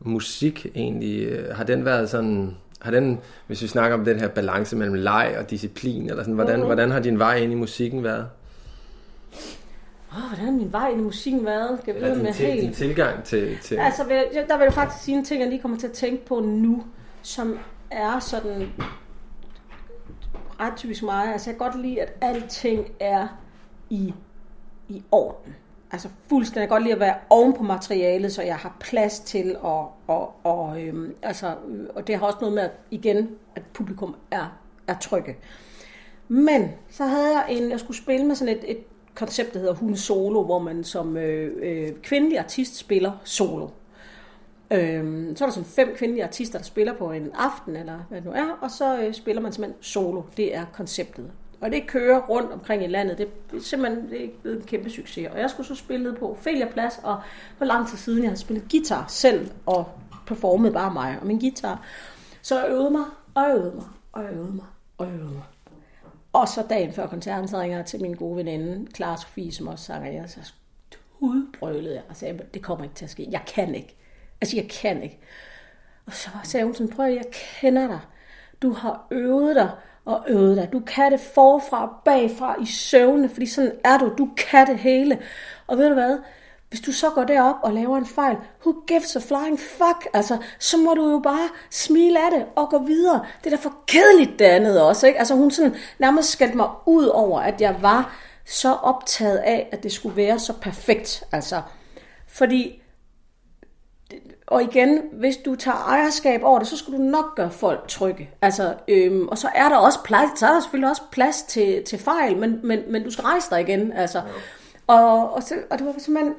musik 0.00 0.66
egentlig, 0.74 1.22
øh, 1.22 1.56
har 1.56 1.64
den 1.64 1.84
været 1.84 2.10
sådan 2.10 2.56
har 2.84 2.90
den, 2.90 3.20
hvis 3.46 3.62
vi 3.62 3.66
snakker 3.66 3.98
om 3.98 4.04
den 4.04 4.20
her 4.20 4.28
balance 4.28 4.76
mellem 4.76 4.94
leg 4.94 5.36
og 5.38 5.50
disciplin, 5.50 6.10
eller 6.10 6.22
sådan, 6.22 6.34
hvordan, 6.34 6.58
mm. 6.58 6.66
hvordan 6.66 6.90
har 6.90 7.00
din 7.00 7.18
vej 7.18 7.36
ind 7.36 7.52
i 7.52 7.54
musikken 7.54 8.04
været? 8.04 8.26
Oh, 10.12 10.18
hvordan 10.28 10.44
har 10.44 10.52
min 10.52 10.72
vej 10.72 10.88
ind 10.88 11.00
i 11.00 11.04
musikken 11.04 11.44
været? 11.44 11.78
Skal 11.82 11.96
eller 11.96 12.14
din, 12.14 12.22
med 12.22 12.32
til, 12.32 12.46
helt... 12.46 12.62
din 12.62 12.72
tilgang 12.72 13.24
til... 13.24 13.58
til... 13.62 13.74
Altså, 13.74 14.04
der 14.48 14.56
vil 14.56 14.64
jeg 14.64 14.72
faktisk 14.72 15.04
sige 15.04 15.18
en 15.18 15.24
ting, 15.24 15.40
jeg 15.40 15.48
lige 15.48 15.62
kommer 15.62 15.78
til 15.78 15.86
at 15.86 15.92
tænke 15.92 16.26
på 16.26 16.40
nu, 16.40 16.84
som 17.22 17.58
er 17.90 18.18
sådan 18.18 18.68
ret 20.60 20.76
typisk 20.76 21.02
mig. 21.02 21.32
Altså, 21.32 21.50
jeg 21.50 21.58
kan 21.58 21.66
godt 21.70 21.82
lide, 21.82 22.00
at 22.00 22.12
alting 22.20 22.86
er 23.00 23.28
i, 23.90 24.14
i 24.88 25.02
orden 25.12 25.54
altså 25.94 26.08
fuldstændig 26.28 26.68
godt 26.68 26.82
lide 26.82 26.94
at 26.94 27.00
være 27.00 27.14
oven 27.30 27.52
på 27.52 27.62
materialet, 27.62 28.32
så 28.32 28.42
jeg 28.42 28.56
har 28.56 28.76
plads 28.80 29.20
til 29.20 29.50
at, 29.50 29.86
og, 30.06 30.34
og, 30.44 30.82
øhm, 30.82 31.14
altså, 31.22 31.54
øh, 31.68 31.86
og 31.94 32.06
det 32.06 32.18
har 32.18 32.26
også 32.26 32.38
noget 32.40 32.54
med, 32.54 32.62
at, 32.62 32.70
igen, 32.90 33.30
at 33.56 33.62
publikum 33.72 34.16
er, 34.30 34.58
er 34.86 34.94
trygge. 34.98 35.36
Men 36.28 36.70
så 36.90 37.04
havde 37.04 37.26
jeg 37.26 37.46
en, 37.48 37.70
jeg 37.70 37.80
skulle 37.80 37.96
spille 37.96 38.26
med 38.26 38.34
sådan 38.34 38.56
et, 38.56 38.70
et 38.70 38.78
koncept, 39.14 39.54
der 39.54 39.58
hedder 39.58 39.74
Hun 39.74 39.96
Solo, 39.96 40.44
hvor 40.44 40.58
man 40.58 40.84
som 40.84 41.16
øh, 41.16 41.52
øh, 41.62 41.92
kvindelig 42.02 42.38
artist 42.38 42.76
spiller 42.76 43.12
solo. 43.24 43.68
Øhm, 44.70 45.36
så 45.36 45.44
er 45.44 45.48
der 45.48 45.54
sådan 45.54 45.68
fem 45.68 45.94
kvindelige 45.96 46.24
artister, 46.24 46.58
der 46.58 46.64
spiller 46.64 46.94
på 46.94 47.10
en 47.12 47.30
aften, 47.34 47.76
eller 47.76 47.98
hvad 48.08 48.20
det 48.20 48.26
nu 48.26 48.32
er, 48.32 48.58
og 48.60 48.70
så 48.70 48.98
øh, 48.98 49.14
spiller 49.14 49.42
man 49.42 49.52
simpelthen 49.52 49.82
solo. 49.82 50.22
Det 50.36 50.56
er 50.56 50.64
konceptet. 50.72 51.30
Og 51.60 51.70
det 51.70 51.86
kører 51.86 52.20
rundt 52.20 52.52
omkring 52.52 52.84
i 52.84 52.86
landet. 52.86 53.18
Det 53.18 53.28
er 53.52 53.60
simpelthen 53.60 54.10
det 54.10 54.24
er 54.24 54.28
blevet 54.42 54.58
en 54.58 54.64
kæmpe 54.64 54.90
succes. 54.90 55.28
Og 55.32 55.38
jeg 55.38 55.50
skulle 55.50 55.66
så 55.66 55.74
spille 55.74 56.14
på 56.14 56.30
Ophelia 56.30 56.68
Plads, 56.68 57.00
og 57.02 57.20
for 57.58 57.64
lang 57.64 57.88
tid 57.88 57.98
siden, 57.98 58.22
jeg 58.22 58.30
havde 58.30 58.40
spillet 58.40 58.70
guitar 58.70 59.04
selv, 59.08 59.50
og 59.66 59.88
performet 60.26 60.72
bare 60.72 60.92
mig 60.92 61.18
og 61.20 61.26
min 61.26 61.38
guitar. 61.38 61.86
Så 62.42 62.60
jeg 62.60 62.70
øvede 62.70 62.90
mig, 62.90 63.04
og 63.34 63.50
øvede 63.50 63.74
mig, 63.74 63.86
og 64.12 64.24
øvede 64.24 64.52
mig, 64.52 64.66
og 64.98 65.06
øvede 65.06 65.32
mig. 65.32 65.42
Og 66.32 66.48
så 66.48 66.66
dagen 66.70 66.92
før 66.92 67.06
koncerten, 67.06 67.48
så 67.48 67.60
ringer 67.60 67.76
jeg 67.76 67.86
til 67.86 68.02
min 68.02 68.14
gode 68.14 68.36
veninde, 68.36 68.90
Clara 68.94 69.16
Sofie, 69.16 69.52
som 69.52 69.68
også 69.68 69.84
sanger. 69.84 70.12
Jeg 70.12 70.30
så 70.30 70.52
udbrølede 71.20 71.94
jeg 71.94 72.02
og 72.08 72.16
sagde, 72.16 72.40
det 72.54 72.62
kommer 72.62 72.84
ikke 72.84 72.96
til 72.96 73.04
at 73.04 73.10
ske. 73.10 73.28
Jeg 73.30 73.42
kan 73.46 73.74
ikke. 73.74 73.96
Altså, 74.40 74.56
jeg 74.56 74.68
kan 74.68 75.02
ikke. 75.02 75.18
Og 76.06 76.12
så 76.12 76.28
sagde 76.42 76.64
hun 76.64 76.74
sådan, 76.74 76.92
prøv 76.96 77.06
jeg 77.06 77.24
kender 77.32 77.86
dig. 77.86 78.00
Du 78.62 78.72
har 78.72 79.06
øvet 79.10 79.56
dig 79.56 79.70
og 80.04 80.24
øvede 80.28 80.56
dig. 80.56 80.68
Du 80.72 80.80
kan 80.80 81.12
det 81.12 81.20
forfra 81.20 81.82
og 81.82 81.90
bagfra 82.04 82.56
i 82.62 82.66
søvne, 82.66 83.28
fordi 83.28 83.46
sådan 83.46 83.72
er 83.84 83.98
du. 83.98 84.12
Du 84.18 84.28
kan 84.36 84.66
det 84.66 84.78
hele. 84.78 85.18
Og 85.66 85.78
ved 85.78 85.88
du 85.88 85.94
hvad? 85.94 86.18
Hvis 86.68 86.80
du 86.80 86.92
så 86.92 87.10
går 87.10 87.24
derop 87.24 87.56
og 87.62 87.72
laver 87.72 87.98
en 87.98 88.06
fejl, 88.06 88.36
who 88.66 88.74
gives 88.86 89.16
a 89.16 89.20
flying 89.20 89.60
fuck? 89.60 90.08
Altså, 90.14 90.38
så 90.58 90.76
må 90.76 90.94
du 90.94 91.10
jo 91.10 91.18
bare 91.18 91.48
smile 91.70 92.24
af 92.24 92.30
det 92.30 92.46
og 92.56 92.70
gå 92.70 92.78
videre. 92.78 93.24
Det 93.44 93.52
er 93.52 93.56
da 93.56 93.62
for 93.62 93.74
kedeligt 93.86 94.38
det 94.38 94.44
andet 94.44 94.82
også, 94.82 95.06
ikke? 95.06 95.18
Altså, 95.18 95.34
hun 95.34 95.50
sådan 95.50 95.74
nærmest 95.98 96.30
skældte 96.30 96.56
mig 96.56 96.68
ud 96.86 97.06
over, 97.06 97.40
at 97.40 97.60
jeg 97.60 97.76
var 97.80 98.16
så 98.44 98.72
optaget 98.72 99.36
af, 99.36 99.68
at 99.72 99.82
det 99.82 99.92
skulle 99.92 100.16
være 100.16 100.38
så 100.38 100.52
perfekt. 100.52 101.24
Altså, 101.32 101.62
fordi 102.28 102.82
og 104.46 104.62
igen, 104.62 105.02
hvis 105.12 105.36
du 105.36 105.54
tager 105.54 105.76
ejerskab 105.76 106.42
over 106.42 106.58
det, 106.58 106.68
så 106.68 106.76
skal 106.76 106.92
du 106.92 106.98
nok 106.98 107.36
gøre 107.36 107.50
folk 107.50 107.88
trygge. 107.88 108.30
Altså, 108.42 108.74
øhm, 108.88 109.28
og 109.28 109.38
så 109.38 109.48
er 109.54 109.68
der 109.68 109.76
også 109.76 109.98
plads, 110.04 110.38
så 110.38 110.46
er 110.46 110.52
der 110.52 110.60
selvfølgelig 110.60 110.90
også 110.90 111.02
plads 111.12 111.42
til, 111.42 111.84
til 111.84 111.98
fejl, 111.98 112.36
men, 112.36 112.60
men, 112.62 112.80
men 112.88 113.04
du 113.04 113.10
skal 113.10 113.22
rejse 113.22 113.50
dig 113.50 113.60
igen. 113.60 113.92
Altså. 113.92 114.18
Ja. 114.18 114.24
Og, 114.86 115.32
og, 115.32 115.42
så, 115.42 115.54
og 115.70 115.78
det 115.78 115.86
var 115.86 115.94
simpelthen, 115.98 116.34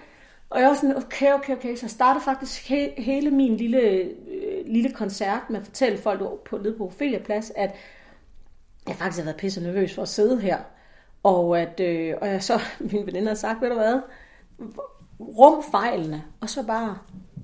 og 0.49 0.61
jeg 0.61 0.69
var 0.69 0.75
sådan, 0.75 0.97
okay, 0.97 1.33
okay, 1.33 1.55
okay, 1.55 1.75
så 1.75 1.85
jeg 1.85 1.89
startede 1.89 2.23
faktisk 2.23 2.69
he, 2.69 2.93
hele 2.97 3.31
min 3.31 3.57
lille, 3.57 3.79
øh, 3.79 4.11
lille 4.65 4.91
koncert 4.91 5.49
med 5.49 5.59
at 5.59 5.65
fortælle 5.65 5.97
folk 5.97 6.43
på, 6.45 6.57
nede 6.57 6.77
på 6.77 6.85
Ophelia 6.85 7.19
Plads, 7.19 7.51
at 7.55 7.75
jeg 8.87 8.95
faktisk 8.95 9.19
har 9.19 9.25
været 9.25 9.37
pisse 9.37 9.61
nervøs 9.61 9.95
for 9.95 10.01
at 10.01 10.07
sidde 10.07 10.41
her. 10.41 10.57
Og 11.23 11.59
at 11.59 11.79
øh, 11.79 12.13
og 12.21 12.27
jeg 12.27 12.43
så, 12.43 12.59
min 12.91 13.05
veninde 13.05 13.27
har 13.27 13.35
sagt, 13.35 13.61
ved 13.61 13.69
du 13.69 13.75
hvad, 13.75 13.99
rum 15.19 15.63
fejlene, 15.71 16.23
og 16.41 16.49
så 16.49 16.63
bare 16.63 16.97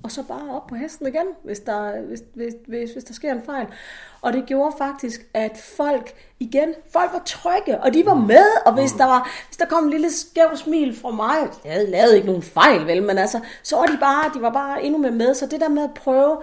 og 0.04 0.10
så 0.10 0.22
bare 0.22 0.56
op 0.56 0.66
på 0.66 0.74
hesten 0.74 1.06
igen, 1.06 1.26
hvis 1.44 1.60
der, 1.60 2.00
hvis, 2.00 2.22
hvis, 2.34 2.54
hvis, 2.66 2.92
hvis 2.92 3.04
der 3.04 3.14
sker 3.14 3.32
en 3.32 3.42
fejl. 3.46 3.66
Og 4.20 4.32
det 4.32 4.46
gjorde 4.46 4.74
faktisk, 4.78 5.26
at 5.34 5.58
folk 5.76 6.14
igen, 6.40 6.74
folk 6.92 7.12
var 7.12 7.22
trygge, 7.26 7.80
og 7.82 7.94
de 7.94 8.06
var 8.06 8.14
med, 8.14 8.46
og 8.66 8.74
hvis 8.74 8.92
der, 8.92 9.04
var, 9.04 9.30
hvis 9.48 9.56
der 9.56 9.66
kom 9.66 9.84
en 9.84 9.90
lille 9.90 10.10
skæv 10.10 10.56
smil 10.56 10.96
fra 10.96 11.10
mig, 11.10 11.36
jeg 11.64 11.72
havde 11.72 11.90
lavet 11.90 12.14
ikke 12.14 12.26
nogen 12.26 12.42
fejl, 12.42 12.86
vel, 12.86 13.02
men 13.02 13.18
altså, 13.18 13.40
så 13.62 13.76
var 13.76 13.86
de 13.86 13.98
bare, 14.00 14.30
de 14.34 14.42
var 14.42 14.52
bare 14.52 14.84
endnu 14.84 14.98
mere 14.98 15.12
med, 15.12 15.34
så 15.34 15.46
det 15.46 15.60
der 15.60 15.68
med 15.68 15.82
at 15.82 15.94
prøve, 15.94 16.42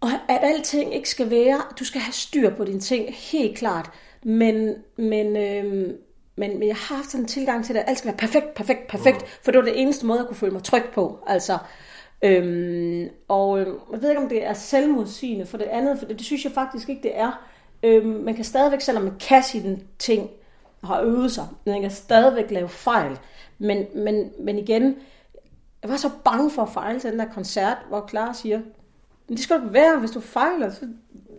og 0.00 0.10
at 0.28 0.38
alting 0.42 0.94
ikke 0.94 1.08
skal 1.08 1.30
være, 1.30 1.62
du 1.78 1.84
skal 1.84 2.00
have 2.00 2.12
styr 2.12 2.50
på 2.50 2.64
dine 2.64 2.80
ting, 2.80 3.14
helt 3.14 3.58
klart, 3.58 3.90
men, 4.22 4.74
men, 4.96 5.36
øhm, 5.36 5.96
men, 6.36 6.58
men 6.58 6.68
jeg 6.68 6.76
har 6.76 6.96
haft 6.96 7.10
sådan 7.10 7.24
en 7.24 7.28
tilgang 7.28 7.64
til 7.64 7.74
det, 7.74 7.80
at 7.80 7.88
alt 7.88 7.98
skal 7.98 8.08
være 8.08 8.16
perfekt, 8.16 8.54
perfekt, 8.54 8.88
perfekt, 8.88 9.38
for 9.42 9.50
det 9.50 9.58
var 9.58 9.64
det 9.64 9.80
eneste 9.80 10.06
måde, 10.06 10.18
jeg 10.18 10.26
kunne 10.26 10.36
føle 10.36 10.52
mig 10.52 10.62
tryg 10.62 10.84
på, 10.94 11.18
altså, 11.26 11.58
Øhm, 12.22 13.08
og 13.28 13.60
øhm, 13.60 13.78
jeg 13.92 14.02
ved 14.02 14.08
ikke, 14.08 14.22
om 14.22 14.28
det 14.28 14.44
er 14.46 14.52
selvmodsigende 14.52 15.46
for 15.46 15.56
det 15.56 15.64
andet, 15.64 15.98
for 15.98 16.06
det, 16.06 16.18
det 16.18 16.26
synes 16.26 16.44
jeg 16.44 16.52
faktisk 16.52 16.88
ikke, 16.88 17.02
det 17.02 17.18
er. 17.18 17.48
Øhm, 17.82 18.06
man 18.06 18.34
kan 18.34 18.44
stadigvæk, 18.44 18.80
selvom 18.80 19.04
man 19.04 19.18
kan 19.20 19.42
sine 19.42 19.78
ting 19.98 20.30
og 20.82 20.88
har 20.88 21.00
øvet 21.00 21.32
sig, 21.32 21.46
man 21.66 21.80
kan 21.80 21.90
stadigvæk 21.90 22.50
lave 22.50 22.68
fejl. 22.68 23.18
Men, 23.58 23.86
men, 23.94 24.30
men 24.40 24.58
igen, 24.58 24.96
jeg 25.82 25.90
var 25.90 25.96
så 25.96 26.10
bange 26.24 26.50
for 26.50 26.62
at 26.62 26.68
fejle 26.68 27.00
til 27.00 27.10
den 27.10 27.18
der 27.18 27.32
koncert, 27.34 27.76
hvor 27.88 28.06
Clara 28.10 28.34
siger, 28.34 28.60
men 29.28 29.36
det 29.36 29.40
skal 29.40 29.60
du 29.60 29.68
være, 29.68 29.98
hvis 29.98 30.10
du 30.10 30.20
fejler, 30.20 30.70
så, 30.70 30.88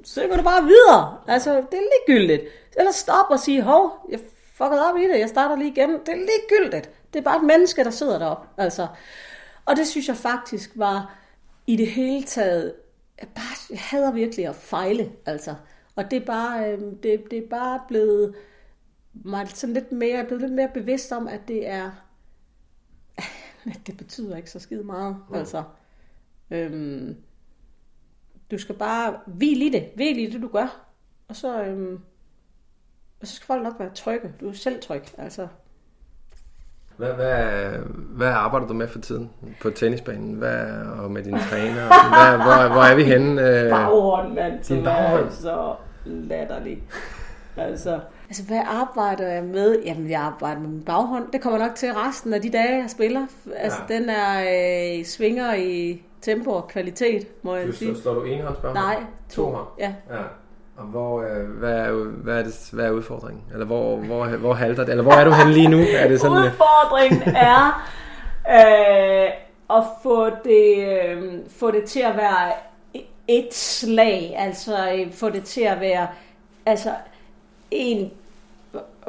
så 0.04 0.28
går 0.28 0.36
du 0.36 0.44
bare 0.44 0.64
videre. 0.64 1.18
Altså, 1.28 1.56
det 1.56 1.80
er 1.80 2.08
ligegyldigt. 2.08 2.44
Eller 2.78 2.92
stop 2.92 3.26
og 3.30 3.40
sige, 3.40 3.62
hov, 3.62 4.08
jeg 4.10 4.20
fuckede 4.54 4.90
op 4.90 4.98
i 4.98 5.04
det, 5.04 5.20
jeg 5.20 5.30
starter 5.30 5.56
lige 5.56 5.72
igen. 5.72 5.90
Det 5.90 6.10
er 6.10 6.16
ligegyldigt. 6.16 6.90
Det 7.14 7.20
er 7.20 7.24
bare 7.24 7.38
et 7.38 7.44
menneske, 7.44 7.84
der 7.84 7.90
sidder 7.90 8.20
deroppe. 8.20 8.48
Altså, 8.58 8.88
og 9.66 9.76
det 9.76 9.88
synes 9.88 10.08
jeg 10.08 10.18
faktisk 10.18 10.72
var 10.76 11.18
i 11.68 11.76
det 11.76 11.88
hele 11.88 12.24
taget, 12.24 12.74
jeg, 13.22 13.28
bare, 13.36 13.56
jeg 13.70 13.80
hader 13.80 14.12
virkelig 14.12 14.48
at 14.48 14.56
fejle, 14.56 15.12
altså. 15.26 15.56
Og 15.96 16.12
det 16.12 16.22
er 16.22 16.26
bare, 16.26 16.72
øh, 16.72 16.82
det, 17.04 17.32
det 17.32 17.34
er 17.34 17.50
bare 17.50 17.82
blevet 17.88 18.36
mig 19.14 19.48
sådan 19.48 19.74
lidt 19.74 19.92
mere, 19.92 20.10
jeg 20.10 20.20
er 20.20 20.28
blevet 20.28 20.42
lidt 20.42 20.54
mere 20.54 20.72
bevidst 20.74 21.12
om, 21.12 21.28
at 21.28 21.42
det 21.48 21.68
er, 21.68 21.92
at 23.74 23.80
det 23.88 23.98
betyder 23.98 24.38
ikke 24.38 24.52
så 24.52 24.60
skide 24.60 24.84
meget, 24.84 25.18
ja. 25.32 25.38
altså. 25.38 25.64
Øhm, 26.52 27.18
du 28.52 28.58
skal 28.58 28.76
bare 28.76 29.20
hvile 29.28 29.66
i 29.66 29.70
det, 29.70 29.92
hvile 29.96 30.22
i 30.22 30.32
det, 30.32 30.42
du 30.42 30.48
gør. 30.48 30.88
Og 31.28 31.36
så, 31.36 31.64
øhm, 31.64 32.00
og 33.22 33.28
så 33.28 33.36
skal 33.36 33.46
folk 33.46 33.64
nok 33.64 33.80
være 33.80 33.94
trygge. 33.94 34.34
Du 34.40 34.50
er 34.50 34.54
selv 34.54 34.82
tryg, 34.82 35.04
altså. 35.18 35.48
Hvad, 36.98 37.14
hvad, 37.14 37.70
hvad 37.94 38.28
arbejder 38.28 38.68
du 38.68 38.74
med 38.74 38.88
for 38.88 39.00
tiden 39.00 39.30
på 39.62 39.70
tennisbanen? 39.70 40.34
Hvad, 40.34 40.66
og 41.00 41.12
med 41.12 41.24
dine 41.24 41.40
træner? 41.40 41.88
Hvad, 42.16 42.38
hvor, 42.38 42.74
hvor 42.74 42.82
er 42.82 42.96
vi 42.96 43.04
henne? 43.04 43.42
Øh? 43.42 43.70
Baghånd, 43.70 44.34
mand. 44.34 44.64
Din 44.64 44.84
baghånd? 44.84 45.32
så 45.32 45.74
latterlig. 46.06 46.84
Altså, 47.58 48.00
altså, 48.28 48.44
hvad 48.44 48.62
arbejder 48.68 49.28
jeg 49.28 49.44
med? 49.44 49.82
Jamen, 49.86 50.10
jeg 50.10 50.22
arbejder 50.22 50.62
med 50.62 50.70
min 50.70 50.84
baghånd. 50.84 51.32
Det 51.34 51.42
kommer 51.42 51.60
nok 51.60 51.76
til 51.76 51.94
resten 51.94 52.34
af 52.34 52.42
de 52.42 52.50
dage, 52.50 52.82
jeg 52.82 52.90
spiller. 52.90 53.26
Altså, 53.56 53.80
ja. 53.90 53.96
den 53.96 54.10
er 54.10 54.40
øh, 55.00 55.06
svinger 55.06 55.54
i 55.54 56.02
tempo 56.22 56.52
og 56.52 56.68
kvalitet, 56.68 57.28
må 57.44 57.56
jeg 57.56 57.68
du, 57.68 57.72
sige. 57.72 57.98
Slår 57.98 58.14
du 58.14 58.24
enhåndsbaghånd? 58.24 58.80
Nej, 58.80 59.04
to. 59.30 59.52
to 59.52 59.58
ja. 59.80 59.94
ja. 60.10 60.22
Og 60.78 60.84
hvor, 60.84 61.22
øh, 61.22 61.50
hvad, 61.50 61.74
er, 61.74 61.92
hvad, 61.92 62.40
er 62.40 62.44
det, 62.44 62.70
hvad 62.74 62.86
er 62.86 62.92
udfordringen? 62.92 63.44
Eller 63.54 63.66
hvor, 63.66 63.98
hvor, 63.98 64.26
hvor 64.26 64.54
halter 64.54 64.84
det? 64.84 64.92
Eller 64.92 65.04
hvor 65.04 65.14
er 65.14 65.24
du 65.24 65.32
henne 65.32 65.54
lige 65.54 65.68
nu? 65.68 65.80
Er 65.96 66.08
det 66.08 66.22
sådan, 66.22 66.38
Udfordringen 66.38 67.36
er 67.36 67.90
øh, 68.50 69.32
at 69.78 69.84
få 70.04 70.30
det, 70.30 70.88
øh, 70.88 71.34
få 71.50 71.72
det 71.72 71.84
til 71.84 72.00
at 72.00 72.18
være 72.18 72.52
et 73.28 73.54
slag. 73.54 74.36
Altså 74.38 74.92
øh, 74.96 75.14
få 75.14 75.30
det 75.30 75.44
til 75.44 75.62
at 75.62 75.80
være 75.80 76.08
altså 76.66 76.90
en 77.72 78.12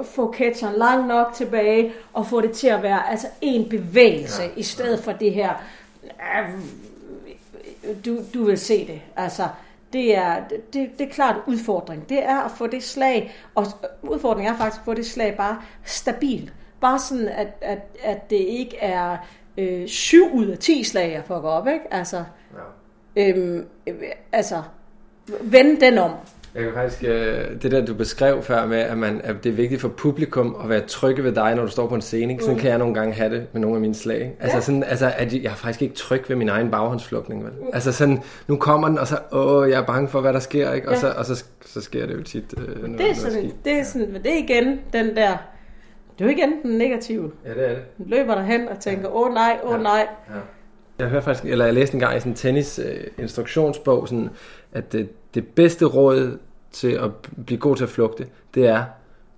få 0.05 0.35
catcheren 0.35 0.75
langt 0.79 1.09
nok 1.09 1.35
tilbage 1.35 1.93
og 2.13 2.27
få 2.27 2.41
det 2.41 2.53
til 2.53 2.69
at 2.69 2.83
være 2.83 3.11
altså 3.11 3.27
en 3.41 3.69
bevægelse 3.69 4.43
ja. 4.43 4.49
i 4.57 4.63
stedet 4.63 5.05
for 5.05 5.13
det 5.13 5.35
her 5.35 5.53
øh, 6.45 6.51
du, 8.05 8.19
du 8.35 8.45
vil 8.45 8.59
se 8.59 8.87
det. 8.87 9.01
Altså, 9.17 9.49
det 9.95 10.17
er, 10.17 10.43
det, 10.73 10.99
det 10.99 11.07
er 11.09 11.13
klart 11.13 11.37
udfordring. 11.47 12.09
Det 12.09 12.25
er 12.25 12.41
at 12.41 12.51
få 12.51 12.67
det 12.67 12.83
slag, 12.83 13.35
og 13.55 13.67
udfordringen 14.03 14.55
er 14.55 14.59
faktisk 14.59 14.81
at 14.81 14.85
få 14.85 14.95
det 14.95 15.07
slag 15.07 15.37
bare 15.37 15.59
stabilt. 15.85 16.53
Bare 16.81 16.99
sådan, 16.99 17.29
at, 17.29 17.49
at, 17.61 17.79
at 18.03 18.31
det 18.31 18.37
ikke 18.37 18.77
er 18.77 19.17
øh, 19.59 19.89
7 19.89 20.33
ud 20.35 20.47
af 20.47 20.59
10 20.59 20.85
slag, 20.85 21.13
jeg 21.13 21.25
får 21.25 21.35
op, 21.35 21.67
ikke? 21.67 21.95
Altså, 21.95 22.25
ja. 23.17 23.29
øhm, 23.29 23.67
altså, 24.33 24.63
vend 25.41 25.81
den 25.81 25.99
om. 25.99 26.11
Jeg 26.55 26.63
kan 26.65 26.73
faktisk, 26.75 27.05
øh, 27.05 27.63
det 27.63 27.71
der 27.71 27.87
du 27.87 27.95
beskrev 27.95 28.43
før 28.43 28.67
med, 28.67 28.79
at, 28.79 28.99
man, 28.99 29.21
at 29.25 29.37
det 29.45 29.51
er 29.51 29.55
vigtigt 29.57 29.81
for 29.81 29.89
publikum 29.89 30.57
at 30.63 30.69
være 30.69 30.81
trygge 30.81 31.25
ved 31.25 31.33
dig, 31.33 31.55
når 31.55 31.63
du 31.63 31.69
står 31.69 31.87
på 31.87 31.95
en 31.95 32.03
scene. 32.03 32.35
Mm. 32.35 32.41
Sådan 32.41 32.59
kan 32.59 32.71
jeg 32.71 32.79
nogle 32.79 32.95
gange 32.95 33.15
have 33.15 33.35
det 33.35 33.47
med 33.53 33.61
nogle 33.61 33.77
af 33.77 33.81
mine 33.81 33.95
slag. 33.95 34.37
Altså, 34.41 34.57
ja. 34.57 34.61
sådan, 34.61 34.83
altså 34.83 35.13
at 35.17 35.33
jeg 35.33 35.51
er 35.51 35.55
faktisk 35.55 35.83
ikke 35.83 35.95
tryg 35.95 36.25
ved 36.29 36.37
min 36.37 36.49
egen 36.49 36.71
baghåndsflugtning. 36.71 37.45
Vel? 37.45 37.53
Mm. 37.53 37.67
Altså 37.73 37.93
sådan, 37.93 38.23
nu 38.49 38.57
kommer 38.57 38.89
den, 38.89 38.99
og 38.99 39.07
så, 39.07 39.19
åh, 39.33 39.71
jeg 39.71 39.81
er 39.81 39.87
bange 39.87 40.09
for, 40.09 40.21
hvad 40.21 40.33
der 40.33 40.39
sker. 40.39 40.73
Ikke? 40.73 40.89
Og, 40.89 40.95
ja. 40.95 41.01
så, 41.01 41.13
og 41.17 41.25
så, 41.25 41.45
så 41.67 41.81
sker 41.81 42.07
det 42.07 42.15
jo 42.15 42.23
tit. 42.23 42.55
Øh, 42.59 42.83
noget, 42.83 42.99
det 42.99 43.11
er 43.11 43.15
sådan, 43.15 43.39
noget 43.39 43.55
det 43.65 43.73
er 43.73 43.85
sådan, 43.85 44.13
men 44.13 44.23
det 44.23 44.33
er 44.33 44.39
igen 44.39 44.81
den 44.93 45.17
der, 45.17 45.37
det 46.19 46.25
er 46.25 46.25
jo 46.25 46.31
igen 46.31 46.53
den 46.63 46.79
negative. 46.79 47.31
Ja, 47.45 47.51
det 47.55 47.65
er 47.65 47.69
det. 47.69 47.99
Du 47.99 48.05
løber 48.07 48.35
derhen 48.35 48.69
og 48.69 48.81
tænker, 48.81 49.09
åh 49.09 49.27
oh, 49.27 49.35
nej, 49.35 49.59
åh 49.65 49.71
oh, 49.71 49.77
ja. 49.77 49.83
nej. 49.83 50.07
Ja. 50.31 50.41
Jeg 50.99 51.09
hørte 51.09 51.25
faktisk, 51.25 51.45
eller 51.45 51.65
jeg 51.65 51.75
læste 51.75 51.95
en 51.95 52.01
gang 52.01 52.17
i 52.17 52.21
sådan 52.21 52.33
en 52.33 52.37
tennis 52.37 52.79
øh, 52.79 53.01
instruktionsbog, 53.19 54.09
sådan, 54.09 54.31
at 54.73 54.93
det, 54.93 55.09
det 55.35 55.47
bedste 55.47 55.85
råd 55.85 56.39
til 56.73 56.89
at 56.89 57.11
blive 57.47 57.61
god 57.61 57.77
til 57.77 57.85
at 57.85 57.91
flugte, 57.91 58.27
det 58.55 58.67
er, 58.67 58.85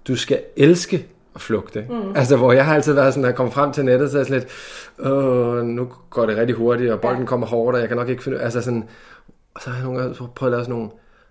du 0.09 0.16
skal 0.16 0.40
elske 0.56 1.06
at 1.35 1.40
flugte. 1.40 1.87
Mm. 1.90 2.16
Altså, 2.16 2.37
hvor 2.37 2.52
jeg 2.52 2.64
har 2.64 2.74
altid 2.74 2.92
været 2.92 3.14
sådan, 3.14 3.24
at 3.24 3.28
jeg 3.28 3.37
kommer 3.37 3.52
frem 3.52 3.72
til 3.72 3.85
nettet, 3.85 4.11
så 4.11 4.16
er 4.16 4.20
jeg 4.20 4.26
sådan 4.26 4.40
lidt, 4.40 5.12
Åh, 5.12 5.64
nu 5.64 5.88
går 6.11 6.26
det 6.26 6.37
rigtig 6.37 6.56
hurtigt, 6.56 6.92
og 6.92 7.00
bolden 7.00 7.22
ja. 7.22 7.26
kommer 7.26 7.46
hårdt, 7.46 7.74
og 7.74 7.80
jeg 7.80 7.88
kan 7.88 7.96
nok 7.96 8.09
ikke 8.09 8.22
finde... 8.22 8.40
Altså 8.40 8.61
sådan, 8.61 8.85
og 9.54 9.62
så 9.62 9.70
har 9.70 9.76
jeg 9.76 9.85
nogle 9.85 10.00
gange 10.00 10.28
prøvet 10.35 10.52
at 10.52 10.56
lave 10.56 10.64
sådan 10.64 10.74
nogle 10.74 10.90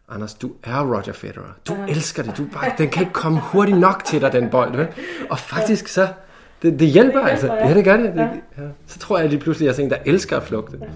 Anders, 0.10 0.34
du 0.34 0.51
er 0.63 0.93
Roger 0.93 1.13
Federer. 1.13 1.58
Du 1.67 1.75
elsker 1.88 2.23
det. 2.23 2.38
Du 2.38 2.45
bare, 2.54 2.71
den 2.78 2.89
kan 2.89 3.01
ikke 3.01 3.13
komme 3.13 3.39
hurtigt 3.39 3.80
nok 3.80 4.04
til 4.04 4.21
dig, 4.21 4.32
den 4.32 4.49
bold. 4.49 4.75
Vel? 4.75 4.88
Og 5.30 5.39
faktisk 5.39 5.88
så, 5.88 6.08
det, 6.62 6.80
det 6.80 6.88
hjælper 6.88 7.19
det 7.19 7.30
altså. 7.30 7.54
Ja, 7.54 7.73
det 7.73 7.84
gør 7.84 7.97
det. 7.97 8.13
ja. 8.15 8.63
Så 8.88 8.99
tror 8.99 9.19
jeg 9.19 9.30
lige 9.30 9.39
pludselig, 9.39 9.69
at 9.69 9.78
jeg 9.78 9.84
er 9.84 9.86
en, 9.86 9.91
der 9.91 9.97
elsker 10.06 10.38
at 10.38 10.43
flugte. 10.43 10.80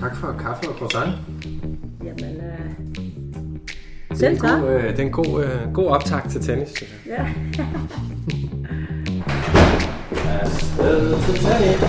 tak 0.00 0.16
for 0.16 0.32
kaffe 0.40 0.68
og 0.68 0.74
croissant. 0.74 1.12
Jamen, 2.04 2.24
øh, 2.24 2.40
Det 4.08 4.10
er 4.10 4.14
selv 4.14 4.32
en 4.32 4.38
tak. 4.40 4.60
god, 4.60 4.68
øh, 4.70 4.82
det 4.90 4.98
er 4.98 5.02
en 5.02 5.12
god, 5.12 5.44
øh, 5.44 5.72
god 5.74 5.86
optag 5.86 6.20
til 6.30 6.40
tennis. 6.40 6.84
Ja. 7.06 7.26
Afsted 10.40 11.16
til 11.22 11.34
tennis. 11.44 11.80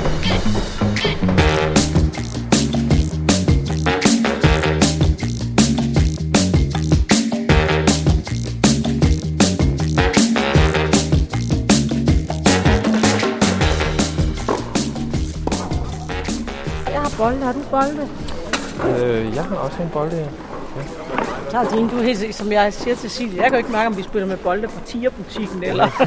Bolde. 17.21 17.45
Har 17.45 17.53
du 17.53 17.59
bolde? 17.71 18.09
Øh, 18.89 19.35
jeg 19.35 19.43
har 19.43 19.55
også 19.55 19.81
en 19.81 19.89
bold 19.93 20.11
her. 20.11 20.25
tager 21.51 21.69
din, 21.69 21.87
du 21.87 21.97
er 21.97 22.03
helt 22.03 22.35
som 22.35 22.51
jeg 22.51 22.73
siger 22.73 22.95
til 22.95 23.09
Silje, 23.09 23.35
jeg 23.35 23.43
kan 23.43 23.51
jo 23.51 23.57
ikke 23.57 23.71
mærke, 23.71 23.87
om 23.87 23.97
vi 23.97 24.03
spiller 24.03 24.27
med 24.27 24.37
bolde 24.37 24.69
fra 24.69 24.81
tierbutikken, 24.85 25.63
eller... 25.63 25.87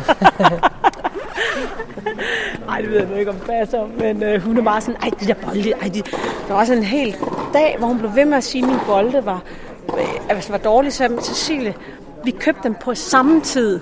Ej, 2.69 2.81
det 2.81 2.91
ved 2.91 2.99
jeg 2.99 3.09
nu 3.09 3.15
ikke, 3.17 3.31
om 3.31 3.37
det 3.37 3.47
passer, 3.47 3.87
men 3.99 4.23
øh, 4.23 4.43
hun 4.43 4.59
er 4.59 4.63
meget 4.63 4.83
sådan, 4.83 5.01
ej, 5.03 5.11
de 5.21 5.27
der 5.27 5.35
bolde, 5.35 5.73
ej, 5.73 5.89
de... 5.89 6.03
Der 6.49 6.53
var 6.53 6.61
også 6.61 6.75
en 6.75 6.83
hel 6.83 7.17
dag, 7.53 7.77
hvor 7.79 7.87
hun 7.87 7.99
blev 7.99 8.17
ved 8.17 8.25
med 8.25 8.37
at 8.37 8.45
sige, 8.45 8.65
at 8.65 8.71
min 8.71 8.79
bolde 8.87 9.27
var, 9.27 9.43
øh, 9.99 10.37
det 10.37 10.51
var 10.51 10.59
dårligt, 10.59 10.95
så 10.95 11.19
Cecilie, 11.23 11.75
vi 12.25 12.31
købte 12.31 12.61
dem 12.65 12.75
på 12.75 12.95
samme 12.95 13.41
tid. 13.41 13.81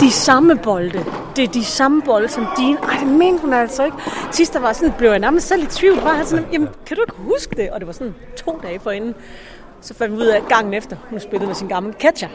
De 0.00 0.10
samme 0.10 0.56
bolde. 0.56 1.04
Det 1.36 1.44
er 1.44 1.48
de 1.48 1.64
samme 1.64 2.02
bolde 2.02 2.28
som 2.28 2.46
dine. 2.56 2.78
Ej, 2.78 2.96
det 3.00 3.06
mente 3.06 3.40
hun 3.42 3.52
altså 3.52 3.84
ikke. 3.84 3.96
Sidst 4.30 4.52
der 4.54 4.60
var 4.60 4.72
sådan, 4.72 4.94
blev 4.98 5.10
jeg 5.10 5.18
nærmest 5.18 5.48
selv 5.48 5.62
i 5.62 5.66
tvivl. 5.66 6.00
Var 6.00 6.14
jeg 6.14 6.26
sådan, 6.26 6.46
jamen, 6.52 6.68
kan 6.86 6.96
du 6.96 7.02
ikke 7.02 7.14
huske 7.18 7.56
det? 7.56 7.70
Og 7.70 7.80
det 7.80 7.86
var 7.86 7.92
sådan 7.92 8.14
to 8.36 8.60
dage 8.62 8.80
forinden. 8.80 9.14
Så 9.80 9.94
fandt 9.94 10.16
vi 10.16 10.18
ud 10.18 10.26
af 10.26 10.36
at 10.36 10.48
gangen 10.48 10.74
efter, 10.74 10.96
hun 11.10 11.20
spillede 11.20 11.46
med 11.46 11.54
sin 11.54 11.68
gamle 11.68 11.92
catcher. 12.00 12.28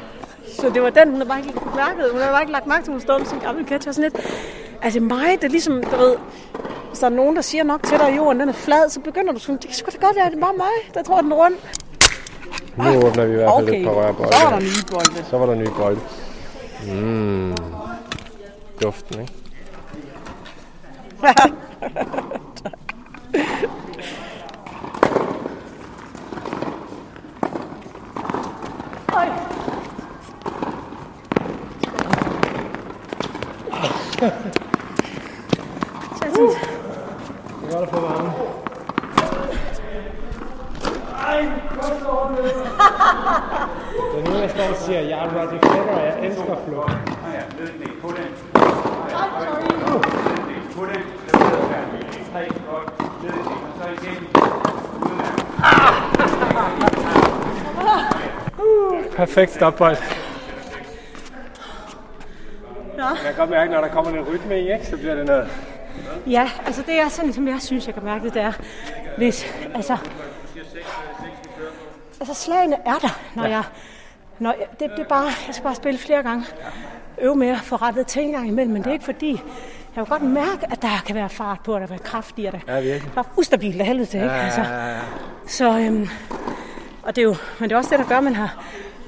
Så 0.59 0.69
det 0.69 0.81
var 0.81 0.89
den, 0.89 1.05
hun 1.09 1.15
havde 1.15 1.29
bare 1.29 1.39
ikke 1.39 1.53
mærket. 1.75 2.11
Hun 2.11 2.19
havde 2.19 2.31
bare 2.31 2.41
ikke 2.41 2.51
lagt 2.51 2.67
mærke 2.67 2.83
til, 2.83 2.91
at 2.91 2.93
hun 2.93 3.01
stod 3.01 3.19
med 3.19 3.27
sin 3.27 3.39
gamle 3.39 3.65
catcher. 3.67 3.91
Sådan 3.91 4.11
lidt, 4.11 4.25
er 4.81 4.89
det 4.89 5.01
mig, 5.01 5.27
det 5.41 5.43
er 5.43 5.49
ligesom, 5.49 5.83
du 5.83 5.95
ved, 5.97 6.15
hvis 6.89 6.99
der 6.99 7.05
er 7.05 7.09
nogen, 7.11 7.35
der 7.35 7.41
siger 7.41 7.63
nok 7.63 7.83
til 7.83 7.97
dig, 7.97 8.07
at 8.07 8.15
jorden 8.17 8.39
den 8.39 8.49
er 8.49 8.53
flad, 8.53 8.89
så 8.89 8.99
begynder 8.99 9.33
du 9.33 9.39
sådan, 9.39 9.55
det 9.55 9.65
kan 9.65 9.73
sgu 9.75 9.89
da 9.91 10.05
godt 10.05 10.15
være, 10.15 10.25
det 10.29 10.35
er 10.35 10.39
bare 10.39 10.53
mig, 10.57 10.75
der 10.93 11.03
tror, 11.03 11.21
den 11.21 11.31
er 11.31 11.35
rund. 11.35 11.53
Nu 12.77 13.07
åbner 13.07 13.25
vi 13.25 13.31
i 13.31 13.35
hvert 13.35 13.49
fald 13.57 13.67
Okay, 13.67 13.79
et 13.79 13.85
par 13.85 13.91
rørbolde. 13.93 14.33
så 14.33 14.43
var 14.43 14.49
der 14.49 14.59
nye 14.59 14.83
bolde. 14.91 15.25
Så 15.29 15.37
var 15.37 15.45
der 15.45 15.55
nye 15.55 15.71
bolde. 15.77 15.99
Mm. 16.87 17.55
Duften, 18.81 19.19
ikke? 19.21 19.33
Oj. 29.13 29.29
Det 37.61 37.73
var 37.73 37.79
der 37.79 37.87
for 37.87 37.99
varme. 37.99 38.31
Det 44.13 44.23
er 44.23 44.26
nu, 44.37 44.43
jeg 44.43 44.51
står 44.51 44.63
og 44.63 44.75
siger, 44.75 44.99
jeg 44.99 45.19
er 45.19 45.29
Roger 45.33 45.49
Federer, 45.49 45.95
og 45.95 46.05
jeg 46.05 46.25
elsker 46.25 46.57
flugt. 46.67 46.91
Perfekt 59.15 59.51
stopbold. 59.51 59.97
Ja. 62.97 63.05
Jeg 63.05 63.17
kan 63.23 63.35
godt 63.37 63.49
mærke, 63.49 63.71
når 63.71 63.81
der 63.81 63.87
kommer 63.87 64.11
lidt 64.11 64.27
rytme 64.27 64.59
i, 64.59 64.73
ikke? 64.73 64.85
så 64.85 64.97
bliver 64.97 65.15
det 65.15 65.25
noget. 65.25 65.49
Ja, 66.27 66.49
altså 66.65 66.81
det 66.81 66.99
er 66.99 67.09
sådan, 67.09 67.33
som 67.33 67.47
jeg 67.47 67.61
synes, 67.61 67.85
jeg 67.87 67.93
kan 67.93 68.03
mærke 68.03 68.25
det, 68.25 68.33
det 68.33 68.41
er, 68.41 68.53
hvis, 69.17 69.45
altså, 69.75 69.97
altså 72.19 72.33
slagene 72.33 72.75
er 72.85 72.95
der, 73.01 73.19
når 73.35 73.43
ja. 73.43 73.49
jeg, 73.49 73.63
jeg, 74.41 74.55
det, 74.79 74.89
det 74.97 74.99
er 74.99 75.07
bare, 75.09 75.23
jeg 75.23 75.33
skal 75.55 75.63
bare 75.63 75.75
spille 75.75 75.99
flere 75.99 76.23
gange, 76.23 76.45
øve 77.21 77.35
mere, 77.35 77.57
få 77.63 77.75
rettet 77.75 78.17
en 78.17 78.31
gang 78.31 78.47
imellem, 78.47 78.73
men 78.73 78.81
det 78.83 78.89
er 78.89 78.93
ikke 78.93 79.05
fordi, 79.05 79.31
jeg 79.95 80.05
kan 80.05 80.05
godt 80.05 80.21
mærke, 80.21 80.65
at 80.71 80.81
der 80.81 81.03
kan 81.05 81.15
være 81.15 81.29
fart 81.29 81.57
på, 81.65 81.75
at 81.75 81.81
der 81.81 81.87
kan 81.87 81.89
være 81.89 82.03
kraft 82.03 82.39
i, 82.39 82.45
at 82.45 82.53
der, 82.53 82.59
Ja, 82.75 82.81
virkelig. 82.81 83.11
der 83.15 83.19
er 83.21 83.25
ustabilt 83.37 83.79
af 83.81 83.87
helvede 83.87 84.05
til, 84.05 84.19
ikke? 84.21 84.31
Altså, 84.35 84.61
ja, 84.61 84.87
ja. 84.87 84.95
så, 85.47 85.79
øhm, 85.79 86.09
og 87.03 87.15
det 87.15 87.21
er 87.21 87.25
jo, 87.25 87.35
men 87.59 87.69
det 87.69 87.75
er 87.75 87.77
også 87.77 87.89
det, 87.89 87.99
der 87.99 88.05
gør, 88.05 88.17
at 88.17 88.23
man 88.23 88.35
har 88.35 88.63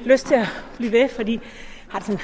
lyst 0.06 0.28
til 0.28 0.36
at 0.36 0.48
blive 0.78 0.92
ved, 0.92 1.10
fordi 1.16 1.42
har 1.90 2.00
det 2.00 2.06
sådan, 2.06 2.20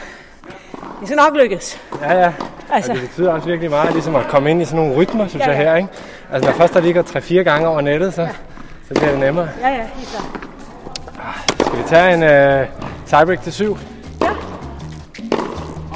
det 1.00 1.08
skal 1.08 1.16
nok 1.18 1.36
lykkes. 1.42 1.82
Ja, 2.02 2.14
ja. 2.22 2.34
Altså. 2.72 2.92
Og 2.92 2.98
det 2.98 3.08
betyder 3.10 3.32
også 3.32 3.48
virkelig 3.48 3.70
meget 3.70 3.94
ligesom 3.94 4.16
at 4.16 4.28
komme 4.28 4.52
ind 4.52 4.62
i 4.62 4.66
sådan 4.66 4.80
nogle 4.80 4.96
rytmer, 4.96 5.28
synes 5.28 5.46
Ja, 5.46 5.52
jeg 5.52 5.60
ja. 5.60 5.70
her. 5.70 5.76
Ikke? 5.76 5.90
Altså 6.32 6.50
når 6.50 6.58
først 6.58 6.74
der 6.74 6.80
ligger 6.80 7.04
3-4 7.04 7.34
gange 7.34 7.68
over 7.68 7.82
nettet, 7.82 8.14
så, 8.14 8.28
så 8.88 8.94
bliver 8.94 9.10
det 9.12 9.20
nemmere. 9.20 9.50
Ja, 9.62 9.70
ja, 9.70 9.86
helt 9.96 10.10
klart. 10.10 10.26
Skal 11.68 11.78
vi 11.80 11.84
tage 11.88 12.14
en 12.14 12.24
uh, 12.24 12.68
tiebreak 13.08 13.42
til 13.42 13.54
7? 13.54 13.78
Ja. 14.22 14.28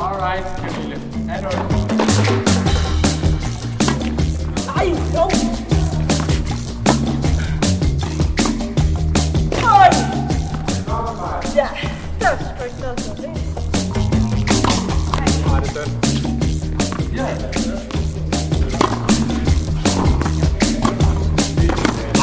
Alright, 0.02 0.46
Camille. 0.58 1.02
Ej, 4.78 4.86
jo. 5.16 5.24
Oj. 9.64 9.90
Ja, 11.56 11.68
det 12.20 12.28
var 12.28 12.38
sgu 12.38 12.64
ikke 12.64 12.80
noget 12.82 13.00
for 13.00 13.16
det. 13.16 13.30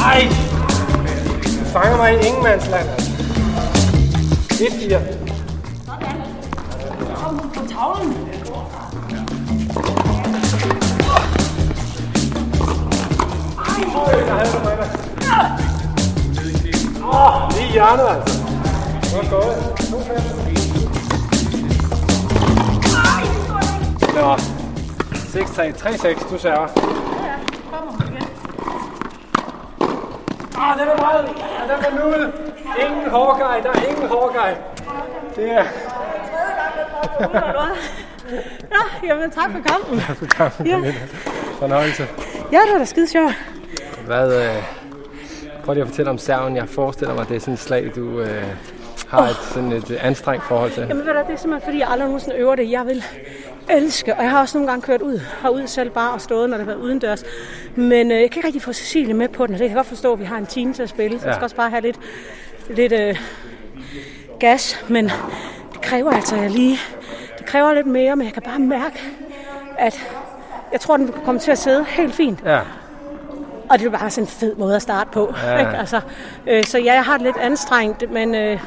Ej! 0.05 0.27
Du 1.59 1.65
fanger 1.65 1.97
mig 1.97 2.13
i 2.13 2.27
ingenmandsland. 2.27 2.89
altså. 2.89 3.06
1-4. 4.57 4.99
Kom 7.15 7.51
på 7.53 7.61
tavlen. 7.67 8.13
Åh, 17.03 17.49
lige 17.51 17.67
i 17.67 17.71
hjørnet 17.71 18.07
altså. 18.09 18.39
Godt 19.15 19.29
gået. 19.29 19.55
2-5. 19.79 19.89
Nå. 24.15 24.35
6-3. 24.35 25.71
3-6. 25.71 26.29
Du 26.31 26.37
server. 26.39 26.67
Ah, 30.57 30.79
den 30.79 30.87
er 30.87 30.97
bred. 30.97 31.23
Ja, 31.37 31.75
den 31.75 31.83
er 31.85 31.91
nullet. 32.03 32.31
Ingen 32.85 33.09
hårdgej. 33.09 33.59
Der 33.59 33.69
er 33.69 33.89
ingen 33.89 34.07
hårdgej. 34.07 34.55
Det 35.35 35.51
er... 35.51 35.63
Ja, 38.71 39.07
jamen 39.07 39.31
tak 39.31 39.51
for 39.51 39.59
kampen. 39.59 40.01
Ja. 40.65 40.93
Fornøjelse. 41.59 42.07
Ja, 42.51 42.57
det 42.65 42.71
var 42.71 42.77
da 42.77 42.85
skide 42.85 43.07
sjovt. 43.07 43.33
Hvad, 44.05 44.43
øh, 44.43 44.63
prøv 45.65 45.73
lige 45.73 45.81
at 45.81 45.87
fortælle 45.89 46.09
om 46.11 46.17
serven. 46.17 46.55
Jeg 46.55 46.69
forestiller 46.69 47.15
mig, 47.15 47.29
det 47.29 47.35
er 47.35 47.39
sådan 47.39 47.53
et 47.53 47.59
slag, 47.59 47.91
du 47.95 48.19
øh, 48.19 48.43
har 49.07 49.21
et, 49.27 49.35
sådan 49.35 49.71
et 49.71 49.91
øh, 49.91 49.97
anstrengt 50.05 50.43
forhold 50.45 50.71
til. 50.71 50.85
Jamen 50.89 51.05
ved 51.05 51.13
du, 51.13 51.19
det 51.27 51.33
er 51.33 51.37
simpelthen 51.37 51.61
fordi, 51.67 51.79
jeg 51.79 51.87
aldrig 51.89 52.07
nogensinde 52.07 52.35
øver 52.35 52.55
det. 52.55 52.71
Jeg 52.71 52.85
vil 52.85 53.03
elske, 53.69 54.15
og 54.15 54.23
jeg 54.23 54.31
har 54.31 54.41
også 54.41 54.57
nogle 54.57 54.71
gange 54.71 54.81
kørt 54.85 55.01
ud, 55.01 55.19
herud 55.41 55.67
selv 55.67 55.89
bare 55.89 56.11
og 56.13 56.21
stået, 56.21 56.49
når 56.49 56.57
det 56.57 56.65
har 56.65 56.73
været 56.73 56.83
udendørs. 56.85 57.23
Men 57.75 58.11
øh, 58.11 58.21
jeg 58.21 58.31
kan 58.31 58.39
ikke 58.39 58.47
rigtig 58.47 58.61
få 58.61 58.73
Cecilie 58.73 59.13
med 59.13 59.27
på 59.27 59.47
den, 59.47 59.53
og 59.55 59.59
det 59.59 59.65
kan 59.69 59.75
jeg 59.77 59.79
godt 59.79 59.87
forstå, 59.87 60.13
at 60.13 60.19
vi 60.19 60.25
har 60.25 60.37
en 60.37 60.45
time 60.45 60.73
til 60.73 60.83
at 60.83 60.89
spille, 60.89 61.19
så 61.19 61.25
jeg 61.25 61.31
Ja. 61.31 61.35
skal 61.35 61.43
også 61.43 61.55
bare 61.55 61.69
have 61.69 61.81
lidt, 61.81 61.97
lidt 62.69 62.91
øh, 62.93 63.19
gas, 64.39 64.85
men 64.89 65.05
det 65.73 65.81
kræver 65.81 66.11
altså, 66.11 66.35
jeg 66.35 66.49
lige, 66.49 66.77
det 67.37 67.45
kræver 67.45 67.73
lidt 67.73 67.87
mere, 67.87 68.15
men 68.15 68.25
jeg 68.25 68.33
kan 68.33 68.41
bare 68.43 68.59
mærke, 68.59 69.03
at 69.77 70.07
jeg 70.71 70.79
tror, 70.81 70.97
den 70.97 71.13
kommer 71.25 71.41
til 71.41 71.51
at 71.51 71.57
sidde 71.57 71.85
helt 71.89 72.13
fint. 72.15 72.39
Ja, 72.45 72.59
Og 73.69 73.79
det 73.79 73.85
er 73.87 73.91
bare 73.97 74.09
sådan 74.09 74.23
en 74.23 74.27
fed 74.27 74.55
måde 74.55 74.75
at 74.75 74.81
starte 74.81 75.09
på. 75.13 75.33
Ja. 75.43 75.59
Ikke? 75.59 75.71
Altså, 75.77 76.01
øh, 76.47 76.65
så 76.65 76.77
ja, 76.79 76.93
jeg 76.93 77.03
har 77.03 77.13
det 77.13 77.21
lidt 77.21 77.37
anstrengt, 77.37 78.11
men, 78.11 78.35
øh, 78.35 78.59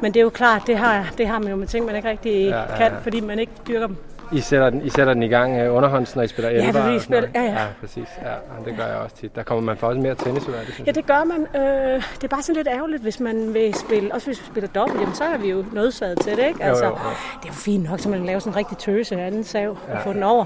men 0.00 0.14
det 0.14 0.20
er 0.20 0.24
jo 0.24 0.30
klart, 0.30 0.62
det 0.66 0.78
har, 0.78 1.06
det 1.18 1.28
har 1.28 1.38
man 1.38 1.48
jo 1.50 1.56
med 1.56 1.66
ting, 1.66 1.86
man 1.86 1.96
ikke 1.96 2.08
rigtig 2.08 2.32
Ja, 2.48 2.58
ja, 2.60 2.76
kan, 2.76 2.92
ja. 2.92 2.98
fordi 3.02 3.20
man 3.20 3.38
ikke 3.38 3.52
dyrker 3.68 3.86
dem 3.86 3.96
I 4.32 4.40
sætter 4.40 4.70
den, 4.70 4.82
I 4.86 4.90
sætter 4.90 5.12
den 5.14 5.22
i 5.22 5.28
gang 5.28 5.68
uh, 5.68 5.76
underhånds, 5.76 6.16
når 6.16 6.22
I 6.22 6.26
spiller 6.28 6.50
11? 6.50 6.62
Ja, 6.62 6.66
I 6.66 6.68
og 6.68 6.74
sådan 6.74 6.84
noget? 6.90 7.02
spiller- 7.02 7.30
ja, 7.34 7.42
ja. 7.42 7.52
ja. 7.62 7.66
præcis. 7.80 8.08
Ja, 8.22 8.30
det 8.70 8.76
gør 8.76 8.86
jeg 8.86 8.96
også 8.96 9.16
tit. 9.16 9.36
Der 9.36 9.42
kommer 9.42 9.64
man 9.64 9.76
faktisk 9.76 10.02
mere 10.02 10.14
tennis 10.14 10.48
ud 10.48 10.52
af 10.54 10.64
det, 10.66 10.74
synes 10.74 10.86
Ja, 10.86 10.92
det 10.92 11.06
gør 11.06 11.24
man. 11.24 11.62
Øh, 11.62 12.02
det 12.14 12.24
er 12.24 12.28
bare 12.28 12.42
sådan 12.42 12.56
lidt 12.56 12.68
ærgerligt, 12.68 13.02
hvis 13.02 13.20
man 13.20 13.54
vil 13.54 13.74
spille, 13.74 14.14
også 14.14 14.26
hvis 14.26 14.40
vi 14.40 14.46
spiller 14.46 14.68
dobbelt, 14.74 15.00
jamen 15.00 15.14
så 15.14 15.24
er 15.24 15.36
vi 15.38 15.50
jo 15.50 15.64
nødsaget 15.72 16.20
til 16.20 16.36
det, 16.36 16.46
ikke? 16.48 16.64
Altså, 16.64 16.84
jo, 16.84 16.90
jo. 16.90 16.96
Det 17.42 17.44
er 17.44 17.48
jo 17.48 17.52
fint 17.52 17.90
nok, 17.90 18.00
så 18.00 18.08
man 18.08 18.24
laver 18.26 18.38
sådan 18.38 18.52
en 18.52 18.56
rigtig 18.56 18.78
tøse 18.78 19.20
anden 19.20 19.44
sav 19.44 19.70
og 19.70 19.98
få 20.04 20.12
den 20.12 20.22
over. 20.22 20.44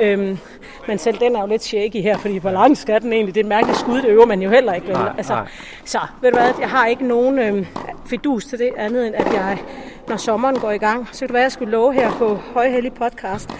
Øhm, 0.00 0.38
men 0.88 0.98
selv 0.98 1.18
den 1.18 1.36
er 1.36 1.40
jo 1.40 1.46
lidt 1.46 1.62
shaky 1.64 2.02
her, 2.02 2.18
fordi 2.18 2.38
hvor 2.38 2.50
lang 2.50 2.76
skal 2.76 3.00
den 3.02 3.12
egentlig? 3.12 3.34
Det 3.34 3.40
er 3.40 3.44
et 3.44 3.48
mærkeligt 3.48 3.78
skud, 3.78 3.96
det 4.02 4.08
øver 4.08 4.26
man 4.26 4.42
jo 4.42 4.50
heller 4.50 4.72
ikke. 4.72 4.92
Nej, 4.92 5.12
altså, 5.16 5.32
nej. 5.32 5.46
Så 5.84 5.98
ved 6.22 6.30
du 6.30 6.36
hvad, 6.38 6.50
jeg 6.60 6.68
har 6.70 6.86
ikke 6.86 7.06
nogen 7.06 7.38
øhm, 7.38 7.66
fidus 8.06 8.44
til 8.44 8.58
det 8.58 8.70
andet, 8.76 9.06
end 9.06 9.14
at 9.14 9.32
jeg, 9.34 9.58
når 10.08 10.16
sommeren 10.16 10.56
går 10.58 10.70
i 10.70 10.78
gang, 10.78 11.08
så 11.12 11.18
kan 11.18 11.28
det 11.28 11.34
være, 11.34 11.40
at 11.42 11.44
jeg 11.44 11.52
skulle 11.52 11.72
love 11.72 11.92
her 11.94 12.10
på 12.10 12.34
Højhellig 12.54 12.92
Podcast, 13.10 13.50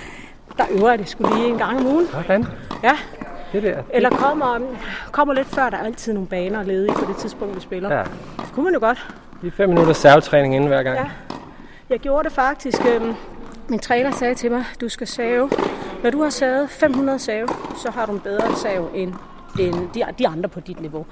der 0.58 0.64
øver 0.70 0.88
jeg 0.90 0.98
det 0.98 1.08
skulle 1.08 1.34
lige 1.36 1.48
en 1.48 1.58
gang 1.58 1.78
om 1.78 1.86
ugen. 1.86 2.06
Hvordan? 2.12 2.46
Ja, 2.82 2.96
Det 3.52 3.62
der. 3.62 3.82
eller 3.90 4.10
kommer, 4.10 4.58
kommer 5.12 5.34
lidt 5.34 5.46
før, 5.48 5.70
der 5.70 5.76
er 5.76 5.84
altid 5.84 6.12
nogle 6.12 6.28
baner 6.28 6.62
ledige 6.62 6.92
på 6.94 7.04
det 7.08 7.16
tidspunkt, 7.16 7.56
vi 7.56 7.60
spiller. 7.60 7.94
Ja. 7.94 8.02
Det 8.36 8.52
kunne 8.54 8.64
man 8.64 8.74
jo 8.74 8.80
godt. 8.80 9.08
Lige 9.42 9.52
fem 9.52 9.68
minutter 9.68 9.92
servetræning 9.92 10.54
inden 10.54 10.68
hver 10.68 10.82
gang. 10.82 10.98
Ja. 10.98 11.04
Jeg 11.90 11.98
gjorde 11.98 12.24
det 12.24 12.32
faktisk. 12.32 12.86
Øhm, 12.86 13.14
min 13.68 13.78
træner 13.78 14.10
sagde 14.10 14.34
til 14.34 14.50
mig, 14.50 14.64
du 14.80 14.88
skal 14.88 15.06
save. 15.06 15.50
Når 16.02 16.10
du 16.10 16.22
har 16.22 16.30
savet 16.30 16.70
500 16.70 17.18
save, 17.18 17.48
så 17.82 17.90
har 17.90 18.06
du 18.06 18.12
en 18.12 18.20
bedre 18.20 18.56
save 18.56 18.88
end, 18.94 19.12
end 19.60 19.74
de, 19.94 20.04
de 20.18 20.28
andre 20.28 20.48
på 20.48 20.60
dit 20.60 20.80
niveau. 20.80 21.06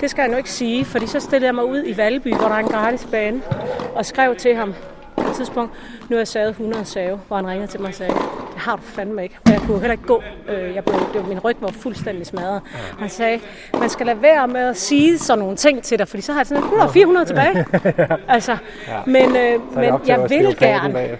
Det 0.00 0.10
skal 0.10 0.22
jeg 0.22 0.30
nu 0.30 0.36
ikke 0.36 0.50
sige, 0.50 0.84
fordi 0.84 1.06
så 1.06 1.20
stillede 1.20 1.46
jeg 1.46 1.54
mig 1.54 1.64
ud 1.64 1.82
i 1.86 1.96
Valby, 1.96 2.34
hvor 2.34 2.48
der 2.48 2.54
er 2.54 2.58
en 2.58 2.68
gratis 2.68 3.08
bane, 3.10 3.42
og 3.94 4.06
skrev 4.06 4.36
til 4.36 4.56
ham 4.56 4.74
tidspunkt, 5.36 5.72
nu 6.08 6.16
har 6.16 6.20
jeg 6.20 6.28
savet 6.28 6.48
100 6.48 6.84
save, 6.84 7.20
hvor 7.28 7.36
han 7.36 7.46
ringede 7.46 7.66
til 7.70 7.80
mig 7.80 7.88
og 7.88 7.94
sagde, 7.94 8.12
det 8.12 8.56
har 8.62 8.76
du 8.76 8.82
fandme 8.82 9.22
ikke. 9.22 9.38
Og 9.44 9.50
jeg 9.52 9.60
kunne 9.60 9.78
heller 9.80 9.92
ikke 9.92 10.06
gå. 10.06 10.22
Øh, 10.48 10.74
Jeg 10.74 10.84
blev, 10.84 10.94
det 11.12 11.22
var, 11.22 11.28
min 11.28 11.38
ryg 11.40 11.56
var 11.60 11.68
fuldstændig 11.68 12.26
smadret. 12.26 12.60
Og 12.92 12.98
han 12.98 13.08
sagde, 13.10 13.40
man 13.80 13.88
skal 13.90 14.06
lade 14.06 14.22
være 14.22 14.48
med 14.48 14.60
at 14.60 14.76
sige 14.76 15.18
sådan 15.18 15.38
nogle 15.38 15.56
ting 15.56 15.82
til 15.82 15.98
dig, 15.98 16.08
fordi 16.08 16.22
så 16.22 16.32
har 16.32 16.40
jeg 16.40 16.46
sådan, 16.46 16.62
nu 16.64 16.70
er 16.76 16.80
der 16.80 16.88
400 16.88 17.26
tilbage. 17.26 17.66
altså, 18.28 18.56
men, 19.06 19.36
øh, 19.36 19.74
men 19.74 19.84
jeg 20.06 20.18
at 20.22 20.30
vil 20.30 20.56
gerne. 20.58 21.18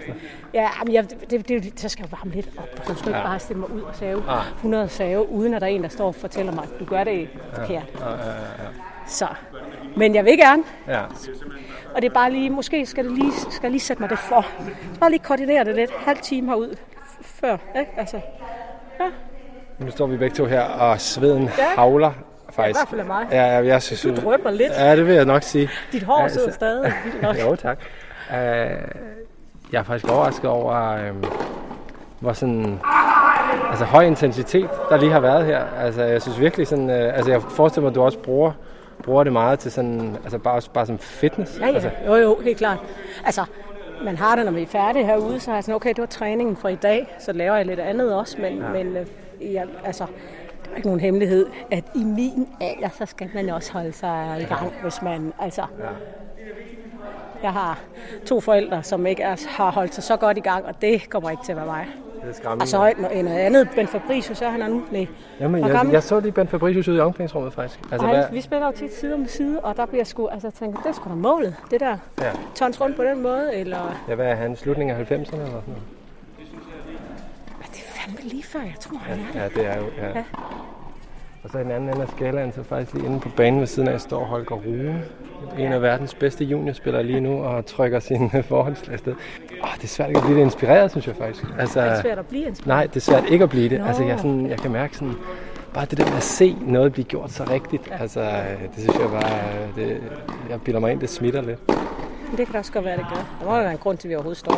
Ja, 0.53 0.69
men 0.85 0.93
jeg, 0.93 1.09
det, 1.29 1.47
det, 1.47 1.63
det, 1.63 1.79
så 1.79 1.89
skal 1.89 2.03
jeg 2.03 2.11
varme 2.19 2.31
lidt 2.35 2.49
op. 2.57 2.67
Så 2.87 2.93
skal 2.95 3.09
jeg 3.09 3.19
ikke 3.19 3.27
bare 3.27 3.39
stille 3.39 3.59
mig 3.59 3.71
ud 3.71 3.81
og 3.81 3.95
save 3.95 4.23
100 4.55 4.89
save, 4.89 5.29
uden 5.29 5.53
at 5.53 5.61
der 5.61 5.67
er 5.67 5.71
en, 5.71 5.83
der 5.83 5.89
står 5.89 6.07
og 6.07 6.15
fortæller 6.15 6.51
mig, 6.51 6.63
at 6.63 6.79
du 6.79 6.85
gør 6.85 7.03
det 7.03 7.29
forkert. 7.55 7.83
Så. 9.07 9.27
Men 9.97 10.15
jeg 10.15 10.25
vil 10.25 10.37
gerne, 10.37 10.63
Ja. 10.87 11.01
Og 11.95 12.01
det 12.01 12.09
er 12.09 12.13
bare 12.13 12.31
lige, 12.31 12.49
måske 12.49 12.85
skal, 12.85 13.03
det 13.03 13.11
lige, 13.13 13.31
skal 13.49 13.71
lige 13.71 13.79
sætte 13.81 14.01
mig 14.01 14.09
det 14.09 14.19
for. 14.19 14.41
Så 14.93 14.99
bare 14.99 15.09
lige 15.09 15.23
koordinere 15.23 15.63
det 15.63 15.75
lidt, 15.75 15.91
halv 16.05 16.17
time 16.21 16.47
herud 16.49 16.75
før, 17.21 17.57
ikke? 17.79 17.91
Altså, 17.97 18.19
Nu 19.79 19.91
står 19.91 20.07
vi 20.07 20.17
begge 20.17 20.35
to 20.35 20.45
her, 20.45 20.61
og 20.63 21.01
sveden 21.01 21.43
Ja. 21.43 21.63
havler 21.75 22.11
faktisk. 22.51 22.79
i 22.79 22.79
hvert 22.79 22.89
fald 22.89 22.99
af 23.01 23.05
mig. 23.07 23.27
Ja, 23.31 23.57
ja, 23.57 23.65
jeg 23.65 23.81
synes, 23.81 24.01
Du 24.01 24.15
drypper 24.29 24.51
lidt. 24.51 24.71
Ja, 24.77 24.95
det 24.95 25.07
vil 25.07 25.15
jeg 25.15 25.25
nok 25.25 25.43
sige. 25.43 25.69
dit 25.91 26.03
hår 26.03 26.21
Ja, 26.21 26.27
sidder 26.27 26.47
så- 26.49 26.53
stadig 26.55 26.93
vildt 27.05 27.21
nok. 27.21 27.35
Jo, 27.45 27.55
tak. 27.55 27.77
Uh, 28.29 28.35
jeg 29.71 29.79
er 29.79 29.83
faktisk 29.83 30.11
overrasket 30.11 30.49
over, 30.49 30.93
um, 31.11 31.23
hvor 32.19 32.33
sådan, 32.33 32.79
altså 33.69 33.85
høj 33.85 34.03
intensitet, 34.05 34.69
der 34.89 34.97
lige 34.97 35.11
har 35.11 35.19
været 35.19 35.45
her. 35.45 35.65
Altså, 35.79 36.03
jeg 36.03 36.21
synes 36.21 36.39
virkelig 36.39 36.67
sådan, 36.67 36.89
uh, 36.89 36.95
altså 37.17 37.31
jeg 37.31 37.41
forestiller 37.41 37.81
mig, 37.83 37.89
at 37.89 37.95
du 37.95 38.01
også 38.01 38.19
bruger, 38.19 38.51
bruger 39.03 39.23
det 39.23 39.33
meget 39.33 39.59
til 39.59 39.71
sådan, 39.71 40.17
altså 40.23 40.37
bare, 40.37 40.61
bare 40.73 40.85
som 40.85 40.97
fitness. 40.97 41.59
Ja, 41.59 41.67
ja. 41.67 41.73
Altså, 41.73 41.91
Jo, 42.05 42.15
jo, 42.15 42.39
helt 42.43 42.57
klart. 42.57 42.79
Altså, 43.25 43.45
man 44.03 44.17
har 44.17 44.35
det, 44.35 44.45
når 44.45 44.51
vi 44.51 44.61
er 44.61 44.67
færdige 44.67 45.05
herude, 45.05 45.39
så 45.39 45.49
har 45.49 45.57
jeg 45.57 45.63
sådan, 45.63 45.75
okay, 45.75 45.89
det 45.89 45.97
var 45.97 46.05
træningen 46.05 46.55
for 46.55 46.69
i 46.69 46.75
dag, 46.75 47.15
så 47.19 47.33
laver 47.33 47.55
jeg 47.55 47.65
lidt 47.65 47.79
andet 47.79 48.15
også, 48.15 48.41
men, 48.41 48.57
ja. 48.57 48.69
men 48.69 48.97
øh, 48.97 49.05
jeg, 49.53 49.65
altså, 49.85 50.05
det 50.63 50.71
er 50.71 50.75
ikke 50.75 50.87
nogen 50.87 50.99
hemmelighed, 51.01 51.45
at 51.71 51.83
i 51.95 52.03
min 52.03 52.47
alder, 52.61 52.89
så 52.89 53.05
skal 53.05 53.29
man 53.33 53.49
også 53.49 53.73
holde 53.73 53.93
sig 53.93 54.37
i 54.41 54.45
gang, 54.45 54.73
hvis 54.81 55.01
man, 55.01 55.33
altså... 55.39 55.63
Jeg 57.43 57.53
har 57.53 57.79
to 58.25 58.39
forældre, 58.39 58.83
som 58.83 59.05
ikke 59.05 59.23
er, 59.23 59.47
har 59.47 59.71
holdt 59.71 59.93
sig 59.95 60.03
så 60.03 60.17
godt 60.17 60.37
i 60.37 60.41
gang, 60.41 60.65
og 60.65 60.81
det 60.81 61.09
kommer 61.09 61.29
ikke 61.29 61.43
til 61.43 61.51
at 61.51 61.57
være 61.57 61.65
mig. 61.65 61.87
Det 62.27 62.33
er 62.33 62.37
skræmmende. 62.37 62.63
Og 62.63 62.67
så 62.67 62.77
er 62.77 62.93
noget 62.97 63.25
noget 63.25 63.37
andet. 63.37 63.69
Ben 63.75 63.87
Fabricius, 63.87 64.37
så 64.37 64.45
er 64.45 64.49
han 64.49 64.61
er 64.61 64.67
nu. 64.67 64.83
Nej. 64.91 65.07
Jamen, 65.39 65.61
jeg, 65.61 65.71
gammel? 65.71 65.93
jeg, 65.93 66.03
så 66.03 66.19
lige 66.19 66.31
Ben 66.31 66.47
Fabricius 66.47 66.87
ude 66.87 66.97
i 66.97 66.99
omklædningsrummet 66.99 67.53
faktisk. 67.53 67.79
Altså, 67.91 68.07
Ej, 68.07 68.13
hvad, 68.13 68.25
vi 68.31 68.41
spiller 68.41 68.65
jo 68.67 68.73
tit 68.75 68.95
side 68.95 69.13
om 69.13 69.27
side, 69.27 69.59
og 69.59 69.77
der 69.77 69.85
bliver 69.85 70.03
sgu, 70.03 70.27
altså 70.27 70.51
tænker, 70.51 70.79
det 70.81 70.89
er 70.89 70.93
sgu 70.93 71.09
da 71.09 71.15
målet, 71.15 71.55
det 71.71 71.79
der. 71.79 71.97
Ja. 72.21 72.31
Tons 72.55 72.81
rundt 72.81 72.95
på 72.95 73.03
den 73.03 73.21
måde, 73.23 73.55
eller... 73.55 73.99
ja, 74.09 74.15
hvad 74.15 74.25
er 74.25 74.35
han? 74.35 74.55
Slutningen 74.55 74.95
af 74.95 75.01
90'erne 75.01 75.11
eller 75.13 75.25
sådan 75.25 75.43
noget? 75.45 75.63
Det 77.71 77.83
er 77.87 77.99
fandme 77.99 78.29
lige 78.29 78.43
før, 78.43 78.59
jeg 78.59 78.75
tror, 78.79 78.97
han 78.97 79.19
er 79.19 79.23
det. 79.33 79.55
Ja, 79.55 79.61
det 79.61 79.69
er 79.69 79.77
jo, 79.77 79.85
ja. 79.97 80.07
Ja. 80.07 80.23
Og 81.43 81.49
så 81.49 81.57
i 81.57 81.63
den 81.63 81.71
anden 81.71 81.89
ende 81.89 82.01
af 82.01 82.09
skalaen, 82.09 82.51
så 82.51 82.63
faktisk 82.63 82.93
lige 82.93 83.05
inde 83.05 83.19
på 83.19 83.29
banen 83.37 83.59
ved 83.59 83.67
siden 83.67 83.89
af, 83.89 84.01
står 84.01 84.23
Holger 84.23 84.55
Rune. 84.55 85.03
En 85.59 85.73
af 85.73 85.81
verdens 85.81 86.13
bedste 86.13 86.45
juniorspillere 86.45 87.03
lige 87.03 87.19
nu, 87.21 87.43
og 87.43 87.65
trykker 87.65 87.99
sin 87.99 88.29
forholdslag 88.43 88.93
afsted. 88.93 89.13
Åh, 89.63 89.69
det 89.75 89.83
er 89.83 89.87
svært 89.87 90.07
ikke 90.09 90.17
at 90.19 90.23
blive 90.25 90.37
lidt 90.37 90.45
inspireret, 90.45 90.91
synes 90.91 91.07
jeg 91.07 91.15
faktisk. 91.15 91.43
Altså, 91.59 91.81
Det 91.81 91.89
er 91.91 92.01
svært 92.01 92.19
at 92.19 92.25
blive 92.25 92.47
inspireret. 92.47 92.67
nej, 92.77 92.85
det 92.87 92.95
er 92.95 92.99
svært 92.99 93.23
ikke 93.29 93.43
at 93.43 93.49
blive 93.49 93.69
det. 93.69 93.81
Altså, 93.87 94.03
jeg, 94.03 94.17
sådan, 94.19 94.49
jeg 94.49 94.57
kan 94.59 94.71
mærke 94.71 94.97
sådan, 94.97 95.13
bare 95.73 95.85
det 95.85 95.97
der 95.97 96.05
med 96.05 96.17
at 96.17 96.23
se 96.23 96.57
noget 96.61 96.93
blive 96.93 97.05
gjort 97.05 97.31
så 97.31 97.43
rigtigt. 97.43 97.91
Altså, 97.99 98.21
det 98.75 98.83
synes 98.83 98.97
jeg 98.99 99.09
bare, 99.09 99.39
det, 99.75 99.97
jeg 100.49 100.61
bilder 100.61 100.79
mig 100.79 100.91
ind, 100.91 100.99
det 100.99 101.09
smitter 101.09 101.41
lidt. 101.41 101.59
Det 102.37 102.45
kan 102.45 102.53
da 102.53 102.57
også 102.57 102.71
godt 102.71 102.85
være, 102.85 102.97
det 102.97 103.05
gør. 103.09 103.37
Der 103.39 103.45
må 103.45 103.55
jo 103.55 103.61
være 103.61 103.71
en 103.71 103.77
grund 103.77 103.97
til, 103.97 104.07
at 104.07 104.09
vi 104.09 104.15
overhovedet 104.15 104.37
står 104.39 104.53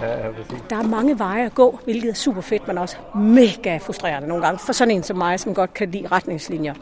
her. 0.00 0.08
Ja, 0.08 0.26
ja, 0.26 0.32
præcis. 0.32 0.64
Der 0.70 0.76
er 0.76 0.82
mange 0.82 1.18
veje 1.18 1.46
at 1.46 1.54
gå, 1.54 1.78
hvilket 1.84 2.10
er 2.10 2.14
super 2.14 2.40
fedt, 2.40 2.68
men 2.68 2.78
også 2.78 2.96
mega 3.14 3.76
frustrerende 3.76 4.28
nogle 4.28 4.44
gange. 4.44 4.58
For 4.58 4.72
sådan 4.72 4.94
en 4.94 5.02
som 5.02 5.16
mig, 5.16 5.40
som 5.40 5.54
godt 5.54 5.74
kan 5.74 5.90
lide 5.90 6.06
retningslinjer. 6.06 6.74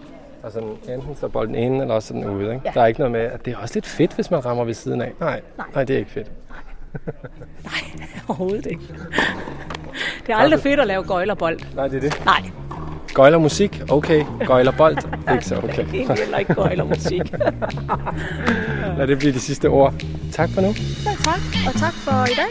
Sådan, 0.52 0.68
enten 0.88 1.16
så 1.20 1.28
bolden 1.28 1.54
inde, 1.54 1.80
eller 1.80 1.94
også 1.94 2.08
sådan 2.08 2.24
ude. 2.24 2.44
Ikke? 2.44 2.60
Ja. 2.64 2.70
Der 2.74 2.82
er 2.82 2.86
ikke 2.86 3.00
noget 3.00 3.12
med, 3.12 3.20
at 3.20 3.44
det 3.44 3.52
er 3.52 3.56
også 3.56 3.74
lidt 3.76 3.86
fedt, 3.86 4.14
hvis 4.14 4.30
man 4.30 4.44
rammer 4.44 4.64
ved 4.64 4.74
siden 4.74 5.00
af. 5.00 5.12
Nej, 5.20 5.30
Nej. 5.30 5.40
nej, 5.58 5.66
nej 5.74 5.84
det 5.84 5.94
er 5.94 5.98
ikke 5.98 6.10
fedt. 6.10 6.30
Nej, 7.64 7.72
overhovedet 8.28 8.66
ikke. 8.66 8.82
Det 10.26 10.32
er 10.32 10.36
aldrig 10.36 10.60
fedt 10.60 10.80
at 10.80 10.86
lave 10.86 11.02
gøjlerbold. 11.02 11.60
Nej, 11.74 11.88
det 11.88 11.96
er 11.96 12.00
det. 12.00 12.24
Nej, 12.24 12.50
Gøjler 13.14 13.38
musik, 13.38 13.82
okay. 13.90 14.24
Gøjler 14.46 14.72
bold, 14.72 14.96
ikke 15.32 15.44
så 15.44 15.56
okay. 15.56 15.86
det 15.92 16.00
er 16.00 16.14
heller 16.16 16.38
ikke 16.38 16.54
gøjlermusik. 16.54 17.22
Lad 18.98 19.06
det 19.06 19.18
blive 19.18 19.32
de 19.32 19.40
sidste 19.40 19.68
ord. 19.68 19.94
Tak 20.32 20.48
for 20.48 20.60
nu. 20.60 20.66
Ja, 20.66 21.10
tak, 21.24 21.40
og 21.66 21.80
tak 21.80 21.92
for 21.92 22.24
i 22.24 22.34
dag. 22.36 22.50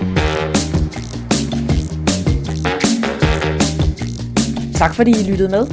Tak 4.76 4.96
fordi 4.96 5.12
I 5.12 5.32
lyttede 5.32 5.50
med. 5.50 5.68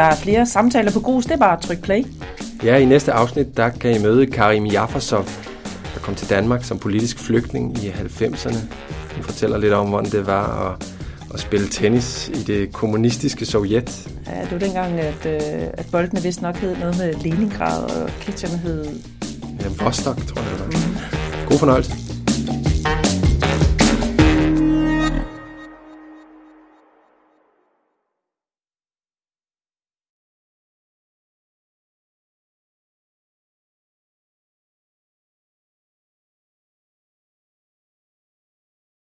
Der 0.00 0.06
er 0.06 0.14
flere 0.14 0.46
samtaler 0.46 0.92
på 0.92 1.00
grus, 1.00 1.24
det 1.24 1.32
er 1.32 1.36
bare 1.36 1.56
at 1.56 1.62
trykke 1.62 1.82
play. 1.82 2.04
Ja, 2.64 2.76
i 2.76 2.84
næste 2.84 3.12
afsnit, 3.12 3.56
der 3.56 3.68
kan 3.68 3.96
I 3.96 3.98
møde 3.98 4.26
Karim 4.26 4.66
Jafasov, 4.66 5.24
der 5.94 6.00
kom 6.00 6.14
til 6.14 6.30
Danmark 6.30 6.64
som 6.64 6.78
politisk 6.78 7.18
flygtning 7.18 7.78
i 7.84 7.88
90'erne. 7.88 8.58
Han 9.14 9.24
fortæller 9.24 9.58
lidt 9.58 9.72
om, 9.72 9.88
hvordan 9.88 10.10
det 10.10 10.26
var 10.26 10.70
at, 10.70 10.94
at 11.34 11.40
spille 11.40 11.68
tennis 11.68 12.28
i 12.28 12.42
det 12.42 12.72
kommunistiske 12.72 13.46
Sovjet. 13.46 14.08
Ja, 14.26 14.40
det 14.42 14.52
var 14.52 14.58
dengang, 14.58 15.00
at, 15.00 15.26
øh, 15.26 15.68
at 15.72 15.86
boldene 15.92 16.22
vist 16.22 16.42
nok 16.42 16.56
hed 16.56 16.76
noget 16.76 16.98
med 16.98 17.14
Leningrad, 17.14 17.82
og 17.82 18.10
kitcherne 18.20 18.58
hed 18.58 18.84
Ja, 19.60 19.84
Vostok, 19.84 20.16
tror 20.16 20.42
jeg 20.42 20.50
det 20.50 20.60
var. 20.60 21.48
God 21.48 21.58
fornøjelse. 21.58 22.09